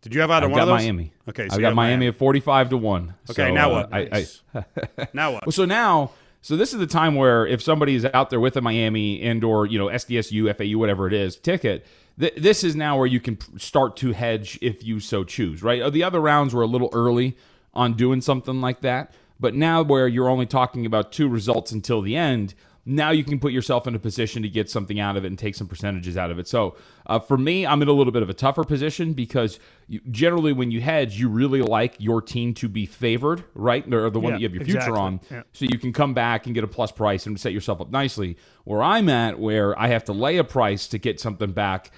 Did 0.00 0.14
you 0.14 0.20
have 0.22 0.30
either 0.30 0.46
I've 0.46 0.52
one 0.52 0.58
got 0.58 0.62
of 0.62 0.68
those? 0.68 0.80
Miami. 0.84 1.12
Okay, 1.28 1.48
so 1.48 1.54
I've 1.56 1.60
got 1.60 1.66
have 1.68 1.76
Miami, 1.76 2.06
at 2.06 2.14
forty-five 2.16 2.70
to 2.70 2.76
one. 2.76 3.14
Okay, 3.30 3.48
So, 3.48 3.52
now 3.54 3.70
uh, 3.72 3.86
what? 3.90 3.92
I, 3.92 4.26
I, 4.54 5.06
Now 5.12 5.32
what? 5.32 5.46
well, 5.46 5.52
so 5.52 5.64
now, 5.66 6.12
so 6.40 6.56
this 6.56 6.72
is 6.72 6.78
the 6.78 6.86
time 6.86 7.16
where 7.16 7.46
if 7.46 7.60
somebody 7.60 7.96
is 7.96 8.06
out 8.06 8.30
there 8.30 8.40
with 8.40 8.56
a 8.56 8.60
Miami 8.62 9.20
and 9.22 9.44
or 9.44 9.66
you 9.66 9.78
know 9.78 9.86
SDSU, 9.88 10.54
FAU, 10.56 10.78
whatever 10.78 11.06
it 11.06 11.12
is, 11.12 11.36
ticket. 11.36 11.84
Th- 12.18 12.34
this 12.36 12.64
is 12.64 12.74
now 12.74 12.96
where 12.96 13.06
you 13.06 13.20
can 13.20 13.38
start 13.58 13.96
to 13.98 14.12
hedge 14.12 14.58
if 14.62 14.82
you 14.82 15.00
so 15.00 15.22
choose. 15.22 15.62
Right? 15.62 15.82
Uh, 15.82 15.90
The 15.90 16.02
other 16.02 16.20
rounds 16.20 16.54
were 16.54 16.62
a 16.62 16.66
little 16.66 16.88
early 16.92 17.36
on 17.74 17.92
doing 17.94 18.20
something 18.22 18.60
like 18.60 18.80
that, 18.80 19.12
but 19.38 19.54
now 19.54 19.82
where 19.82 20.08
you're 20.08 20.28
only 20.30 20.46
talking 20.46 20.86
about 20.86 21.12
two 21.12 21.28
results 21.28 21.72
until 21.72 22.00
the 22.00 22.16
end. 22.16 22.54
Now 22.90 23.10
you 23.10 23.22
can 23.22 23.38
put 23.38 23.52
yourself 23.52 23.86
in 23.86 23.94
a 23.94 23.98
position 23.98 24.42
to 24.42 24.48
get 24.48 24.70
something 24.70 24.98
out 24.98 25.18
of 25.18 25.24
it 25.24 25.28
and 25.28 25.38
take 25.38 25.54
some 25.54 25.66
percentages 25.66 26.16
out 26.16 26.30
of 26.30 26.38
it. 26.38 26.48
So 26.48 26.74
uh, 27.06 27.18
for 27.18 27.36
me, 27.36 27.66
I'm 27.66 27.82
in 27.82 27.88
a 27.88 27.92
little 27.92 28.14
bit 28.14 28.22
of 28.22 28.30
a 28.30 28.34
tougher 28.34 28.64
position 28.64 29.12
because 29.12 29.60
you, 29.88 30.00
generally 30.10 30.54
when 30.54 30.70
you 30.70 30.80
hedge, 30.80 31.20
you 31.20 31.28
really 31.28 31.60
like 31.60 31.96
your 31.98 32.22
team 32.22 32.54
to 32.54 32.68
be 32.68 32.86
favored, 32.86 33.44
right? 33.54 33.84
Or 33.92 34.08
the 34.08 34.18
one 34.18 34.30
Yeah, 34.32 34.36
that 34.36 34.40
you 34.40 34.48
have 34.48 34.54
your 34.54 34.64
future 34.64 34.96
on. 34.96 35.20
Yeah. 35.30 35.42
So 35.52 35.66
you 35.66 35.78
can 35.78 35.92
come 35.92 36.14
back 36.14 36.46
and 36.46 36.54
get 36.54 36.64
a 36.64 36.66
plus 36.66 36.90
price 36.90 37.26
and 37.26 37.38
set 37.38 37.52
yourself 37.52 37.82
up 37.82 37.90
nicely. 37.90 38.38
Where 38.64 38.82
I'm 38.82 39.10
at, 39.10 39.38
where 39.38 39.78
I 39.78 39.88
have 39.88 40.04
to 40.04 40.14
lay 40.14 40.38
a 40.38 40.44
price 40.44 40.86
to 40.88 40.98
get 40.98 41.20
something 41.20 41.52
back, 41.52 41.90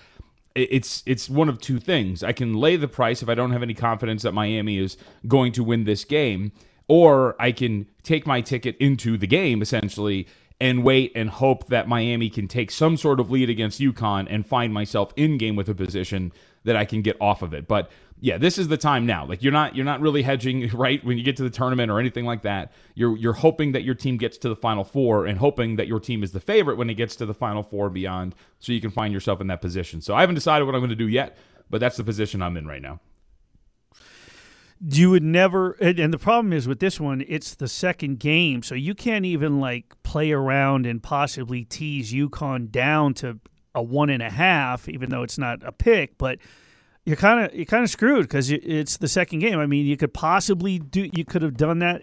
it's 0.57 1.05
it's 1.07 1.31
one 1.31 1.49
of 1.49 1.61
two 1.61 1.79
things. 1.79 2.25
I 2.25 2.33
can 2.33 2.55
lay 2.55 2.75
the 2.75 2.89
price 2.89 3.23
if 3.23 3.29
I 3.29 3.37
don't 3.37 3.53
have 3.53 3.63
any 3.63 3.75
confidence 3.75 4.23
that 4.23 4.33
Miami 4.33 4.79
is 4.79 4.97
going 5.29 5.53
to 5.53 5.63
win 5.63 5.85
this 5.85 6.05
game, 6.05 6.51
or 6.89 7.41
I 7.41 7.53
can 7.53 7.87
take 8.03 8.27
my 8.27 8.41
ticket 8.41 8.77
into 8.79 9.17
the 9.17 9.29
game 9.29 9.63
essentially 9.63 10.27
and 10.61 10.85
wait 10.85 11.13
and 11.15 11.31
hope 11.31 11.69
that 11.69 11.89
Miami 11.89 12.29
can 12.29 12.47
take 12.47 12.71
some 12.71 12.97
sort 12.97 13.19
of 13.19 13.31
lead 13.31 13.49
against 13.49 13.81
UConn 13.81 14.27
and 14.29 14.47
find 14.47 14.75
myself 14.75 15.13
in 15.17 15.39
game 15.39 15.57
with 15.57 15.69
a 15.69 15.75
position 15.75 16.33
that 16.65 16.77
I 16.77 16.85
can 16.85 17.01
get 17.01 17.17
off 17.21 17.41
of 17.41 17.55
it. 17.55 17.67
But 17.67 17.91
yeah, 18.21 18.37
this 18.37 18.59
is 18.59 18.69
the 18.69 18.77
time 18.77 19.07
now. 19.07 19.25
Like 19.25 19.43
you're 19.43 19.53
not 19.53 19.75
you're 19.75 19.87
not 19.87 20.01
really 20.01 20.23
hedging 20.23 20.69
right 20.75 21.03
when 21.03 21.17
you 21.17 21.25
get 21.25 21.37
to 21.39 21.43
the 21.43 21.51
tournament 21.51 21.91
or 21.91 21.99
anything 21.99 22.27
like 22.27 22.43
that. 22.43 22.73
You're 22.95 23.17
you're 23.17 23.33
hoping 23.33 23.73
that 23.73 23.83
your 23.83 23.95
team 23.95 24.19
gets 24.19 24.37
to 24.39 24.49
the 24.51 24.57
final 24.57 24.85
four 24.85 25.25
and 25.25 25.39
hoping 25.39 25.77
that 25.77 25.87
your 25.87 26.01
team 26.01 26.23
is 26.23 26.33
the 26.33 26.41
favorite 26.41 26.77
when 26.77 26.91
it 26.91 26.95
gets 26.95 27.17
to 27.17 27.27
the 27.27 27.35
final 27.35 27.63
four 27.63 27.89
beyond, 27.89 28.35
so 28.59 28.73
you 28.73 28.81
can 28.81 28.91
find 28.91 29.15
yourself 29.15 29.41
in 29.41 29.47
that 29.47 29.63
position. 29.63 30.03
So 30.03 30.15
I 30.15 30.21
haven't 30.21 30.35
decided 30.35 30.67
what 30.67 30.75
I'm 30.75 30.83
going 30.83 30.91
to 30.91 30.97
do 30.97 31.09
yet, 31.09 31.39
but 31.71 31.81
that's 31.81 31.97
the 31.97 32.05
position 32.05 32.43
I'm 32.43 32.57
in 32.59 32.67
right 32.67 32.83
now. 32.83 33.01
You 34.89 35.11
would 35.11 35.23
never 35.23 35.73
and, 35.73 36.13
the 36.13 36.19
problem 36.19 36.53
is 36.53 36.67
with 36.67 36.81
this 36.81 36.99
one 36.99 37.23
it's 37.29 37.55
the 37.55 37.69
second 37.69 38.19
game 38.19 38.63
so 38.63 38.75
you 38.75 38.95
can't 38.95 39.27
even 39.27 39.61
like 39.61 39.95
play 40.03 40.33
around 40.33 40.87
and 40.87 41.03
possibly 41.03 41.65
tease 41.65 42.13
UConn 42.13 42.71
down 42.71 43.13
to 43.15 43.39
a 43.75 43.83
one 43.83 44.09
and 44.11 44.23
a 44.23 44.31
half 44.31 44.89
even 44.89 45.11
though 45.11 45.23
it's 45.23 45.37
not 45.39 45.63
a 45.63 45.71
pick 45.73 46.17
but 46.17 46.39
you're 47.05 47.17
kind 47.17 47.45
of 47.45 47.55
you're 47.55 47.67
kind 47.67 47.85
of 47.85 47.91
screwed 47.91 48.23
because 48.23 48.51
it's 48.51 48.97
the 48.97 49.09
second 49.09 49.41
game 49.41 49.59
i 49.59 49.67
mean 49.67 49.85
you 49.85 49.97
could 49.97 50.15
possibly 50.15 50.79
do 50.79 51.09
you 51.13 51.25
could 51.25 51.43
have 51.43 51.57
done 51.57 51.81
that 51.81 52.03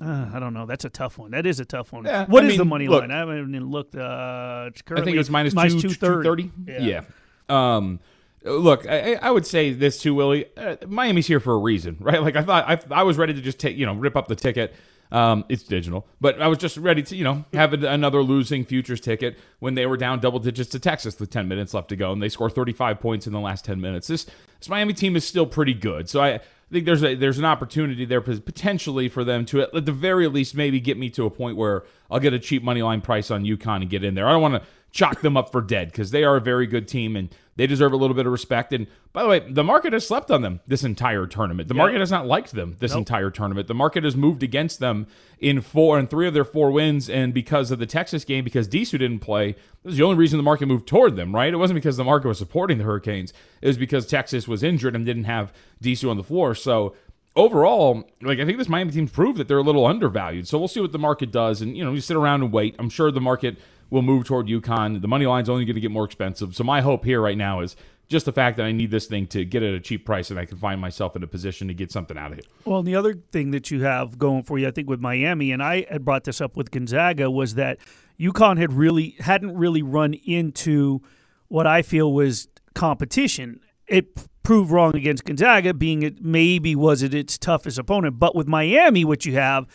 uh, 0.00 0.28
I 0.34 0.40
don't 0.40 0.52
know. 0.52 0.66
That's 0.66 0.84
a 0.84 0.90
tough 0.90 1.18
one. 1.18 1.30
That 1.30 1.46
is 1.46 1.60
a 1.60 1.64
tough 1.64 1.92
one. 1.92 2.04
Yeah, 2.04 2.26
What 2.26 2.44
I 2.44 2.48
is 2.48 2.56
the 2.58 2.64
money 2.64 2.88
look- 2.88 3.02
line? 3.02 3.12
I 3.12 3.18
haven't 3.20 3.54
even 3.54 3.70
looked. 3.70 3.94
Uh, 3.94 4.64
it's 4.68 4.82
I 4.90 5.00
think 5.02 5.14
it 5.14 5.18
was 5.18 5.30
minus 5.30 5.54
minus 5.54 5.74
two, 5.74 5.88
230. 5.94 6.50
230. 6.66 6.84
Yeah. 6.84 7.02
Um, 7.48 8.00
look, 8.44 8.86
I, 8.86 9.14
I 9.14 9.30
would 9.30 9.46
say 9.46 9.72
this 9.72 9.98
too, 9.98 10.14
Willie. 10.14 10.46
Uh, 10.56 10.76
Miami's 10.86 11.26
here 11.26 11.40
for 11.40 11.54
a 11.54 11.58
reason, 11.58 11.96
right? 12.00 12.22
Like 12.22 12.36
I 12.36 12.42
thought, 12.42 12.68
I, 12.68 13.00
I 13.00 13.02
was 13.02 13.16
ready 13.16 13.34
to 13.34 13.40
just 13.40 13.58
take, 13.58 13.76
you 13.76 13.86
know, 13.86 13.94
rip 13.94 14.16
up 14.16 14.28
the 14.28 14.36
ticket. 14.36 14.74
Um, 15.12 15.44
it's 15.48 15.62
digital, 15.62 16.08
but 16.20 16.40
I 16.42 16.48
was 16.48 16.58
just 16.58 16.76
ready 16.76 17.02
to, 17.04 17.14
you 17.14 17.22
know, 17.22 17.44
have 17.52 17.72
another 17.72 18.22
losing 18.22 18.64
futures 18.64 19.00
ticket 19.00 19.38
when 19.60 19.74
they 19.74 19.86
were 19.86 19.96
down 19.96 20.18
double 20.18 20.40
digits 20.40 20.70
to 20.70 20.80
Texas 20.80 21.20
with 21.20 21.30
10 21.30 21.46
minutes 21.46 21.72
left 21.72 21.90
to 21.90 21.96
go, 21.96 22.10
and 22.10 22.20
they 22.20 22.28
score 22.28 22.50
35 22.50 22.98
points 22.98 23.26
in 23.26 23.32
the 23.32 23.38
last 23.38 23.64
10 23.64 23.80
minutes. 23.80 24.08
This, 24.08 24.26
this 24.58 24.68
Miami 24.68 24.92
team 24.92 25.14
is 25.14 25.24
still 25.24 25.46
pretty 25.46 25.74
good, 25.74 26.08
so 26.08 26.20
I. 26.20 26.40
I 26.70 26.76
think 26.76 26.86
there's 26.86 27.04
a 27.04 27.14
there's 27.14 27.38
an 27.38 27.44
opportunity 27.44 28.06
there 28.06 28.22
potentially 28.22 29.08
for 29.10 29.22
them 29.22 29.44
to 29.46 29.60
at 29.60 29.84
the 29.84 29.92
very 29.92 30.26
least 30.28 30.56
maybe 30.56 30.80
get 30.80 30.96
me 30.96 31.10
to 31.10 31.26
a 31.26 31.30
point 31.30 31.58
where 31.58 31.84
I'll 32.10 32.18
get 32.18 32.32
a 32.32 32.38
cheap 32.38 32.64
money 32.64 32.80
line 32.82 33.02
price 33.02 33.30
on 33.30 33.44
UConn 33.44 33.82
and 33.82 33.90
get 33.90 34.02
in 34.02 34.14
there. 34.14 34.26
I 34.26 34.32
don't 34.32 34.42
want 34.42 34.54
to 34.54 34.62
chalk 34.94 35.22
them 35.22 35.36
up 35.36 35.50
for 35.50 35.60
dead 35.60 35.90
because 35.90 36.12
they 36.12 36.22
are 36.22 36.36
a 36.36 36.40
very 36.40 36.68
good 36.68 36.86
team 36.86 37.16
and 37.16 37.28
they 37.56 37.66
deserve 37.66 37.92
a 37.92 37.96
little 37.96 38.14
bit 38.14 38.26
of 38.26 38.32
respect. 38.32 38.72
And 38.72 38.86
by 39.12 39.24
the 39.24 39.28
way, 39.28 39.40
the 39.40 39.64
market 39.64 39.92
has 39.92 40.06
slept 40.06 40.30
on 40.30 40.42
them 40.42 40.60
this 40.68 40.84
entire 40.84 41.26
tournament. 41.26 41.68
The 41.68 41.74
market 41.74 41.98
has 41.98 42.12
not 42.12 42.26
liked 42.26 42.52
them 42.52 42.76
this 42.78 42.94
entire 42.94 43.30
tournament. 43.30 43.66
The 43.66 43.74
market 43.74 44.04
has 44.04 44.16
moved 44.16 44.44
against 44.44 44.78
them 44.78 45.08
in 45.40 45.60
four 45.60 45.98
and 45.98 46.08
three 46.08 46.28
of 46.28 46.34
their 46.34 46.44
four 46.44 46.70
wins. 46.70 47.10
And 47.10 47.34
because 47.34 47.72
of 47.72 47.80
the 47.80 47.86
Texas 47.86 48.24
game, 48.24 48.44
because 48.44 48.68
Disu 48.68 48.92
didn't 48.92 49.18
play, 49.18 49.52
that 49.52 49.84
was 49.84 49.96
the 49.96 50.04
only 50.04 50.16
reason 50.16 50.36
the 50.36 50.44
market 50.44 50.66
moved 50.66 50.86
toward 50.86 51.16
them, 51.16 51.34
right? 51.34 51.52
It 51.52 51.56
wasn't 51.56 51.76
because 51.76 51.96
the 51.96 52.04
market 52.04 52.28
was 52.28 52.38
supporting 52.38 52.78
the 52.78 52.84
Hurricanes. 52.84 53.32
It 53.62 53.66
was 53.66 53.78
because 53.78 54.06
Texas 54.06 54.46
was 54.46 54.62
injured 54.62 54.94
and 54.94 55.04
didn't 55.04 55.24
have 55.24 55.52
Disu 55.82 56.08
on 56.08 56.16
the 56.16 56.24
floor. 56.24 56.54
So 56.54 56.94
overall, 57.34 58.08
like 58.22 58.38
I 58.38 58.44
think 58.44 58.58
this 58.58 58.68
Miami 58.68 58.92
team's 58.92 59.10
proved 59.10 59.38
that 59.38 59.48
they're 59.48 59.58
a 59.58 59.62
little 59.62 59.86
undervalued. 59.86 60.46
So 60.46 60.56
we'll 60.58 60.68
see 60.68 60.80
what 60.80 60.92
the 60.92 60.98
market 60.98 61.32
does, 61.32 61.62
and 61.62 61.76
you 61.76 61.84
know, 61.84 61.92
you 61.92 62.00
sit 62.00 62.16
around 62.16 62.42
and 62.42 62.52
wait. 62.52 62.76
I'm 62.78 62.90
sure 62.90 63.10
the 63.10 63.20
market 63.20 63.58
will 63.94 64.02
move 64.02 64.24
toward 64.24 64.48
UConn. 64.48 65.00
The 65.00 65.08
money 65.08 65.24
line's 65.24 65.48
only 65.48 65.64
going 65.64 65.76
to 65.76 65.80
get 65.80 65.92
more 65.92 66.04
expensive. 66.04 66.56
So 66.56 66.64
my 66.64 66.80
hope 66.80 67.04
here 67.04 67.20
right 67.20 67.38
now 67.38 67.60
is 67.60 67.76
just 68.08 68.26
the 68.26 68.32
fact 68.32 68.56
that 68.56 68.66
I 68.66 68.72
need 68.72 68.90
this 68.90 69.06
thing 69.06 69.28
to 69.28 69.44
get 69.44 69.62
at 69.62 69.72
a 69.72 69.78
cheap 69.78 70.04
price, 70.04 70.30
and 70.30 70.38
I 70.38 70.44
can 70.44 70.58
find 70.58 70.80
myself 70.80 71.14
in 71.14 71.22
a 71.22 71.28
position 71.28 71.68
to 71.68 71.74
get 71.74 71.92
something 71.92 72.18
out 72.18 72.32
of 72.32 72.38
it. 72.38 72.46
Well, 72.64 72.82
the 72.82 72.96
other 72.96 73.14
thing 73.32 73.52
that 73.52 73.70
you 73.70 73.84
have 73.84 74.18
going 74.18 74.42
for 74.42 74.58
you, 74.58 74.66
I 74.66 74.72
think, 74.72 74.90
with 74.90 75.00
Miami, 75.00 75.52
and 75.52 75.62
I 75.62 75.86
had 75.88 76.04
brought 76.04 76.24
this 76.24 76.40
up 76.40 76.56
with 76.56 76.72
Gonzaga, 76.72 77.30
was 77.30 77.54
that 77.54 77.78
UConn 78.18 78.58
had 78.58 78.72
really 78.72 79.14
hadn't 79.20 79.56
really 79.56 79.80
run 79.80 80.14
into 80.14 81.00
what 81.46 81.66
I 81.66 81.82
feel 81.82 82.12
was 82.12 82.48
competition. 82.74 83.60
It 83.86 84.26
proved 84.42 84.72
wrong 84.72 84.96
against 84.96 85.24
Gonzaga, 85.24 85.72
being 85.72 86.02
it 86.02 86.20
maybe 86.20 86.74
was 86.74 87.02
it 87.02 87.14
its 87.14 87.38
toughest 87.38 87.78
opponent. 87.78 88.18
But 88.18 88.34
with 88.34 88.48
Miami, 88.48 89.04
what 89.04 89.24
you 89.24 89.34
have 89.34 89.66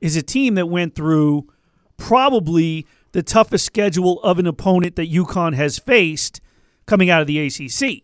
is 0.00 0.16
a 0.16 0.22
team 0.22 0.54
that 0.54 0.66
went 0.66 0.94
through 0.94 1.48
probably 1.96 2.86
the 3.14 3.22
toughest 3.22 3.64
schedule 3.64 4.20
of 4.22 4.40
an 4.40 4.46
opponent 4.46 4.96
that 4.96 5.10
UConn 5.10 5.54
has 5.54 5.78
faced 5.78 6.40
coming 6.84 7.10
out 7.10 7.20
of 7.20 7.28
the 7.28 7.38
ACC. 7.38 8.02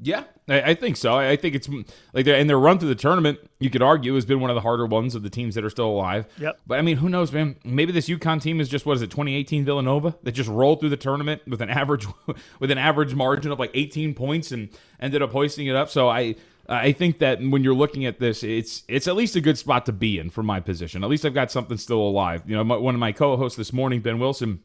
Yeah, 0.00 0.24
I, 0.48 0.70
I 0.70 0.74
think 0.74 0.96
so. 0.96 1.12
I, 1.12 1.32
I 1.32 1.36
think 1.36 1.54
it's 1.54 1.68
like 2.14 2.24
their 2.24 2.34
and 2.34 2.48
their 2.48 2.58
run 2.58 2.78
through 2.78 2.88
the 2.88 2.94
tournament. 2.94 3.38
You 3.60 3.68
could 3.68 3.82
argue 3.82 4.14
has 4.14 4.24
been 4.24 4.40
one 4.40 4.48
of 4.48 4.54
the 4.54 4.62
harder 4.62 4.86
ones 4.86 5.14
of 5.14 5.22
the 5.22 5.28
teams 5.28 5.54
that 5.54 5.64
are 5.64 5.70
still 5.70 5.86
alive. 5.86 6.26
Yep. 6.40 6.60
But 6.66 6.78
I 6.78 6.82
mean, 6.82 6.96
who 6.96 7.10
knows, 7.10 7.30
man? 7.30 7.56
Maybe 7.62 7.92
this 7.92 8.08
UConn 8.08 8.40
team 8.40 8.58
is 8.58 8.70
just 8.70 8.86
what 8.86 8.96
is 8.96 9.02
it, 9.02 9.10
2018 9.10 9.66
Villanova 9.66 10.16
that 10.22 10.32
just 10.32 10.48
rolled 10.48 10.80
through 10.80 10.88
the 10.88 10.96
tournament 10.96 11.42
with 11.46 11.60
an 11.60 11.68
average 11.68 12.06
with 12.58 12.70
an 12.70 12.78
average 12.78 13.14
margin 13.14 13.52
of 13.52 13.58
like 13.58 13.70
18 13.74 14.14
points 14.14 14.50
and 14.50 14.70
ended 14.98 15.20
up 15.20 15.30
hoisting 15.30 15.66
it 15.66 15.76
up. 15.76 15.90
So 15.90 16.08
I. 16.08 16.36
I 16.68 16.92
think 16.92 17.18
that 17.18 17.40
when 17.40 17.64
you're 17.64 17.74
looking 17.74 18.06
at 18.06 18.20
this, 18.20 18.42
it's 18.42 18.84
it's 18.88 19.08
at 19.08 19.16
least 19.16 19.34
a 19.36 19.40
good 19.40 19.58
spot 19.58 19.86
to 19.86 19.92
be 19.92 20.18
in 20.18 20.30
for 20.30 20.42
my 20.42 20.60
position. 20.60 21.02
At 21.02 21.10
least 21.10 21.24
I've 21.24 21.34
got 21.34 21.50
something 21.50 21.76
still 21.76 22.00
alive. 22.00 22.42
You 22.46 22.56
know, 22.56 22.64
my, 22.64 22.76
one 22.76 22.94
of 22.94 23.00
my 23.00 23.12
co-hosts 23.12 23.58
this 23.58 23.72
morning, 23.72 24.00
Ben 24.00 24.18
Wilson, 24.18 24.60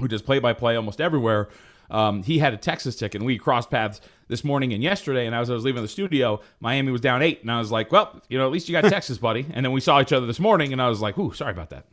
who 0.00 0.08
does 0.08 0.22
play-by-play 0.22 0.76
almost 0.76 1.00
everywhere, 1.00 1.48
um, 1.90 2.22
he 2.22 2.38
had 2.38 2.54
a 2.54 2.56
Texas 2.56 2.96
ticket, 2.96 3.20
and 3.20 3.26
we 3.26 3.38
crossed 3.38 3.70
paths 3.70 4.00
this 4.28 4.44
morning 4.44 4.72
and 4.72 4.82
yesterday. 4.82 5.26
And 5.26 5.34
as 5.34 5.50
I 5.50 5.54
was 5.54 5.64
leaving 5.64 5.82
the 5.82 5.88
studio, 5.88 6.40
Miami 6.60 6.92
was 6.92 7.00
down 7.00 7.22
eight, 7.22 7.42
and 7.42 7.50
I 7.50 7.58
was 7.58 7.70
like, 7.70 7.90
"Well, 7.90 8.22
you 8.28 8.38
know, 8.38 8.46
at 8.46 8.52
least 8.52 8.68
you 8.68 8.80
got 8.80 8.88
Texas, 8.88 9.18
buddy." 9.18 9.46
And 9.52 9.64
then 9.64 9.72
we 9.72 9.80
saw 9.80 10.00
each 10.00 10.12
other 10.12 10.26
this 10.26 10.40
morning, 10.40 10.72
and 10.72 10.80
I 10.80 10.88
was 10.88 11.00
like, 11.00 11.18
"Ooh, 11.18 11.32
sorry 11.32 11.52
about 11.52 11.70
that." 11.70 11.86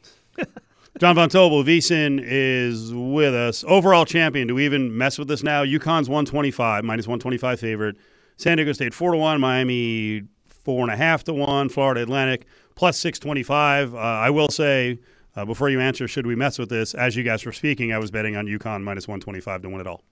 John 0.99 1.15
Von 1.15 1.29
Tobel, 1.29 1.63
VSIN 1.63 2.19
is 2.23 2.93
with 2.93 3.33
us. 3.33 3.63
Overall 3.67 4.05
champion. 4.05 4.47
Do 4.47 4.55
we 4.55 4.65
even 4.65 4.97
mess 4.97 5.17
with 5.17 5.27
this 5.27 5.43
now? 5.43 5.63
UConn's 5.63 6.09
125, 6.09 6.83
minus 6.83 7.07
125 7.07 7.59
favorite. 7.59 7.95
San 8.39 8.55
Diego 8.55 8.71
State 8.71 8.93
4 8.93 9.11
to 9.11 9.17
1. 9.17 9.41
Miami 9.41 10.23
4.5 10.65 11.23
to 11.23 11.33
1. 11.33 11.69
Florida 11.69 12.01
Atlantic 12.01 12.45
plus 12.73 12.97
625. 12.97 13.93
Uh, 13.93 13.97
I 13.97 14.29
will 14.29 14.47
say, 14.47 14.99
uh, 15.35 15.43
before 15.43 15.69
you 15.69 15.81
answer, 15.81 16.07
should 16.07 16.25
we 16.25 16.35
mess 16.35 16.57
with 16.57 16.69
this? 16.69 16.93
As 16.93 17.17
you 17.17 17.23
guys 17.23 17.45
were 17.45 17.51
speaking, 17.51 17.91
I 17.91 17.97
was 17.97 18.11
betting 18.11 18.37
on 18.37 18.47
UConn 18.47 18.81
minus 18.81 19.09
125 19.09 19.63
to 19.63 19.69
win 19.69 19.81
it 19.81 19.87
all. 19.87 20.03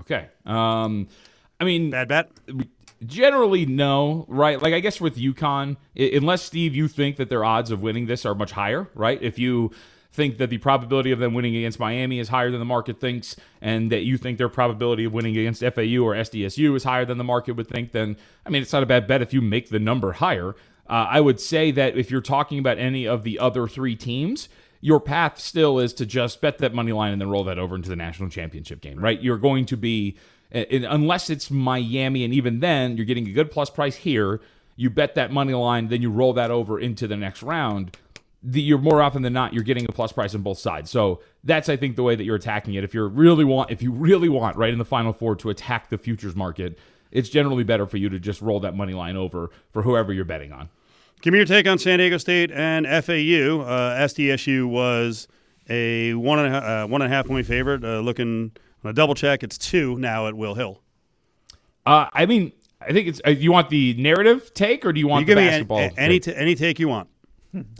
Okay. 0.00 0.28
Um, 0.46 1.06
I 1.60 1.64
mean, 1.64 1.90
Bad 1.90 2.08
bet? 2.08 2.30
Generally, 3.04 3.66
no, 3.66 4.24
right? 4.28 4.60
Like 4.62 4.72
I 4.72 4.80
guess 4.80 4.98
with 4.98 5.18
UConn, 5.18 5.76
unless 5.94 6.42
Steve, 6.42 6.74
you 6.74 6.88
think 6.88 7.18
that 7.18 7.28
their 7.28 7.44
odds 7.44 7.70
of 7.70 7.82
winning 7.82 8.06
this 8.06 8.24
are 8.24 8.34
much 8.34 8.52
higher, 8.52 8.88
right? 8.94 9.20
If 9.20 9.38
you 9.38 9.70
think 10.14 10.38
that 10.38 10.48
the 10.48 10.58
probability 10.58 11.10
of 11.10 11.18
them 11.18 11.34
winning 11.34 11.56
against 11.56 11.80
Miami 11.80 12.20
is 12.20 12.28
higher 12.28 12.50
than 12.50 12.60
the 12.60 12.64
market 12.64 13.00
thinks, 13.00 13.34
and 13.60 13.90
that 13.90 14.04
you 14.04 14.16
think 14.16 14.38
their 14.38 14.48
probability 14.48 15.04
of 15.04 15.12
winning 15.12 15.36
against 15.36 15.60
FAU 15.60 16.00
or 16.02 16.14
SDSU 16.14 16.76
is 16.76 16.84
higher 16.84 17.04
than 17.04 17.18
the 17.18 17.24
market 17.24 17.52
would 17.52 17.68
think, 17.68 17.90
then 17.90 18.16
I 18.46 18.50
mean, 18.50 18.62
it's 18.62 18.72
not 18.72 18.84
a 18.84 18.86
bad 18.86 19.08
bet 19.08 19.22
if 19.22 19.34
you 19.34 19.40
make 19.40 19.70
the 19.70 19.80
number 19.80 20.12
higher. 20.12 20.54
Uh, 20.88 21.06
I 21.10 21.20
would 21.20 21.40
say 21.40 21.70
that 21.72 21.96
if 21.96 22.10
you're 22.10 22.20
talking 22.20 22.58
about 22.58 22.78
any 22.78 23.08
of 23.08 23.24
the 23.24 23.38
other 23.38 23.66
three 23.66 23.96
teams, 23.96 24.48
your 24.80 25.00
path 25.00 25.40
still 25.40 25.78
is 25.78 25.92
to 25.94 26.06
just 26.06 26.40
bet 26.40 26.58
that 26.58 26.74
money 26.74 26.92
line 26.92 27.12
and 27.12 27.20
then 27.20 27.28
roll 27.28 27.44
that 27.44 27.58
over 27.58 27.74
into 27.74 27.88
the 27.88 27.96
national 27.96 28.28
championship 28.28 28.80
game, 28.80 29.00
right? 29.00 29.20
You're 29.20 29.38
going 29.38 29.64
to 29.66 29.76
be, 29.76 30.16
unless 30.52 31.30
it's 31.30 31.50
Miami, 31.50 32.22
and 32.22 32.32
even 32.34 32.60
then, 32.60 32.96
you're 32.96 33.06
getting 33.06 33.26
a 33.26 33.32
good 33.32 33.50
plus 33.50 33.70
price 33.70 33.96
here. 33.96 34.40
You 34.76 34.90
bet 34.90 35.14
that 35.14 35.32
money 35.32 35.54
line, 35.54 35.88
then 35.88 36.02
you 36.02 36.10
roll 36.10 36.34
that 36.34 36.50
over 36.50 36.78
into 36.78 37.08
the 37.08 37.16
next 37.16 37.42
round. 37.42 37.96
The, 38.46 38.60
you're 38.60 38.78
more 38.78 39.00
often 39.00 39.22
than 39.22 39.32
not, 39.32 39.54
you're 39.54 39.62
getting 39.62 39.86
a 39.88 39.92
plus 39.92 40.12
price 40.12 40.34
on 40.34 40.42
both 40.42 40.58
sides. 40.58 40.90
So 40.90 41.20
that's, 41.44 41.70
I 41.70 41.76
think, 41.76 41.96
the 41.96 42.02
way 42.02 42.14
that 42.14 42.24
you're 42.24 42.36
attacking 42.36 42.74
it. 42.74 42.84
If 42.84 42.92
you 42.92 43.02
really 43.06 43.44
want, 43.44 43.70
if 43.70 43.80
you 43.80 43.90
really 43.90 44.28
want, 44.28 44.56
right 44.58 44.70
in 44.72 44.78
the 44.78 44.84
final 44.84 45.12
four 45.14 45.34
to 45.36 45.48
attack 45.48 45.88
the 45.88 45.96
futures 45.96 46.36
market, 46.36 46.78
it's 47.10 47.30
generally 47.30 47.64
better 47.64 47.86
for 47.86 47.96
you 47.96 48.08
to 48.10 48.18
just 48.20 48.42
roll 48.42 48.60
that 48.60 48.76
money 48.76 48.92
line 48.92 49.16
over 49.16 49.50
for 49.72 49.80
whoever 49.82 50.12
you're 50.12 50.26
betting 50.26 50.52
on. 50.52 50.68
Give 51.22 51.32
me 51.32 51.38
your 51.38 51.46
take 51.46 51.66
on 51.66 51.78
San 51.78 52.00
Diego 52.00 52.18
State 52.18 52.50
and 52.52 52.84
FAU. 52.86 53.62
Uh, 53.62 53.98
SDSU 54.04 54.66
was 54.68 55.26
a 55.70 56.12
one 56.12 56.38
and 56.40 56.54
a, 56.54 56.60
ha- 56.60 56.66
uh, 56.82 56.86
one 56.86 57.00
and 57.00 57.10
a 57.10 57.16
half 57.16 57.26
point 57.26 57.46
favorite. 57.46 57.82
Uh, 57.82 58.00
looking 58.00 58.52
on 58.84 58.90
a 58.90 58.92
double 58.92 59.14
check, 59.14 59.42
it's 59.42 59.56
two 59.56 59.96
now 59.98 60.26
at 60.28 60.34
Will 60.34 60.54
Hill. 60.54 60.82
Uh, 61.86 62.08
I 62.12 62.26
mean, 62.26 62.52
I 62.80 62.92
think 62.92 63.08
it's. 63.08 63.22
Uh, 63.26 63.30
you 63.30 63.52
want 63.52 63.70
the 63.70 63.94
narrative 63.94 64.52
take, 64.52 64.84
or 64.84 64.92
do 64.92 65.00
you 65.00 65.08
want 65.08 65.22
You 65.22 65.26
give 65.28 65.36
the 65.36 65.42
me 65.42 65.48
basketball? 65.48 65.78
a- 65.78 65.92
any 65.96 66.20
take? 66.20 66.34
t- 66.34 66.40
any 66.40 66.54
take 66.54 66.78
you 66.78 66.88
want. 66.88 67.08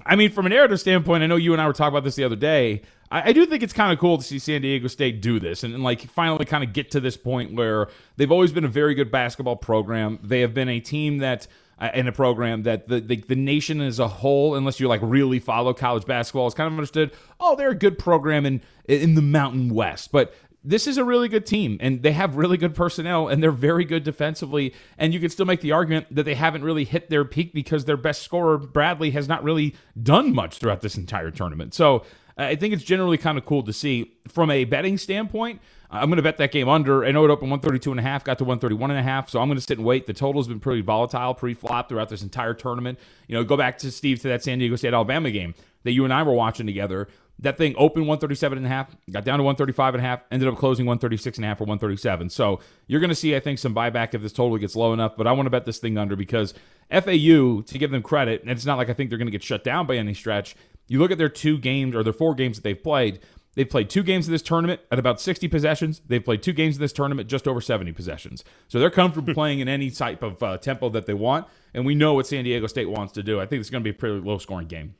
I 0.06 0.16
mean, 0.16 0.30
from 0.30 0.46
a 0.46 0.48
narrative 0.48 0.80
standpoint, 0.80 1.22
I 1.22 1.26
know 1.26 1.36
you 1.36 1.52
and 1.52 1.60
I 1.60 1.66
were 1.66 1.72
talking 1.72 1.94
about 1.94 2.04
this 2.04 2.16
the 2.16 2.24
other 2.24 2.36
day. 2.36 2.82
I, 3.10 3.30
I 3.30 3.32
do 3.32 3.46
think 3.46 3.62
it's 3.62 3.72
kind 3.72 3.92
of 3.92 3.98
cool 3.98 4.18
to 4.18 4.24
see 4.24 4.38
San 4.38 4.62
Diego 4.62 4.88
State 4.88 5.20
do 5.20 5.40
this 5.40 5.64
and, 5.64 5.74
and 5.74 5.82
like 5.82 6.02
finally 6.02 6.44
kind 6.44 6.62
of 6.64 6.72
get 6.72 6.90
to 6.92 7.00
this 7.00 7.16
point 7.16 7.54
where 7.54 7.88
they've 8.16 8.32
always 8.32 8.52
been 8.52 8.64
a 8.64 8.68
very 8.68 8.94
good 8.94 9.10
basketball 9.10 9.56
program. 9.56 10.18
They 10.22 10.40
have 10.40 10.54
been 10.54 10.68
a 10.68 10.80
team 10.80 11.18
that. 11.18 11.46
Uh, 11.76 11.90
in 11.92 12.06
a 12.06 12.12
program 12.12 12.62
that 12.62 12.86
the, 12.86 13.00
the 13.00 13.16
the 13.16 13.34
nation 13.34 13.80
as 13.80 13.98
a 13.98 14.06
whole, 14.06 14.54
unless 14.54 14.78
you 14.78 14.86
like 14.86 15.00
really 15.02 15.40
follow 15.40 15.74
college 15.74 16.06
basketball, 16.06 16.46
is 16.46 16.54
kind 16.54 16.68
of 16.68 16.74
understood. 16.74 17.10
Oh, 17.40 17.56
they're 17.56 17.70
a 17.70 17.74
good 17.74 17.98
program 17.98 18.46
in 18.46 18.62
in 18.84 19.16
the 19.16 19.22
Mountain 19.22 19.74
West, 19.74 20.12
but 20.12 20.32
this 20.64 20.86
is 20.86 20.96
a 20.96 21.04
really 21.04 21.28
good 21.28 21.44
team 21.44 21.76
and 21.80 22.02
they 22.02 22.12
have 22.12 22.36
really 22.36 22.56
good 22.56 22.74
personnel 22.74 23.28
and 23.28 23.42
they're 23.42 23.50
very 23.50 23.84
good 23.84 24.02
defensively 24.02 24.74
and 24.96 25.12
you 25.12 25.20
can 25.20 25.28
still 25.28 25.46
make 25.46 25.60
the 25.60 25.72
argument 25.72 26.06
that 26.10 26.24
they 26.24 26.34
haven't 26.34 26.64
really 26.64 26.84
hit 26.84 27.10
their 27.10 27.24
peak 27.24 27.52
because 27.52 27.84
their 27.84 27.96
best 27.96 28.22
scorer 28.22 28.56
Bradley 28.56 29.10
has 29.10 29.28
not 29.28 29.44
really 29.44 29.74
done 30.02 30.34
much 30.34 30.58
throughout 30.58 30.80
this 30.80 30.96
entire 30.96 31.30
tournament. 31.30 31.74
So 31.74 32.04
uh, 32.38 32.44
I 32.44 32.56
think 32.56 32.74
it's 32.74 32.82
generally 32.82 33.18
kind 33.18 33.38
of 33.38 33.44
cool 33.44 33.62
to 33.62 33.72
see 33.72 34.12
from 34.28 34.50
a 34.50 34.64
betting 34.64 34.98
standpoint. 34.98 35.60
I'm 35.90 36.08
going 36.08 36.16
to 36.16 36.22
bet 36.22 36.38
that 36.38 36.50
game 36.50 36.68
under. 36.68 37.04
I 37.04 37.12
know 37.12 37.24
it 37.24 37.30
opened 37.30 37.52
132 37.52 37.90
and 37.92 38.00
a 38.00 38.02
half, 38.02 38.24
got 38.24 38.38
to 38.38 38.44
131 38.44 38.90
and 38.90 38.98
a 38.98 39.02
half, 39.02 39.30
so 39.30 39.40
I'm 39.40 39.46
going 39.46 39.58
to 39.58 39.62
sit 39.62 39.78
and 39.78 39.86
wait. 39.86 40.06
The 40.06 40.12
total's 40.12 40.48
been 40.48 40.58
pretty 40.58 40.80
volatile 40.80 41.34
pre-flop 41.34 41.88
throughout 41.88 42.08
this 42.08 42.22
entire 42.22 42.54
tournament. 42.54 42.98
You 43.28 43.36
know, 43.36 43.44
go 43.44 43.56
back 43.56 43.78
to 43.78 43.92
Steve 43.92 44.20
to 44.22 44.28
that 44.28 44.42
San 44.42 44.58
Diego 44.58 44.74
State 44.74 44.92
Alabama 44.92 45.30
game 45.30 45.54
that 45.84 45.92
you 45.92 46.02
and 46.04 46.12
I 46.12 46.24
were 46.24 46.32
watching 46.32 46.66
together. 46.66 47.06
That 47.40 47.58
thing 47.58 47.74
opened 47.76 48.06
137 48.06 48.58
and 48.58 48.66
a 48.66 48.70
half, 48.70 48.94
got 49.10 49.24
down 49.24 49.38
to 49.38 49.44
135 49.44 49.94
and 49.94 50.04
a 50.04 50.06
half, 50.06 50.20
ended 50.30 50.48
up 50.48 50.56
closing 50.56 50.86
136 50.86 51.36
and 51.36 51.44
a 51.44 51.48
half 51.48 51.60
or 51.60 51.64
137. 51.64 52.30
So 52.30 52.60
you're 52.86 53.00
going 53.00 53.10
to 53.10 53.14
see, 53.14 53.34
I 53.34 53.40
think, 53.40 53.58
some 53.58 53.74
buyback 53.74 54.14
if 54.14 54.22
this 54.22 54.32
total 54.32 54.56
gets 54.56 54.76
low 54.76 54.92
enough. 54.92 55.16
But 55.16 55.26
I 55.26 55.32
want 55.32 55.46
to 55.46 55.50
bet 55.50 55.64
this 55.64 55.78
thing 55.78 55.98
under 55.98 56.14
because 56.16 56.54
FAU, 56.90 57.62
to 57.62 57.78
give 57.78 57.90
them 57.90 58.02
credit, 58.02 58.42
and 58.42 58.50
it's 58.50 58.64
not 58.64 58.78
like 58.78 58.88
I 58.88 58.92
think 58.92 59.10
they're 59.10 59.18
going 59.18 59.26
to 59.26 59.32
get 59.32 59.42
shut 59.42 59.64
down 59.64 59.86
by 59.86 59.96
any 59.96 60.14
stretch. 60.14 60.54
You 60.86 61.00
look 61.00 61.10
at 61.10 61.18
their 61.18 61.28
two 61.28 61.58
games 61.58 61.94
or 61.94 62.02
their 62.02 62.12
four 62.12 62.34
games 62.34 62.56
that 62.56 62.62
they've 62.62 62.80
played. 62.80 63.20
They've 63.54 63.68
played 63.68 63.88
two 63.88 64.02
games 64.02 64.26
of 64.26 64.32
this 64.32 64.42
tournament 64.42 64.80
at 64.90 64.98
about 64.98 65.20
60 65.20 65.46
possessions. 65.48 66.02
They've 66.06 66.24
played 66.24 66.42
two 66.42 66.52
games 66.52 66.76
of 66.76 66.80
this 66.80 66.92
tournament 66.92 67.28
just 67.28 67.46
over 67.46 67.60
70 67.60 67.92
possessions. 67.92 68.42
So 68.68 68.78
they're 68.78 68.90
comfortable 68.90 69.32
playing 69.32 69.60
in 69.60 69.68
any 69.68 69.90
type 69.90 70.22
of 70.22 70.42
uh, 70.42 70.58
tempo 70.58 70.88
that 70.90 71.06
they 71.06 71.14
want. 71.14 71.46
And 71.72 71.86
we 71.86 71.94
know 71.94 72.14
what 72.14 72.26
San 72.26 72.44
Diego 72.44 72.66
State 72.66 72.90
wants 72.90 73.12
to 73.14 73.22
do. 73.22 73.40
I 73.40 73.46
think 73.46 73.60
it's 73.60 73.70
going 73.70 73.82
to 73.82 73.84
be 73.84 73.96
a 73.96 73.98
pretty 73.98 74.20
low 74.20 74.38
scoring 74.38 74.66
game. 74.66 74.94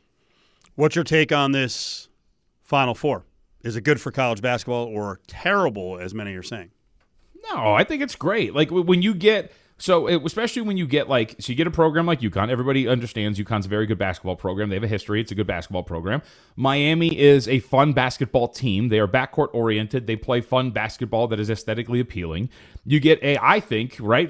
What's 0.77 0.95
your 0.95 1.05
take 1.05 1.33
on 1.33 1.53
this 1.53 2.09
Final 2.75 2.97
Four? 2.97 3.25
Is 3.63 3.77
it 3.77 3.83
good 3.83 4.01
for 4.01 4.11
college 4.11 4.43
basketball 4.43 4.87
or 4.87 5.21
terrible, 5.29 5.97
as 6.01 6.13
many 6.13 6.35
are 6.35 6.43
saying? 6.43 6.73
No, 7.49 7.73
I 7.73 7.85
think 7.85 8.03
it's 8.03 8.17
great. 8.17 8.53
Like 8.53 8.73
when 8.73 9.01
you 9.01 9.15
get 9.15 9.53
so, 9.79 10.09
it, 10.09 10.21
especially 10.25 10.63
when 10.63 10.77
you 10.77 10.85
get 10.85 11.09
like, 11.09 11.37
so 11.39 11.53
you 11.53 11.57
get 11.57 11.69
a 11.69 11.71
program 11.71 12.05
like 12.05 12.19
UConn. 12.19 12.51
Everybody 12.51 12.89
understands 12.89 13.39
UConn's 13.39 13.67
a 13.67 13.69
very 13.69 13.87
good 13.87 13.99
basketball 13.99 14.35
program. 14.35 14.71
They 14.71 14.75
have 14.75 14.83
a 14.83 14.89
history. 14.89 15.21
It's 15.21 15.31
a 15.31 15.37
good 15.37 15.47
basketball 15.47 15.85
program. 15.85 16.21
Miami 16.57 17.17
is 17.17 17.47
a 17.47 17.61
fun 17.61 17.93
basketball 17.93 18.49
team. 18.49 18.89
They 18.89 18.99
are 18.99 19.07
backcourt 19.07 19.51
oriented. 19.53 20.09
They 20.09 20.17
play 20.17 20.41
fun 20.41 20.73
basketball 20.73 21.29
that 21.29 21.39
is 21.39 21.49
aesthetically 21.49 22.01
appealing. 22.01 22.51
You 22.85 22.99
get 22.99 23.23
a, 23.23 23.39
I 23.41 23.61
think, 23.61 23.97
right, 24.01 24.29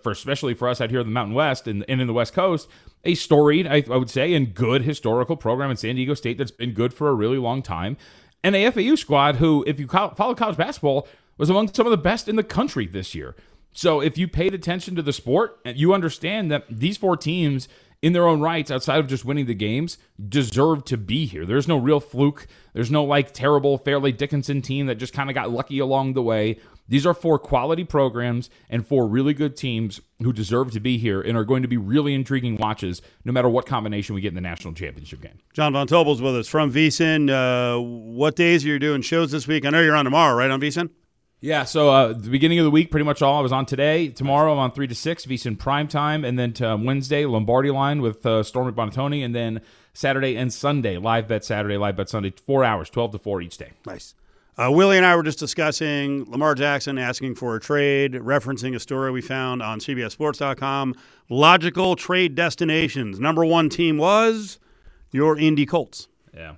for 0.00 0.12
especially 0.12 0.54
for 0.54 0.68
us 0.68 0.80
out 0.80 0.90
here 0.90 1.00
in 1.00 1.06
the 1.06 1.12
Mountain 1.12 1.34
West 1.34 1.66
and, 1.66 1.84
and 1.88 2.00
in 2.00 2.06
the 2.06 2.12
West 2.12 2.34
Coast, 2.34 2.68
a 3.04 3.14
storied, 3.14 3.66
I, 3.66 3.84
I 3.90 3.96
would 3.96 4.10
say, 4.10 4.34
and 4.34 4.54
good 4.54 4.82
historical 4.82 5.36
program 5.36 5.70
in 5.70 5.76
San 5.76 5.96
Diego 5.96 6.14
State 6.14 6.38
that's 6.38 6.50
been 6.50 6.72
good 6.72 6.92
for 6.92 7.08
a 7.08 7.14
really 7.14 7.38
long 7.38 7.62
time. 7.62 7.96
And 8.42 8.56
a 8.56 8.70
FAU 8.70 8.94
squad 8.94 9.36
who, 9.36 9.64
if 9.66 9.78
you 9.78 9.86
follow 9.86 10.34
college 10.34 10.56
basketball, 10.56 11.06
was 11.38 11.50
among 11.50 11.72
some 11.72 11.86
of 11.86 11.90
the 11.90 11.96
best 11.96 12.28
in 12.28 12.36
the 12.36 12.44
country 12.44 12.86
this 12.86 13.14
year. 13.14 13.34
So 13.72 14.00
if 14.00 14.18
you 14.18 14.28
paid 14.28 14.54
attention 14.54 14.96
to 14.96 15.02
the 15.02 15.12
sport, 15.12 15.58
you 15.64 15.94
understand 15.94 16.50
that 16.50 16.64
these 16.68 16.96
four 16.96 17.16
teams 17.16 17.68
in 18.02 18.14
their 18.14 18.26
own 18.26 18.40
rights, 18.40 18.70
outside 18.70 18.98
of 18.98 19.06
just 19.06 19.24
winning 19.24 19.46
the 19.46 19.54
games, 19.54 19.98
deserve 20.28 20.84
to 20.86 20.96
be 20.96 21.26
here. 21.26 21.44
There's 21.44 21.68
no 21.68 21.76
real 21.76 22.00
fluke. 22.00 22.46
There's 22.72 22.90
no 22.90 23.04
like 23.04 23.32
terrible 23.32 23.76
Fairleigh 23.76 24.12
Dickinson 24.12 24.62
team 24.62 24.86
that 24.86 24.94
just 24.94 25.12
kind 25.12 25.28
of 25.28 25.34
got 25.34 25.50
lucky 25.50 25.78
along 25.78 26.14
the 26.14 26.22
way. 26.22 26.58
These 26.90 27.06
are 27.06 27.14
four 27.14 27.38
quality 27.38 27.84
programs 27.84 28.50
and 28.68 28.86
four 28.86 29.06
really 29.06 29.32
good 29.32 29.56
teams 29.56 30.00
who 30.18 30.32
deserve 30.32 30.72
to 30.72 30.80
be 30.80 30.98
here 30.98 31.22
and 31.22 31.38
are 31.38 31.44
going 31.44 31.62
to 31.62 31.68
be 31.68 31.76
really 31.76 32.12
intriguing 32.14 32.56
watches 32.56 33.00
no 33.24 33.32
matter 33.32 33.48
what 33.48 33.64
combination 33.64 34.16
we 34.16 34.20
get 34.20 34.28
in 34.28 34.34
the 34.34 34.40
national 34.40 34.74
championship 34.74 35.22
game. 35.22 35.38
John 35.52 35.72
Von 35.72 35.86
Tobel's 35.86 36.20
with 36.20 36.36
us 36.36 36.48
from 36.48 36.72
VSiN. 36.72 37.30
Uh, 37.30 37.80
what 37.80 38.34
days 38.34 38.64
are 38.64 38.68
you 38.68 38.80
doing 38.80 39.02
shows 39.02 39.30
this 39.30 39.46
week? 39.46 39.64
I 39.64 39.70
know 39.70 39.80
you're 39.80 39.94
on 39.94 40.04
tomorrow, 40.04 40.36
right, 40.36 40.50
on 40.50 40.60
VSiN? 40.60 40.90
Yeah, 41.42 41.64
so 41.64 41.88
uh, 41.88 42.12
the 42.12 42.28
beginning 42.28 42.58
of 42.58 42.64
the 42.64 42.70
week, 42.70 42.90
pretty 42.90 43.06
much 43.06 43.22
all 43.22 43.38
I 43.38 43.40
was 43.40 43.52
on 43.52 43.64
today. 43.64 44.08
Tomorrow, 44.08 44.52
I'm 44.52 44.58
on 44.58 44.72
three 44.72 44.88
to 44.88 44.94
six, 44.94 45.24
VSiN 45.24 45.58
prime 45.58 45.88
time, 45.88 46.22
and 46.22 46.38
then 46.38 46.52
to 46.54 46.72
um, 46.72 46.84
Wednesday, 46.84 47.24
Lombardi 47.24 47.70
line 47.70 48.02
with 48.02 48.26
uh, 48.26 48.42
Stormy 48.42 48.72
Buonantony, 48.72 49.24
and 49.24 49.34
then 49.34 49.62
Saturday 49.94 50.36
and 50.36 50.52
Sunday, 50.52 50.98
live 50.98 51.28
bet 51.28 51.44
Saturday, 51.44 51.78
live 51.78 51.96
bet 51.96 52.10
Sunday, 52.10 52.34
four 52.44 52.62
hours, 52.62 52.90
twelve 52.90 53.12
to 53.12 53.18
four 53.18 53.40
each 53.40 53.56
day. 53.56 53.70
Nice. 53.86 54.14
Uh, 54.60 54.70
Willie 54.70 54.98
and 54.98 55.06
I 55.06 55.16
were 55.16 55.22
just 55.22 55.38
discussing 55.38 56.30
Lamar 56.30 56.54
Jackson 56.54 56.98
asking 56.98 57.36
for 57.36 57.56
a 57.56 57.60
trade, 57.60 58.12
referencing 58.12 58.74
a 58.74 58.78
story 58.78 59.10
we 59.10 59.22
found 59.22 59.62
on 59.62 59.80
CBSSports.com. 59.80 60.96
Logical 61.30 61.96
trade 61.96 62.34
destinations. 62.34 63.18
Number 63.18 63.42
one 63.42 63.70
team 63.70 63.96
was 63.96 64.58
your 65.12 65.38
Indy 65.38 65.64
Colts. 65.64 66.08
Yeah, 66.34 66.56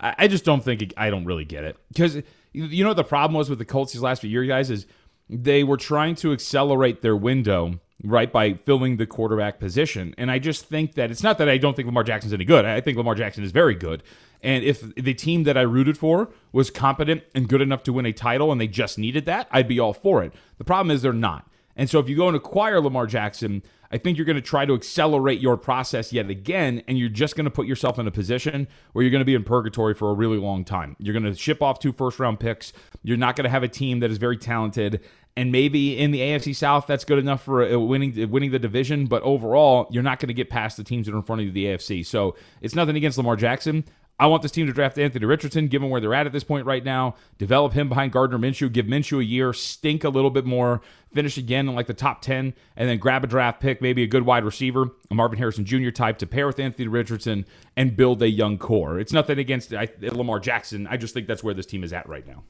I, 0.00 0.14
I 0.18 0.28
just 0.28 0.44
don't 0.44 0.64
think 0.64 0.82
it, 0.82 0.94
I 0.96 1.10
don't 1.10 1.26
really 1.26 1.44
get 1.44 1.62
it 1.62 1.76
because 1.92 2.16
you 2.52 2.82
know 2.82 2.90
what 2.90 2.96
the 2.96 3.04
problem 3.04 3.38
was 3.38 3.48
with 3.48 3.60
the 3.60 3.64
Colts 3.64 3.92
these 3.92 4.02
last 4.02 4.20
few 4.20 4.30
years, 4.30 4.48
guys, 4.48 4.68
is 4.68 4.86
they 5.30 5.62
were 5.62 5.76
trying 5.76 6.16
to 6.16 6.32
accelerate 6.32 7.02
their 7.02 7.14
window 7.14 7.78
right 8.02 8.32
by 8.32 8.54
filling 8.54 8.96
the 8.96 9.06
quarterback 9.06 9.60
position. 9.60 10.12
And 10.18 10.28
I 10.28 10.40
just 10.40 10.64
think 10.64 10.94
that 10.94 11.12
it's 11.12 11.22
not 11.22 11.38
that 11.38 11.48
I 11.48 11.58
don't 11.58 11.76
think 11.76 11.86
Lamar 11.86 12.02
Jackson's 12.02 12.32
any 12.32 12.44
good. 12.44 12.64
I 12.64 12.80
think 12.80 12.96
Lamar 12.96 13.14
Jackson 13.14 13.44
is 13.44 13.52
very 13.52 13.76
good. 13.76 14.02
And 14.42 14.64
if 14.64 14.94
the 14.94 15.14
team 15.14 15.44
that 15.44 15.58
I 15.58 15.62
rooted 15.62 15.98
for 15.98 16.30
was 16.52 16.70
competent 16.70 17.24
and 17.34 17.48
good 17.48 17.60
enough 17.60 17.82
to 17.84 17.92
win 17.92 18.06
a 18.06 18.12
title 18.12 18.52
and 18.52 18.60
they 18.60 18.68
just 18.68 18.98
needed 18.98 19.26
that, 19.26 19.48
I'd 19.50 19.68
be 19.68 19.80
all 19.80 19.92
for 19.92 20.22
it. 20.22 20.32
The 20.58 20.64
problem 20.64 20.94
is 20.94 21.02
they're 21.02 21.12
not. 21.12 21.48
And 21.76 21.88
so 21.88 21.98
if 22.00 22.08
you 22.08 22.16
go 22.16 22.28
and 22.28 22.36
acquire 22.36 22.80
Lamar 22.80 23.06
Jackson, 23.06 23.62
I 23.90 23.98
think 23.98 24.18
you're 24.18 24.26
going 24.26 24.36
to 24.36 24.42
try 24.42 24.66
to 24.66 24.74
accelerate 24.74 25.40
your 25.40 25.56
process 25.56 26.12
yet 26.12 26.28
again, 26.28 26.82
and 26.86 26.98
you're 26.98 27.08
just 27.08 27.36
going 27.36 27.44
to 27.44 27.50
put 27.50 27.66
yourself 27.66 27.98
in 27.98 28.06
a 28.06 28.10
position 28.10 28.68
where 28.92 29.02
you're 29.02 29.10
going 29.10 29.20
to 29.20 29.24
be 29.24 29.34
in 29.34 29.44
purgatory 29.44 29.94
for 29.94 30.10
a 30.10 30.14
really 30.14 30.36
long 30.36 30.64
time. 30.64 30.94
You're 30.98 31.18
going 31.18 31.24
to 31.24 31.34
ship 31.34 31.62
off 31.62 31.78
two 31.78 31.92
first 31.92 32.18
round 32.18 32.40
picks. 32.40 32.72
You're 33.02 33.16
not 33.16 33.36
going 33.36 33.44
to 33.44 33.50
have 33.50 33.62
a 33.62 33.68
team 33.68 34.00
that 34.00 34.10
is 34.10 34.18
very 34.18 34.36
talented. 34.36 35.00
And 35.36 35.52
maybe 35.52 35.96
in 35.96 36.10
the 36.10 36.18
AFC 36.18 36.54
South, 36.54 36.86
that's 36.88 37.04
good 37.04 37.18
enough 37.18 37.44
for 37.44 37.62
uh, 37.62 37.78
winning 37.78 38.20
uh, 38.20 38.26
winning 38.26 38.50
the 38.50 38.58
division. 38.58 39.06
But 39.06 39.22
overall, 39.22 39.86
you're 39.90 40.02
not 40.02 40.18
going 40.18 40.28
to 40.28 40.34
get 40.34 40.50
past 40.50 40.76
the 40.76 40.84
teams 40.84 41.06
that 41.06 41.14
are 41.14 41.18
in 41.18 41.22
front 41.22 41.40
of 41.40 41.46
you, 41.46 41.52
the 41.52 41.66
AFC. 41.66 42.04
So 42.04 42.34
it's 42.60 42.74
nothing 42.74 42.96
against 42.96 43.16
Lamar 43.16 43.36
Jackson. 43.36 43.84
I 44.20 44.26
want 44.26 44.42
this 44.42 44.50
team 44.50 44.66
to 44.66 44.72
draft 44.72 44.98
Anthony 44.98 45.24
Richardson, 45.26 45.68
given 45.68 45.90
where 45.90 46.00
they're 46.00 46.14
at 46.14 46.26
at 46.26 46.32
this 46.32 46.42
point 46.42 46.66
right 46.66 46.84
now. 46.84 47.14
Develop 47.38 47.74
him 47.74 47.88
behind 47.88 48.10
Gardner 48.10 48.38
Minshew. 48.38 48.72
Give 48.72 48.84
Minshew 48.84 49.20
a 49.20 49.24
year. 49.24 49.52
Stink 49.52 50.02
a 50.02 50.08
little 50.08 50.30
bit 50.30 50.44
more. 50.44 50.80
Finish 51.14 51.38
again 51.38 51.68
in 51.68 51.74
like 51.76 51.86
the 51.86 51.94
top 51.94 52.20
10. 52.20 52.52
And 52.76 52.88
then 52.88 52.98
grab 52.98 53.22
a 53.22 53.28
draft 53.28 53.60
pick, 53.60 53.80
maybe 53.80 54.02
a 54.02 54.08
good 54.08 54.24
wide 54.26 54.44
receiver, 54.44 54.86
a 55.08 55.14
Marvin 55.14 55.38
Harrison 55.38 55.64
Jr. 55.64 55.90
type 55.90 56.18
to 56.18 56.26
pair 56.26 56.48
with 56.48 56.58
Anthony 56.58 56.88
Richardson 56.88 57.46
and 57.76 57.96
build 57.96 58.20
a 58.20 58.28
young 58.28 58.58
core. 58.58 58.98
It's 58.98 59.12
nothing 59.12 59.38
against 59.38 59.72
I, 59.72 59.88
Lamar 60.00 60.40
Jackson. 60.40 60.88
I 60.88 60.96
just 60.96 61.14
think 61.14 61.28
that's 61.28 61.44
where 61.44 61.54
this 61.54 61.66
team 61.66 61.84
is 61.84 61.92
at 61.92 62.08
right 62.08 62.26
now. 62.26 62.42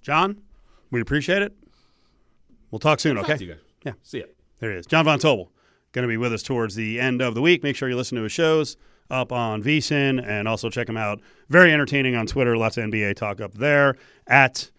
John, 0.00 0.42
we 0.92 1.00
appreciate 1.00 1.42
it. 1.42 1.56
We'll 2.70 2.78
talk 2.78 3.00
soon, 3.00 3.18
okay? 3.18 3.56
Yeah. 3.84 3.92
See 4.02 4.18
ya. 4.18 4.24
There 4.60 4.70
he 4.70 4.78
is. 4.78 4.86
John 4.86 5.04
Von 5.04 5.18
Tobel 5.18 5.50
going 5.92 6.04
to 6.04 6.08
be 6.08 6.16
with 6.16 6.32
us 6.32 6.42
towards 6.42 6.74
the 6.74 7.00
end 7.00 7.20
of 7.20 7.34
the 7.34 7.42
week. 7.42 7.62
Make 7.62 7.74
sure 7.76 7.88
you 7.88 7.96
listen 7.96 8.16
to 8.16 8.22
his 8.22 8.32
shows 8.32 8.76
up 9.14 9.32
on 9.32 9.62
VSiN 9.62 10.22
and 10.26 10.48
also 10.48 10.68
check 10.68 10.88
him 10.88 10.96
out. 10.96 11.20
Very 11.48 11.72
entertaining 11.72 12.16
on 12.16 12.26
Twitter. 12.26 12.56
Lots 12.56 12.76
of 12.76 12.84
NBA 12.84 13.16
talk 13.16 13.40
up 13.40 13.54
there 13.54 13.96
at 14.26 14.70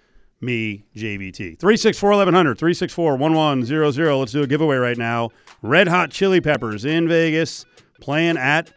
me 0.41 0.85
JVT. 0.95 1.57
364 1.57 2.09
1100, 2.09 2.57
364 2.57 3.15
1100. 3.15 4.15
Let's 4.15 4.31
do 4.31 4.43
a 4.43 4.47
giveaway 4.47 4.75
right 4.75 4.97
now. 4.97 5.29
Red 5.61 5.87
Hot 5.87 6.11
Chili 6.11 6.41
Peppers 6.41 6.85
in 6.85 7.07
Vegas 7.07 7.65
playing 8.01 8.37
at 8.37 8.71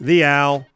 the 0.00 0.24
Al. 0.24 0.66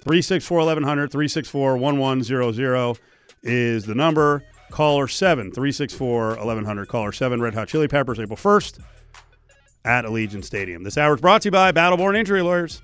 364 0.00 0.58
1100, 0.58 1.10
364 1.12 1.76
1100 1.76 2.98
is 3.42 3.86
the 3.86 3.94
number. 3.94 4.42
Caller 4.70 5.06
7, 5.06 5.52
364 5.52 6.28
1100. 6.36 6.88
Caller 6.88 7.12
7, 7.12 7.40
Red 7.40 7.54
Hot 7.54 7.68
Chili 7.68 7.86
Peppers, 7.86 8.18
April 8.18 8.36
1st 8.36 8.80
at 9.84 10.04
Allegiant 10.04 10.44
Stadium. 10.44 10.82
This 10.82 10.98
hour 10.98 11.14
is 11.14 11.20
brought 11.20 11.42
to 11.42 11.48
you 11.48 11.52
by 11.52 11.70
Battleborn 11.72 12.16
Injury 12.16 12.42
Lawyers. 12.42 12.80